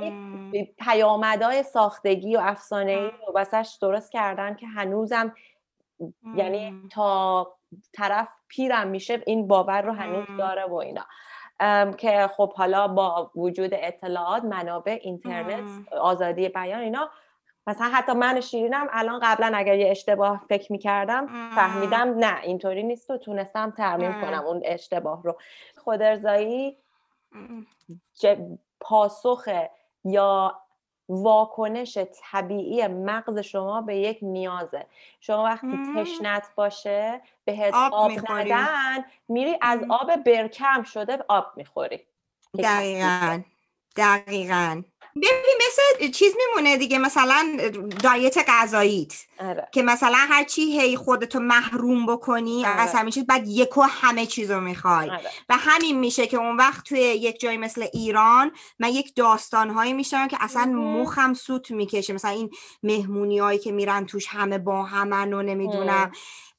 یک 0.53 0.75
پیامدهای 0.79 1.63
ساختگی 1.63 2.35
و 2.35 2.39
افسانه 2.39 2.91
ای 2.91 3.11
رو 3.27 3.33
بسش 3.35 3.77
درست 3.81 4.11
کردن 4.11 4.55
که 4.55 4.67
هنوزم 4.67 5.33
یعنی 6.35 6.81
تا 6.91 7.47
طرف 7.93 8.27
پیرم 8.47 8.87
میشه 8.87 9.21
این 9.25 9.47
باور 9.47 9.81
رو 9.81 9.93
هنوز 9.93 10.37
داره 10.37 10.65
و 10.65 10.73
اینا. 10.73 11.05
که 11.97 12.29
خب 12.37 12.53
حالا 12.53 12.87
با 12.87 13.31
وجود 13.35 13.69
اطلاعات 13.73 14.43
منابع 14.43 14.99
اینترنت 15.01 15.69
آزادی 16.01 16.49
بیان 16.49 16.81
اینا 16.81 17.09
مثلا 17.67 17.89
حتی 17.93 18.13
من 18.13 18.41
شیرینم 18.41 18.87
الان 18.91 19.19
قبلا 19.23 19.51
اگر 19.55 19.75
یه 19.75 19.91
اشتباه 19.91 20.45
فکر 20.49 20.71
می‌کردم 20.71 21.27
فهمیدم 21.55 22.19
نه 22.19 22.41
اینطوری 22.41 22.83
نیست 22.83 23.09
و 23.09 23.17
تونستم 23.17 23.71
ترمیم 23.71 24.21
کنم 24.21 24.43
اون 24.45 24.61
اشتباه 24.65 25.23
رو. 25.23 25.37
خودرزایی 25.77 26.77
پاسخ 28.79 29.47
یا 30.03 30.61
واکنش 31.09 31.97
طبیعی 32.21 32.87
مغز 32.87 33.37
شما 33.37 33.81
به 33.81 33.95
یک 33.95 34.19
نیازه. 34.21 34.85
شما 35.19 35.43
وقتی 35.43 35.79
تشنت 35.95 36.47
باشه 36.55 37.21
بهت 37.45 37.73
آب, 37.73 37.93
آب 37.93 38.11
ندن 38.31 39.05
میری 39.27 39.57
از 39.61 39.79
آب 39.89 40.15
برکم 40.15 40.83
شده 40.83 41.17
آب 41.27 41.45
می‌خوری. 41.55 41.99
دقیقا. 42.59 43.41
دقیقا. 43.97 44.81
ببین 45.15 45.57
مثل 45.67 46.11
چیز 46.11 46.33
میمونه 46.37 46.77
دیگه 46.77 46.97
مثلا 46.97 47.57
دایت 48.03 48.37
غذاییت 48.47 49.13
آره. 49.39 49.67
که 49.71 49.83
مثلا 49.83 50.17
هر 50.17 50.43
چی 50.43 50.61
هی 50.61 50.97
خودتو 50.97 51.39
محروم 51.39 52.05
بکنی 52.05 52.65
آره. 52.65 52.81
از 52.81 52.93
همین 52.93 53.11
چیز 53.11 53.25
بعد 53.25 53.47
یکو 53.47 53.81
همه 53.81 54.25
چیزو 54.25 54.59
می‌خوای 54.59 55.09
آره. 55.09 55.29
و 55.49 55.57
همین 55.57 55.99
میشه 55.99 56.27
که 56.27 56.37
اون 56.37 56.57
وقت 56.57 56.85
توی 56.85 56.99
یک 56.99 57.39
جای 57.39 57.57
مثل 57.57 57.85
ایران 57.93 58.51
من 58.79 58.89
یک 58.89 59.15
داستانهایی 59.15 59.93
میشنم 59.93 60.27
که 60.27 60.37
اصلا 60.39 60.65
مخم 60.65 61.33
سوت 61.33 61.71
می‌کشه 61.71 62.13
مثلا 62.13 62.31
این 62.31 62.49
مهمونی 62.83 63.39
هایی 63.39 63.59
که 63.59 63.71
میرن 63.71 64.05
توش 64.05 64.27
همه 64.27 64.57
با 64.57 64.83
همن 64.83 65.33
و 65.33 65.41
نمی‌دونم 65.41 66.11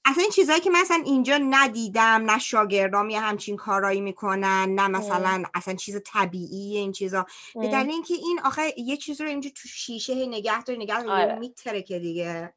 اصلا 0.06 0.22
این 0.22 0.30
چیزهایی 0.32 0.60
که 0.60 0.70
مثلا 0.70 1.02
اینجا 1.06 1.38
ندیدم 1.50 2.02
نه 2.30 2.38
شاگردام 2.38 3.10
یه 3.10 3.20
همچین 3.20 3.56
کارایی 3.56 4.00
می‌کنن 4.00 4.74
نه 4.74 4.88
مثلا 4.88 5.42
اصلا 5.54 5.74
چیز 5.74 6.02
طبیعی 6.06 6.76
این 6.76 6.92
چیزا. 6.92 7.26
به 7.54 7.68
دلیل 7.68 7.90
اینکه 7.90 8.14
این 8.14 8.40
آخه 8.44 8.62
یه 8.80 8.96
چیز 8.96 9.20
رو 9.20 9.28
اینجا 9.28 9.50
تو 9.50 9.68
شیشه 9.68 10.26
نگه 10.26 10.62
داری 10.62 10.78
نگه 10.78 11.02
داری 11.02 11.22
آره. 11.22 11.38
میتره 11.38 11.82
که 11.82 11.98
دیگه. 11.98 12.54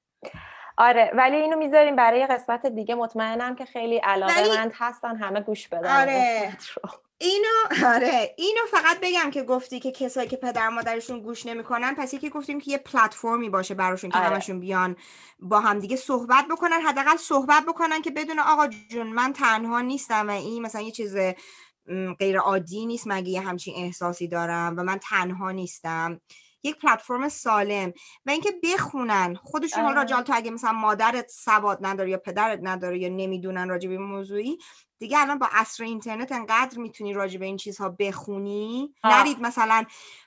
آره 0.78 1.12
ولی 1.14 1.36
اینو 1.38 1.58
می‌ذاریم 1.58 1.96
برای 1.96 2.28
قسمت 2.28 2.66
دیگه. 2.66 2.96
مطمئنم 2.96 3.56
که 3.56 3.66
خیلی 3.66 3.98
علاقه 3.98 4.42
ولی- 4.42 4.50
مند 4.58 4.72
هستن 4.76 5.16
همه 5.16 5.42
گوش 5.42 5.68
بدن. 5.68 6.02
آره. 6.02 6.58
اینو 7.22 7.86
آره 7.96 8.36
اینو 8.38 8.62
فقط 8.72 9.00
بگم 9.02 9.32
که 9.32 9.44
گفتی 9.44 9.80
که 9.80 9.92
کسایی 9.92 10.28
که 10.28 10.38
پدر 10.38 10.70
مادرشون 10.70 11.20
گوش 11.20 11.46
نمی‌کنن 11.46 11.96
پس 11.96 12.14
یکی 12.14 12.30
گفتیم 12.30 12.60
که 12.60 12.72
یه 12.72 12.78
پلتفرمی 12.78 13.50
باشه 13.50 13.74
براشون 13.74 14.10
که 14.10 14.18
آره. 14.18 14.28
همشون 14.28 14.60
بیان 14.60 14.96
با 15.40 15.60
هم 15.60 15.80
دیگه 15.80 15.96
صحبت 15.96 16.46
بکنن 16.52 16.82
حداقل 16.82 17.18
صحبت 17.18 17.64
بکنن 17.68 18.02
که 18.02 18.12
بدون 18.12 18.40
آقا 18.40 18.68
جون 18.68 19.08
من 19.08 19.34
تنها 19.34 19.82
نیستم 19.82 20.28
و 20.28 20.32
این 20.32 20.62
مثلا 20.62 20.82
یه 20.82 20.92
چیز 20.92 21.16
غیر 22.20 22.38
عادی 22.38 22.86
نیست 22.86 23.04
مگه 23.08 23.30
یه 23.30 23.42
همچین 23.42 23.74
احساسی 23.78 24.28
دارم 24.28 24.76
و 24.78 24.84
من 24.84 25.00
تنها 25.10 25.52
نیستم 25.52 26.22
یک 26.64 26.80
پلتفرم 26.80 27.30
سالم 27.30 27.94
و 28.26 28.30
اینکه 28.32 28.54
بخونن 28.64 29.36
خودشون 29.36 29.84
حالا 29.84 30.00
آره. 30.00 30.12
راجع 30.12 30.22
تو 30.22 30.34
اگه 30.36 30.52
مثلا 30.52 30.72
مادرت 30.72 31.30
سواد 31.30 31.78
نداره 31.82 32.10
یا 32.10 32.18
پدرت 32.18 32.60
نداره 32.64 33.00
یا 33.00 33.10
نمی‌دونن 33.10 33.70
راجع 33.70 33.90
به 33.90 33.98
موضوعی 33.98 34.58
دیگه 35.00 35.20
الان 35.20 35.40
با 35.40 35.48
عصر 35.52 35.84
اینترنت 35.84 36.32
انقدر 36.32 36.80
می‌تونی 36.80 37.14
راجع 37.14 37.40
به 37.40 37.46
این 37.46 37.58
چیزها 37.58 37.96
بخونی. 38.00 38.94
نرید 39.04 39.42
مثلا 39.42 39.86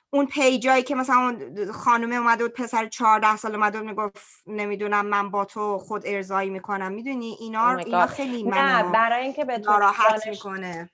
اون 0.09 0.25
پیجایی 0.25 0.83
که 0.83 0.95
مثلا 0.95 1.15
اون 1.15 1.71
خانومه 1.71 2.15
اومده 2.15 2.43
بود 2.43 2.53
پسر 2.53 2.85
14 2.87 3.37
سال 3.37 3.55
اومده 3.55 3.79
بود 3.79 3.87
می‌گفت 3.87 4.17
نمی‌دونم 4.47 5.05
من 5.05 5.31
با 5.31 5.45
تو 5.45 5.77
خود 5.77 6.03
ارزایی 6.05 6.49
می‌کنم 6.49 6.91
می‌دونی 6.91 7.37
اینا 7.39 7.77
Oh 7.77 7.85
اینا. 7.85 8.05
خیلی 8.05 8.43
نه 8.43 8.81
منو 8.83 8.91
برای 8.91 9.23
اینکه 9.23 9.45
بتونی 9.45 9.65
ناراحت 9.65 10.27
می‌کنه 10.27 10.89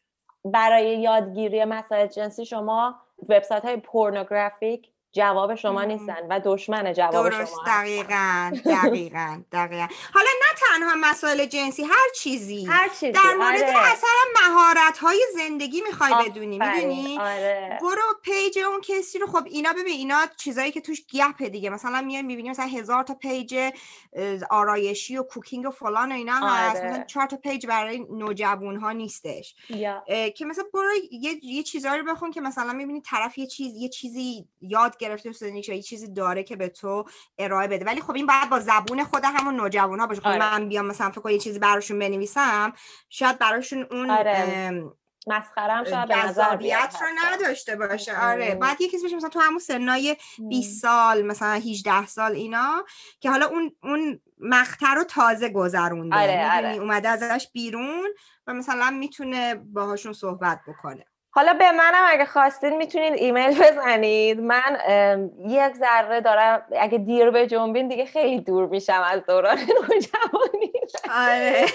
برای 0.46 1.00
یادگیری 1.02 1.66
مسائل 1.66 2.08
جنسی 2.08 2.46
شما 2.46 3.02
وبسایت 3.30 3.66
های 3.66 3.78
پورنوگرافیک 3.78 4.92
جواب 5.12 5.56
شما. 5.56 5.84
نیستن 5.84 6.28
و 6.30 6.42
دشمن 6.46 6.94
جواب 6.94 7.30
درست 7.30 7.54
شما. 7.54 7.64
دقیقا 7.68 8.52
دقیقا 8.66 9.42
دقیقا 9.52 9.88
حالا 10.14 10.30
نه 10.42 10.60
تنها 10.60 11.10
مسائل 11.10 11.46
جنسی 11.46 11.84
هر 11.84 12.10
چیزی 12.16 12.66
هر 12.66 12.90
چیزی 12.90 13.12
در 13.12 13.36
مورد 13.38 13.64
آره. 13.64 13.92
اصلا 13.92 14.10
مهارت 14.42 14.98
های 14.98 15.26
زندگی 15.34 15.82
می‌خوای 15.82 16.30
بدونی. 16.30 16.60
می‌دونی 16.60 17.18
آره 17.20 17.78
برو 17.82 18.02
پیج 18.24 18.60
اون 18.60 18.82
کسی 18.82 19.20
رو 19.20 19.28
خب 19.28 19.46
اینا 19.46 19.74
ببین 19.74 19.88
اینا 19.88 20.26
چیزایی 20.38 20.72
که 20.72 20.82
توش 20.82 21.02
گپه 21.14 21.50
دیگه 21.50 21.70
مثلا 21.70 22.02
میای 22.02 22.22
می‌بینی 22.22 22.50
مثلا 22.50 22.66
هزار 22.66 23.04
تا 23.04 23.14
پیج 23.14 23.72
آرایشی 24.50 25.18
و 25.18 25.24
cooking 25.24 25.68
و 25.68 25.72
فلان 25.72 26.12
و 26.12 26.16
اینا 26.16 26.36
هست 26.36 26.76
آره. 26.76 26.90
مثلا 26.90 27.04
چهار 27.04 27.26
تا 27.26 27.38
page 27.38 27.68
برای 27.68 28.00
نوجوان 28.00 28.76
ها 28.76 28.92
نیستش 28.92 29.56
که 30.36 30.46
مثلا 30.46 30.64
برو 30.74 30.92
یه, 31.12 31.40
یه 31.44 31.64
چیزایی 31.64 32.02
رو 32.02 32.14
بخون 32.14 32.32
که 32.32 32.42
مثلا 32.42 32.74
می‌بینی 32.74 33.02
طرف 33.02 33.38
یه 33.38 33.48
چیز 33.48 33.76
یه 33.76 33.90
چیزی 33.90 34.48
یاد 34.62 34.99
گرفته 35.00 35.32
یا 35.70 35.76
یه 35.76 35.82
چیزی 35.82 36.14
داره 36.14 36.44
که 36.44 36.56
به 36.56 36.70
تو 36.70 37.06
ارائه 37.38 37.68
بده 37.68 37.86
ولی 37.86 38.02
خب 38.02 38.16
این 38.16 38.26
باید 38.26 38.50
با 38.50 38.60
زبون 38.60 39.04
خود 39.04 39.24
همون 39.26 39.56
نوجوان 39.56 40.00
ها 40.00 40.08
باشه 40.08 40.22
خب 40.22 40.28
آره. 40.28 40.38
من 40.38 40.70
بیام 40.70 40.86
مثلا 40.86 41.12
فکر 41.12 41.30
یه 41.30 41.40
چیزی 41.40 41.60
براشون 41.60 42.00
بنویسم 42.00 42.74
شاید 43.10 43.40
براشون 43.40 43.88
اون 43.92 44.10
آره. 44.10 44.94
هم 45.32 45.84
شاید 45.84 46.10
جذابیت 46.10 46.96
رو. 47.02 47.08
نداشته 47.26 47.76
باشه 47.76 48.20
آره. 48.20 48.56
باید 48.56 48.82
یه 48.82 48.88
کسی 48.88 49.02
باشه 49.02 49.16
مثلا 49.16 49.30
تو 49.30 49.40
همون 49.40 49.60
سنای 49.60 50.18
20 50.50 50.82
سال 50.82 51.22
مثلا 51.22 51.54
18 51.54 52.08
سال 52.08 52.32
اینا 52.32 52.86
که 53.20 53.30
حالا 53.30 53.46
اون 53.46 53.76
اون 53.84 54.20
مقطع 54.40 54.94
رو 54.94 55.04
تازه 55.04 55.50
گذرونده 55.50 56.16
آره،؟ 56.16 56.56
آره. 56.58 56.76
اومده 56.76 57.10
ازش 57.10 57.48
بیرون 57.54 58.14
و 58.48 58.54
مثلا 58.54 58.90
می‌تونه 58.90 59.56
باهاشون 59.56 60.14
صحبت 60.14 60.60
بکنه 60.68 61.06
حالا 61.32 61.54
به 61.54 61.72
منم 61.72 62.04
اگه 62.08 62.26
خواستین 62.26 62.78
می‌تونید 62.78 63.14
ایمیل 63.14 63.60
بزنید. 63.64 64.40
من 64.42 64.80
یک 65.48 65.74
ذره 65.76 66.22
دارم 66.22 66.66
اگه 66.80 66.98
دیر 66.98 67.30
به 67.32 67.48
جنبین 67.48 67.88
دیگه 67.88 68.06
خیلی 68.06 68.42
دور 68.42 68.68
میشم 68.68 69.02
از 69.06 69.26
دوران 69.26 69.58
نوجوانی 69.82 70.72
آره. 71.16 71.66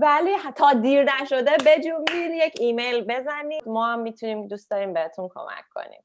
ولی 0.00 0.30
تا 0.56 0.72
دیر 0.72 1.22
نشده 1.22 1.52
بجنبین 1.66 2.30
یک 2.34 2.54
ایمیل 2.60 3.04
بزنید. 3.04 3.68
ما 3.68 3.86
هم 3.92 3.98
می‌تونیم 4.00 4.48
دوست 4.48 4.70
داریم 4.70 4.92
بهتون 4.92 5.28
کمک 5.34 5.64
کنیم. 5.74 6.02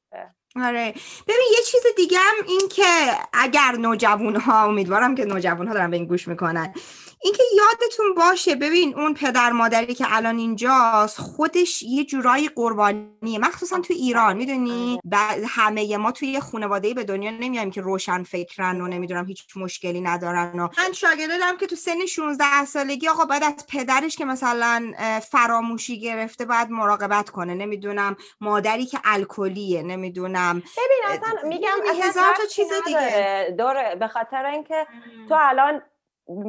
آره. 0.62 0.94
ببین 1.26 1.46
یه 1.52 1.64
چیز 1.66 1.82
دیگه 1.96 2.18
هم 2.18 2.34
این 2.48 2.68
که 2.70 2.84
اگر 3.32 3.72
نوجوان 3.72 4.36
ها 4.36 4.64
امیدوارم 4.64 5.14
که 5.14 5.24
نوجوان 5.24 5.68
ها 5.68 5.74
دارن 5.74 5.90
به 5.90 5.96
این 5.96 6.06
گوش 6.06 6.28
می‌کنن. 6.28 6.74
اینکه 7.22 7.42
یادتون 7.56 8.14
باشه 8.14 8.54
ببین 8.54 8.94
اون 8.94 9.14
پدر 9.14 9.52
مادری 9.52 9.94
که 9.94 10.06
الان 10.08 10.38
اینجاست 10.38 11.20
خودش 11.20 11.82
یه 11.82 12.04
جورایی 12.04 12.48
قربانیه. 12.48 13.38
مخصوصا 13.38 13.80
تو 13.80 13.94
ایران 13.94 14.36
می‌دونی؟ 14.36 15.00
همه 15.48 15.96
ما 15.96 16.12
توی 16.12 16.28
یه 16.28 16.40
خانواده 16.40 16.94
به 16.94 17.04
دنیا 17.04 17.30
نمیایم 17.30 17.70
که 17.70 17.80
روشن 17.80 18.22
فکرن 18.22 18.80
و 18.80 18.88
نمی‌دونم 18.88 19.26
هیچ 19.26 19.56
مشکلی 19.56 20.00
ندارن 20.00 20.58
و 20.58 20.68
من 20.78 20.92
شاگرده 20.92 21.38
دارم 21.38 21.56
که 21.56 21.66
تو 21.66 21.76
سن 21.76 22.06
16 22.06 22.64
سالگی 22.64 23.08
آقا 23.08 23.24
باید 23.24 23.44
از 23.44 23.66
پدرش 23.68 24.16
که 24.16 24.24
مثلا 24.24 24.92
فراموشی 25.30 26.00
گرفته 26.00 26.44
باید 26.44 26.70
مراقبت 26.70 27.30
کنه. 27.30 27.54
نمی‌دونم 27.54 28.16
مادری 28.40 28.86
که 28.86 28.98
الکلیه 29.04 29.82
نمی‌دونم 29.82 30.45
ببین 30.54 31.02
اصلا 31.04 31.48
میگم 31.48 31.68
اصلا 31.90 32.04
هزار 32.04 32.34
تا 32.36 32.46
چیز 32.46 32.72
دیگه. 32.86 33.54
داره 33.58 33.94
به 33.94 34.08
خاطر 34.08 34.44
اینکه 34.44 34.86
تو 35.28 35.36
الان 35.38 35.82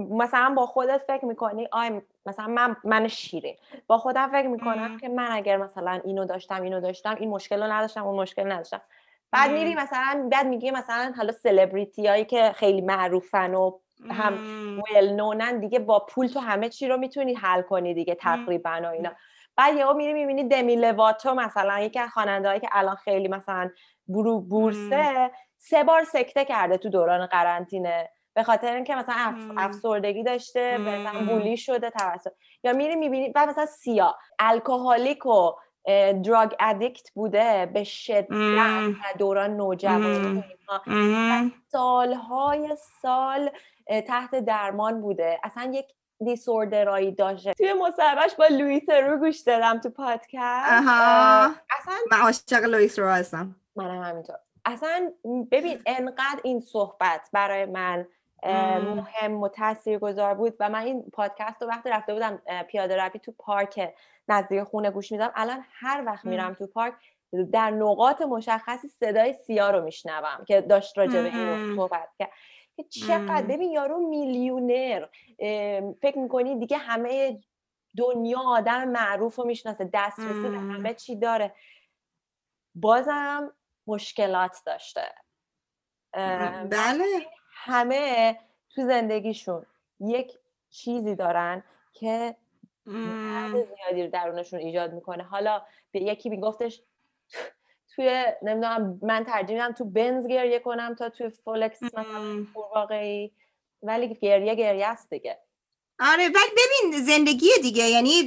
مثلا 0.09 0.53
با 0.57 0.65
خودت 0.65 1.01
فکر 1.07 1.25
می‌کنی 1.25 1.67
آی 1.71 2.01
مثلا 2.25 2.47
من 2.47 2.75
من 2.83 3.07
شیرین 3.07 3.55
با 3.87 3.97
خودم 3.97 4.31
فکر 4.31 4.47
می‌کنم. 4.47 4.97
که 4.97 5.09
من 5.09 5.31
اگر 5.31 5.57
مثلا 5.57 6.01
اینو 6.03 6.25
داشتم 6.25 6.61
اینو 6.61 6.81
داشتم 6.81 7.15
این 7.19 7.29
مشکل 7.29 7.63
رو 7.63 7.71
نداشتم 7.71 8.07
اون 8.07 8.21
مشکل 8.21 8.51
نداشتم 8.51 8.81
بعد. 9.31 9.51
میری 9.51 9.75
مثلا 9.75 10.27
بعد 10.31 10.47
میگی 10.47 10.71
مثلا 10.71 11.13
حالا 11.17 11.31
سلبریتی 11.31 12.07
هایی 12.07 12.25
که 12.25 12.51
خیلی 12.55 12.81
معروفن 12.81 13.55
و 13.55 13.79
هم. 14.11 14.37
ویل 14.95 15.09
نونن 15.13 15.59
دیگه 15.59 15.79
با 15.79 15.99
پول 15.99 16.27
تو 16.27 16.39
همه 16.39 16.69
چی 16.69 16.87
رو 16.87 16.97
می‌تونی 16.97 17.33
حل 17.33 17.61
کنی 17.61 17.93
دیگه 17.93 18.15
تقریبا 18.15 18.79
و 18.83 18.85
اینا 18.85 19.11
بعد 19.57 19.75
یهو 19.75 19.93
میری 19.93 20.13
می‌بینی 20.13 20.43
دمی 20.43 20.75
لواتو 20.75 21.33
مثلا 21.33 21.79
یکی 21.79 21.99
از 21.99 22.09
خواننده‌هایی 22.09 22.61
که 22.61 22.69
الان 22.71 22.95
خیلی 22.95 23.27
مثلا 23.27 23.69
برو 24.07 24.41
بورسه 24.41 25.31
سه 25.57 25.83
بار 25.83 26.03
سکته 26.03 26.45
کرده 26.45 26.77
تو 26.77 26.89
دوران 26.89 27.25
قرنطینه. 27.25 28.09
به 28.33 28.43
خاطر 28.43 28.73
اینکه 28.75 28.95
مثلا 28.95 29.15
اف... 29.17 29.35
افسردگی 29.57 30.23
داشته. 30.23 30.77
مثلا 30.77 31.25
بولی 31.25 31.57
شده 31.57 31.89
توسط 31.89 32.31
یا 32.63 32.73
میری 32.73 32.95
می‌بینی 32.95 33.29
بعد 33.29 33.49
مثلا 33.49 33.65
سیا 33.65 34.15
الکلیک 34.39 35.25
و 35.25 35.51
دراگ 36.25 36.55
ادیکت 36.59 37.11
بوده 37.13 37.65
به 37.73 37.83
شدت 37.83 38.27
دوران 39.17 39.57
نوجوانی 39.57 40.43
و. 40.69 40.79
اینها. 40.89 41.49
سالهای 41.67 42.75
سال 43.01 43.49
تحت 44.07 44.35
درمان 44.35 45.01
بوده. 45.01 45.39
اصلا 45.43 45.71
یک 45.73 45.85
دیسوردرایی 46.25 47.11
داشته 47.11 47.53
توی 47.53 47.73
مصاحبهش 47.73 48.35
با 48.35 48.45
لوی 48.47 48.79
ترو 48.79 49.17
گوش 49.17 49.39
دادم 49.39 49.79
تو 49.79 49.89
پادکست 49.89 50.71
آها. 50.71 51.45
اصلا 51.45 51.95
من 52.11 52.17
عاشق 52.21 52.63
لوئیس 52.63 52.99
رو 52.99 53.09
هستم 53.09 53.55
منم 53.75 54.01
همینطور 54.03 54.35
اصلا 54.65 55.11
ببین 55.51 55.81
انقدر 55.85 56.39
این 56.43 56.59
صحبت 56.59 57.29
برای 57.33 57.65
من. 57.65 58.07
مهم 58.79 59.43
و 59.43 59.47
تاثیرگذار 59.47 60.33
بود 60.33 60.53
و 60.59 60.69
من 60.69 60.79
این 60.79 61.03
پادکست 61.13 61.61
رو 61.61 61.67
وقتی 61.67 61.89
رفته 61.89 62.13
بودم 62.13 62.41
پیاده 62.67 63.03
روی 63.03 63.19
تو 63.19 63.31
پارک 63.37 63.93
نزدیک 64.27 64.63
خونه 64.63 64.91
گوش 64.91 65.11
میدم 65.11 65.31
الان 65.35 65.65
هر 65.71 66.03
وقت. 66.05 66.25
میرم 66.25 66.53
تو 66.53 66.67
پارک 66.67 66.93
در 67.51 67.71
نقاط 67.71 68.21
مشخصی 68.21 68.87
صدای 68.87 69.33
سیا 69.33 69.71
رو 69.71 69.83
میشنوم 69.83 70.45
که 70.47 70.61
داشت 70.61 70.97
راجع 70.97 71.21
به 71.21 71.27
اینو 71.27 71.55
مم. 71.55 71.75
صحبت 71.75 72.09
کرد 72.19 72.31
که 72.77 72.83
چقدر. 72.83 73.41
ببین 73.41 73.71
یارو 73.71 74.07
میلیونر 74.07 75.05
فکر 76.01 76.17
می‌کنی 76.17 76.59
دیگه 76.59 76.77
همه 76.77 77.39
دنیا 77.97 78.39
آدم 78.39 78.87
معروف 78.89 79.35
رو 79.35 79.45
می‌شناسه 79.45 79.89
دسترسی 79.93 80.49
به. 80.49 80.59
همه 80.59 80.93
چی 80.93 81.15
داره 81.15 81.55
بازم 82.75 83.53
مشکلات 83.87 84.61
داشته 84.65 85.01
بله 86.71 87.05
همه 87.53 88.39
تو 88.69 88.81
زندگیشون 88.81 89.65
یک 89.99 90.37
چیزی 90.69 91.15
دارن 91.15 91.63
که. 91.93 92.35
درد 92.85 93.51
زیادی 93.51 94.03
رو 94.03 94.09
درونشون 94.09 94.59
ایجاد 94.59 94.93
می‌کنه 94.93 95.23
حالا 95.23 95.65
به 95.91 96.01
یکی 96.01 96.29
میگفتش 96.29 96.81
توی 97.97 98.25
نمی‌دونم 98.43 98.99
من 99.03 99.25
ترجیح 99.25 99.57
میدم 99.57 99.73
تو 99.73 99.85
بنز 99.85 100.27
گریه 100.27 100.59
کنم 100.59 100.95
تا 100.95 101.09
توی 101.09 101.29
فولکس 101.29 101.83
مثلا. 101.83 102.05
واقعی 102.55 103.33
ولی 103.83 104.15
گریه 104.15 104.55
گریه 104.55 104.87
است 104.87 105.11
دیگه 105.11 105.39
آره 105.99 106.23
ولی 106.23 106.51
ببین 106.57 107.05
زندگی 107.05 107.49
دیگه 107.61 107.83
یعنی 107.83 108.25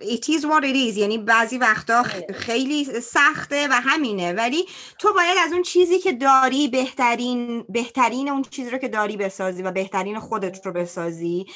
it 0.00 0.24
is 0.24 0.42
what 0.42 0.62
it 0.62 0.92
is. 0.92 0.96
یعنی 0.96 1.18
بعضی 1.18 1.58
وقتا 1.58 1.98
آره. 1.98 2.26
خیلی 2.34 2.84
سخته 3.00 3.68
و 3.68 3.72
همینه. 3.72 4.32
ولی 4.32 4.64
تو 4.98 5.12
باید 5.12 5.36
از 5.46 5.52
اون 5.52 5.62
چیزی 5.62 5.98
که 5.98 6.12
داری 6.12 6.68
بهترین 6.68 7.64
بهترین 7.68 8.28
اون 8.28 8.42
چیزی 8.42 8.70
رو 8.70 8.78
که 8.78 8.88
داری 8.88 9.16
بسازی 9.16 9.62
و 9.62 9.70
بهترین 9.70 10.18
خودت 10.18 10.66
رو 10.66 10.72
بسازی. 10.72 11.46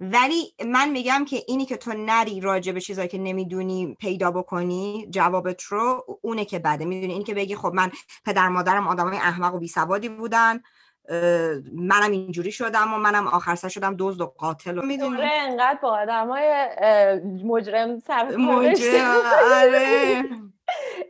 ولی 0.00 0.54
من 0.66 0.90
میگم 0.90 1.24
که 1.24 1.42
اینی 1.46 1.66
که 1.66 1.76
تو 1.76 1.92
نری 1.92 2.40
راجع 2.40 2.72
به 2.72 2.80
چیزایی 2.80 3.08
که 3.08 3.18
نمی‌دونی 3.18 3.96
پیدا 4.00 4.30
بکنی 4.30 5.06
جوابت 5.10 5.62
رو 5.62 6.06
اونه 6.22 6.44
که 6.44 6.58
بده. 6.58 6.84
می‌دونی؟ 6.84 7.12
اینی 7.12 7.24
که 7.24 7.34
بگی 7.34 7.56
خب 7.56 7.72
من 7.74 7.90
پدر 8.26 8.48
مادرم 8.48 8.88
آدمای 8.88 9.16
احمق 9.16 9.54
و 9.54 9.58
بیسوادی 9.58 10.08
بودن. 10.08 10.60
منم 11.72 12.10
اینجوری 12.10 12.52
شدم 12.52 12.94
و 12.94 12.96
منم 12.96 13.26
آخر 13.26 13.54
سر 13.54 13.68
شدم 13.68 13.96
دزد 13.98 14.20
و 14.20 14.26
قاتل 14.26 14.78
و 14.78 14.82
می‌دونی. 14.82 15.22
انقدر 15.22 15.78
با 15.82 15.88
آدم 15.88 16.28
های 16.28 16.68
مجرم 17.44 18.00
سر 18.00 18.36
مجرم 18.36 19.20
آره. 19.52 20.24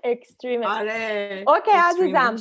اکستریم. 0.04 0.62
آره 0.64 1.44
اوکی 1.46 1.70
عزیزم. 1.70 2.36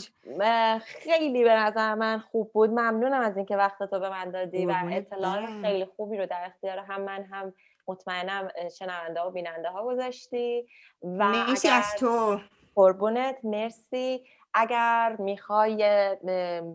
خیلی 0.85 1.43
به 1.43 1.53
نظر 1.53 1.95
من 1.95 2.19
خوب 2.19 2.51
بود. 2.53 2.69
ممنونم 2.69 3.21
از 3.21 3.37
اینکه 3.37 3.57
وقت 3.57 3.83
تو 3.83 3.99
به 3.99 4.09
من 4.09 4.31
دادی 4.31 4.65
و 4.65 4.73
اطلاعات 4.91 5.49
خیلی 5.61 5.85
خوبی 5.85 6.17
رو 6.17 6.25
در 6.25 6.45
اختیار 6.45 6.77
هم 6.77 7.01
من 7.01 7.23
هم 7.23 7.53
مطمئنم 7.87 8.49
شنونده 8.79 9.21
و 9.21 9.31
بیننده 9.31 9.69
ها 9.69 9.85
گذاشتی. 9.85 10.67
و 11.03 11.29
مرسی 11.29 11.67
از 11.67 11.95
تو. 11.99 12.39
قربونت 12.75 13.37
مرسی. 13.43 14.23
اگر 14.53 15.15
می‌خوای 15.19 15.73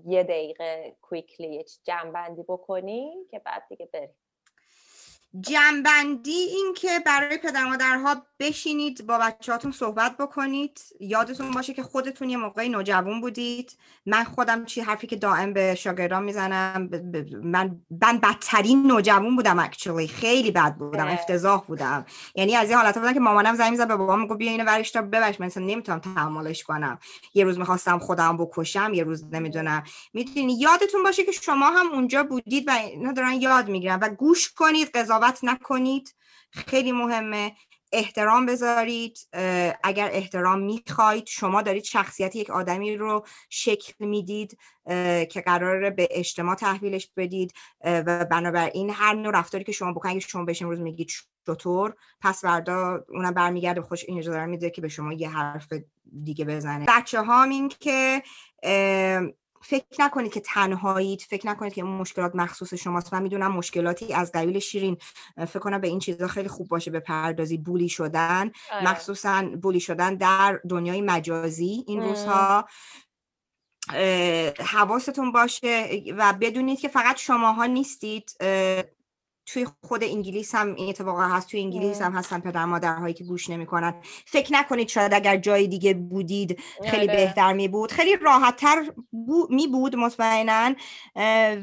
یه 0.07 0.23
دقیقه 0.25 0.97
کویکلی 1.03 1.65
جمع 1.85 2.11
بکنی 2.43 3.17
که 3.31 3.39
بعد 3.39 3.63
دیگه 3.69 3.87
بریم 3.93 4.15
جنبندی 5.41 6.31
این 6.31 6.75
که 6.77 6.89
برای 7.07 7.39
پدر 7.39 7.65
مادرها 7.65 8.17
بشینید 8.41 9.07
با 9.07 9.19
بچهاتون 9.19 9.73
صحبت 9.73 10.17
بکنید. 10.17 10.81
یادتون 11.01 11.51
باشه 11.51 11.75
که 11.75 11.83
خودتون 11.83 12.31
یه 12.31 12.37
موقعی 12.37 12.69
نوجوان 12.69 13.21
بودید. 13.21 13.77
من 14.07 14.25
خودم 14.25 14.65
چی 14.65 14.81
حرفی 14.81 15.07
که 15.07 15.17
دائم 15.17 15.53
به 15.53 15.75
شاگردان 15.75 16.23
می‌زنم 16.23 16.91
من 17.43 17.81
من 18.03 18.19
بدترین 18.19 18.87
نوجوان 18.87 19.37
بودم 19.37 19.59
اکچولی 19.59 20.09
خیلی 20.09 20.51
بد 20.51 20.75
بودم 20.75 21.07
افتضاح 21.07 21.65
بودم. 21.67 22.07
یعنی 22.35 22.57
از 22.57 22.69
این 22.69 22.79
حالت 22.79 22.99
بودم 22.99 23.13
که 23.13 23.21
مامانم 23.21 23.55
زنگ 23.55 23.71
می‌زد 23.71 23.89
به 23.89 23.97
بابام 23.97 24.21
می‌گفت 24.21 24.39
بیا 24.39 24.51
اینو 24.51 24.65
ورش 24.65 24.91
تا 24.91 25.03
ببش 25.03 25.41
من 25.41 25.51
نمی‌تونم 25.57 25.99
تحملش 25.99 26.65
کنم. 26.65 26.99
یه 27.35 27.45
روز 27.45 27.59
می‌خواستم 27.59 27.99
خودم 27.99 28.37
بکشم 28.37 28.95
یه 28.95 29.05
روز 29.05 29.25
نمی‌دونم. 29.33 29.83
می‌دونی؟ 30.13 30.59
یادتون 30.59 31.03
باشه 31.03 31.25
که 31.25 31.33
شما 31.33 31.67
هم 31.71 31.93
اونجا 31.93 32.23
بودید 32.23 32.69
و 32.69 32.71
اینا 32.71 33.13
دارن 33.13 33.33
یاد 33.33 33.69
می‌گیرن 33.69 33.99
و 34.03 34.09
گوش 34.09 34.53
کنید 34.53 34.93
قضاوت 35.19 35.39
نکنید. 35.43 36.15
خیلی 36.51 36.93
مهمه. 36.93 37.53
احترام 37.93 38.47
بذارید. 38.47 39.19
اگر 39.83 40.11
احترام 40.13 40.61
می‌خواید 40.61 41.27
شما 41.27 41.63
دارید 41.63 41.85
شخصیت 41.85 42.37
یک 42.37 42.51
آدمی 42.51 42.97
رو 42.97 43.27
شکل 43.51 44.07
می‌دید 44.07 44.59
که 45.31 45.43
قرار 45.47 45.91
به 45.91 46.09
اجتماع 46.11 46.55
تحویلش 46.55 47.11
بدید. 47.17 47.53
و 47.85 48.25
بنابراین 48.25 48.91
هر 48.91 49.15
نوع 49.15 49.39
رفتاری 49.39 49.65
که 49.65 49.73
شما 49.73 49.93
بکنید 49.93 50.19
شما 50.19 50.45
بهش 50.45 50.63
امروز 50.63 50.81
میگید 50.81 51.11
چطور 51.47 51.95
پس 52.21 52.41
فردا 52.41 53.05
اونم 53.09 53.35
برمیگرده 53.35 53.83
خوش 53.83 54.05
این 54.09 54.19
اجازه 54.19 54.45
میده 54.45 54.71
که 54.71 54.81
به 54.81 54.89
شما 54.89 55.13
یه 55.13 55.29
حرف 55.29 55.73
دیگه 56.25 56.45
بزنه. 56.45 56.87
بچه 56.89 57.23
ها 57.23 57.45
این 57.45 57.69
که 57.69 58.23
فکر 59.63 59.85
نکنید 59.99 60.33
که 60.33 60.41
تنهایید 60.41 61.21
فکر 61.21 61.47
نکنید 61.47 61.73
که 61.73 61.83
اون 61.83 61.97
مشکلات 61.97 62.35
مخصوص 62.35 62.75
شماست. 62.75 63.15
من 63.15 63.23
می‌دونم 63.23 63.53
مشکلاتی 63.53 64.15
از 64.15 64.33
قبیل 64.33 64.59
شیرین. 64.59 64.97
فکر 65.37 65.59
کنم 65.59 65.81
به 65.81 65.89
این 65.89 65.99
چیزا 65.99 66.27
خیلی 66.27 66.49
خوب 66.49 66.69
باشه 66.69 66.91
به 66.91 67.01
پردازی 67.01 67.59
بولی 67.59 67.89
شدن. 67.89 68.51
آره. 68.73 68.91
مخصوصا 68.91 69.43
بولی 69.63 69.81
شدن 69.81 70.15
در 70.15 70.61
دنیای 70.69 71.01
مجازی 71.01 71.85
این 71.87 72.03
روزها. 72.03 72.69
حواستون 74.59 75.33
باشه 75.33 76.03
و 76.19 76.33
بدونید 76.41 76.81
که 76.81 76.89
فقط 76.89 77.17
شماها 77.17 77.67
نیستید. 77.67 78.37
توی 79.53 79.67
خود 79.85 80.05
انگلیس 80.05 80.55
هم 80.55 80.75
این 80.75 80.89
اتفاقا 80.89 81.23
هست 81.23 81.51
توی 81.51 81.61
انگلیس 81.61 82.03
هم 82.03 82.13
هستن 82.13 82.41
پدر 82.41 82.65
مادرهایی 82.65 83.15
که 83.15 83.25
گوش 83.25 83.51
نمی‌کنن. 83.51 83.95
فکر 84.27 84.53
نکنید 84.53 84.89
شاید 84.89 85.15
اگر 85.15 85.37
جای 85.37 85.67
دیگه 85.67 85.95
بودید 85.95 86.61
خیلی 86.85 87.09
آره. 87.11 87.17
بهتر 87.17 87.53
می 87.53 87.69
بود 87.69 87.93
خیلی 87.93 88.17
راحتتر 88.17 88.93
می 89.51 89.67
بود 89.67 89.97
مطمئنا. 89.97 90.75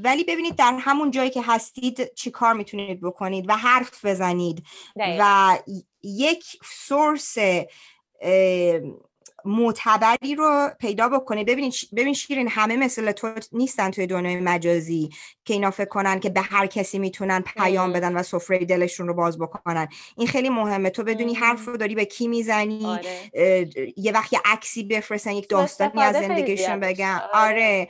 ولی 0.03 0.23
ببینید 0.23 0.55
در 0.55 0.77
همون 0.79 1.11
جایی 1.11 1.29
که 1.29 1.41
هستید 1.41 2.13
چی 2.13 2.31
کار 2.31 2.53
می‌تونید 2.53 3.01
بکنید 3.01 3.49
و 3.49 3.53
حرف 3.57 4.05
بزنید. 4.05 4.63
و 4.95 5.57
یک 6.03 6.45
سورس 6.63 7.37
معتبری 9.45 10.35
رو 10.35 10.69
پیدا 10.79 11.09
بکنه 11.09 11.43
ببینید 11.43 11.73
ببین 11.95 12.13
شیرین 12.13 12.47
همه 12.47 12.77
مثل 12.77 13.11
تو 13.11 13.33
نیستن 13.51 13.91
توی 13.91 14.07
دنیای 14.07 14.39
مجازی 14.39 15.09
که 15.45 15.53
اینا 15.53 15.71
فکر 15.71 15.89
کنن 15.89 16.19
که 16.19 16.29
به 16.29 16.41
هر 16.41 16.65
کسی 16.67 16.99
می‌تونن 16.99 17.43
پیام 17.57 17.93
بدن 17.93 18.13
و 18.13 18.23
سفره 18.23 18.65
دلشون 18.65 19.07
رو 19.07 19.13
باز 19.13 19.39
بکنن. 19.39 19.87
این 20.17 20.27
خیلی 20.27 20.49
مهمه. 20.49 20.89
تو 20.89 21.03
بدونی 21.03 21.33
حرف 21.33 21.65
رو 21.65 21.77
داری 21.77 21.95
به 21.95 22.05
کی 22.05 22.27
می‌زنی 22.27 22.85
آره. 22.85 23.69
یه 23.97 24.11
وقت 24.11 24.33
یه 24.33 24.41
عکسی 24.45 24.83
بفرستن 24.83 25.31
یک 25.31 25.49
داستانی 25.49 26.01
از 26.01 26.15
زندگیشون 26.15 26.79
بگن 26.79 27.21
آره. 27.33 27.51
آره. 27.51 27.87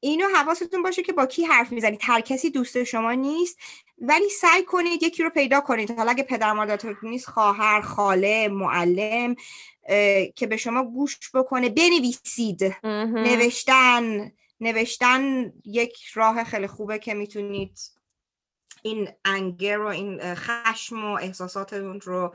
اینو 0.00 0.24
حواستون 0.36 0.82
باشه 0.82 1.02
که 1.02 1.12
با 1.12 1.26
کی 1.26 1.44
حرف 1.44 1.72
می‌زنید 1.72 2.00
هر 2.02 2.20
کسی 2.20 2.50
دوست 2.50 2.84
شما 2.84 3.12
نیست. 3.12 3.58
ولی 4.00 4.28
سعی 4.28 4.62
کنید 4.62 5.02
یکی 5.02 5.22
رو 5.22 5.30
پیدا 5.30 5.60
کنید. 5.60 5.90
حالا 5.90 6.10
اگه 6.10 6.22
پدر 6.22 6.52
مادرتون 6.52 6.96
نیست 7.02 7.26
خواهر 7.26 7.80
خاله 7.80 8.48
معلم 8.48 9.34
که 10.36 10.46
به 10.48 10.56
شما 10.56 10.84
گوش 10.84 11.18
بکنه 11.34 11.68
بنویسید. 11.68 12.76
نوشتن 12.84 14.32
نوشتن 14.60 15.52
یک 15.64 16.04
راه 16.14 16.44
خیلی 16.44 16.66
خوبه 16.66 16.98
که 16.98 17.14
می‌تونید 17.14 17.78
این 18.82 19.08
انگر 19.24 19.78
و 19.80 19.86
این 19.86 20.34
خشم 20.34 21.04
و 21.04 21.14
احساساتتون 21.14 22.00
رو 22.00 22.34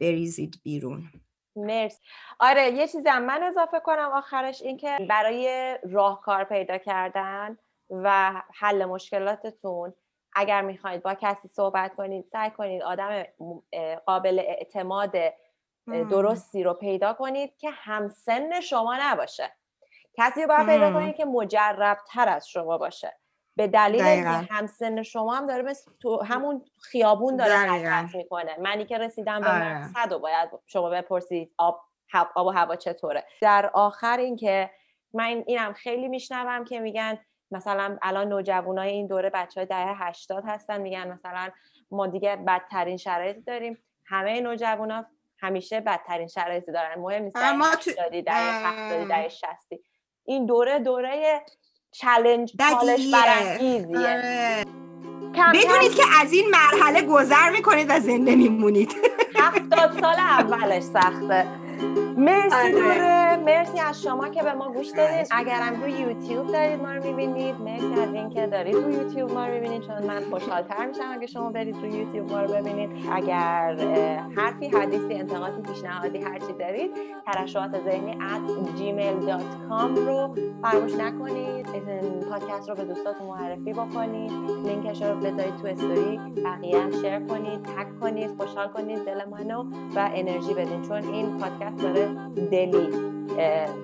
بریزید 0.00 0.60
بیرون. 0.62 1.12
مرسی. 1.56 1.98
آره 2.38 2.70
یه 2.70 2.88
چیزی 2.88 3.08
هم 3.08 3.24
من 3.24 3.42
اضافه 3.42 3.80
کنم 3.80 4.10
آخرش 4.14 4.62
این 4.62 4.76
که 4.76 4.98
برای 5.08 5.78
راهکار 5.90 6.44
پیدا 6.44 6.78
کردن 6.78 7.58
و 7.90 8.32
حل 8.54 8.84
مشکلاتتون 8.84 9.94
اگر 10.34 10.62
می‌خواید 10.62 11.02
با 11.02 11.14
کسی 11.14 11.48
صحبت 11.48 11.94
کنید 11.94 12.24
سعی 12.32 12.50
کنید 12.50 12.82
آدم 12.82 13.24
قابل 14.06 14.38
اعتماد 14.38 15.16
درستی 15.86 16.62
رو 16.62 16.74
پیدا 16.74 17.12
کنید 17.12 17.56
که 17.56 17.70
همسن 17.70 18.60
شما 18.60 18.96
نباشه. 19.00 19.52
کسی 20.14 20.42
رو 20.42 20.48
باید 20.48 20.66
پیدا 20.66 20.92
کنید 20.92 21.16
که 21.16 21.24
مجرب 21.24 21.98
تر 22.08 22.28
از 22.28 22.48
شما 22.48 22.78
باشه. 22.78 23.16
به 23.56 23.66
دلیل 23.66 24.02
اینکه 24.02 24.48
همسن 24.50 25.02
شما 25.02 25.34
هم 25.34 25.46
داره 25.46 25.62
مثل 25.62 25.90
تو 26.00 26.22
همون 26.22 26.64
خیابون 26.82 27.36
داره 27.36 27.54
حرکت 27.54 28.14
می‌کنه. 28.14 28.56
منی 28.60 28.84
که 28.84 28.98
رسیدم 28.98 29.40
به 29.40 29.50
آره. 29.50 29.78
مقصد 29.78 30.12
و 30.12 30.18
باید 30.18 30.50
شما 30.66 30.90
بپرسید 30.90 31.54
آب 31.58 31.80
آب 32.34 32.46
و 32.46 32.50
هوا 32.50 32.76
چطوره. 32.76 33.24
در 33.40 33.70
آخر 33.74 34.18
اینکه 34.18 34.70
من 35.14 35.44
اینم 35.46 35.72
خیلی 35.72 36.08
میشنوم 36.08 36.64
که 36.64 36.80
میگن 36.80 37.18
مثلا 37.50 37.98
الان 38.02 38.28
نوجوانای 38.28 38.90
این 38.90 39.06
دوره 39.06 39.30
بچه 39.30 39.60
های 39.60 39.66
دهه 39.66 40.08
80 40.08 40.44
هستن 40.46 40.80
میگن 40.80 41.08
مثلا 41.08 41.50
ما 41.90 42.06
دیگه 42.06 42.36
بدترین 42.36 42.96
شرایط 42.96 43.36
داریم. 43.46 43.78
همه 44.06 44.40
نوجوانا 44.40 45.06
همیشه 45.40 45.80
بدترین 45.80 46.28
شرایطی 46.28 46.72
دارن. 46.72 47.00
مهم 47.00 47.22
نیست 47.22 47.34
در 47.34 47.56
تو... 47.80 47.90
در 48.26 49.04
در 49.04 49.28
شستی 49.28 49.80
این 50.24 50.46
دوره 50.46 50.78
دوره 50.78 51.44
چلنج 51.90 52.52
چالش 52.58 53.12
برانگیزیه. 53.12 53.98
آره. 53.98 54.64
بدونید 55.54 55.94
که 55.94 56.02
از 56.20 56.32
این 56.32 56.50
مرحله 56.50 57.02
گذر 57.02 57.50
می‌کنید 57.50 57.86
و 57.90 58.00
زنده 58.00 58.36
میمونید. 58.36 58.94
هفتاد 59.36 60.00
سال 60.00 60.14
اولش 60.18 60.82
سخته. 60.82 61.67
مرسی 62.16 62.56
آره. 62.56 62.70
دوره 62.72 63.36
مرسی 63.36 63.80
از 63.80 64.02
شما 64.02 64.28
که 64.28 64.42
به 64.42 64.52
ما 64.52 64.72
گوش 64.72 64.88
دادید. 64.90 65.26
اگرم 65.30 65.80
روی 65.82 65.92
یوتیوب 65.92 66.46
دارید 66.52 66.82
ما 66.82 66.92
رو 66.92 67.04
می‌بینید 67.04 67.54
مرسی 67.60 68.00
از 68.02 68.14
اینکه 68.14 68.46
دارید 68.46 68.74
روی 68.74 68.94
یوتیوب 68.94 69.32
ما 69.32 69.46
رو 69.46 69.54
می‌بینید. 69.54 69.82
چون 69.82 70.02
من 70.06 70.20
خوشحالتر 70.30 70.86
میشم 70.86 71.10
اگه 71.12 71.26
شما 71.26 71.50
برید 71.50 71.76
روی 71.76 71.90
یوتیوب 71.90 72.32
ما 72.32 72.42
رو 72.42 72.48
ببینید. 72.54 72.90
اگر 73.12 73.76
حرفی 74.36 74.68
حدیثی 74.68 75.14
انتقادی 75.14 75.62
پیشنهادی 75.62 76.18
هرچی 76.18 76.52
دارید 76.58 76.90
ترشحات 77.26 77.70
ذهنی 77.84 78.12
at 78.12 78.50
gmail.com 78.78 79.98
رو 79.98 80.34
فراموش 80.62 80.94
نکنید. 80.94 81.66
پادکست 82.30 82.68
رو 82.68 82.74
به 82.74 82.84
دوستاتون 82.84 83.26
معرفی 83.26 83.72
بکنید. 83.72 84.32
لینکش 84.64 85.02
رو 85.02 85.16
بذارید 85.16 85.56
تو 85.56 85.66
استوری. 85.66 86.20
بقیه 86.44 86.90
شیر 87.02 87.18
کنید 87.18 87.62
تک 87.62 88.00
کنید 88.00 88.30
خوشحال 88.40 88.68
کنید. 88.68 89.04
دل 89.04 89.20
منو 89.30 89.64
و 89.96 90.10
انرژی 90.14 90.54
بدین. 90.54 90.82
چون 90.82 91.04
این 91.04 91.38
پادکست 91.38 91.67
داره 91.76 92.08
دلی 92.50 92.88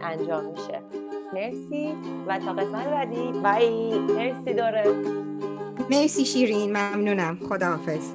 انجام 0.02 0.44
میشه. 0.44 0.80
مرسی. 1.34 1.94
و 2.26 2.38
تا 2.38 2.52
قسمت 2.52 2.86
بعدی. 2.86 3.32
بای. 3.42 3.98
مرسی 3.98 4.54
داره. 4.54 4.84
مرسی 5.90 6.24
شیرین. 6.24 6.70
ممنونم. 6.70 7.38
خداحافظ. 7.48 8.12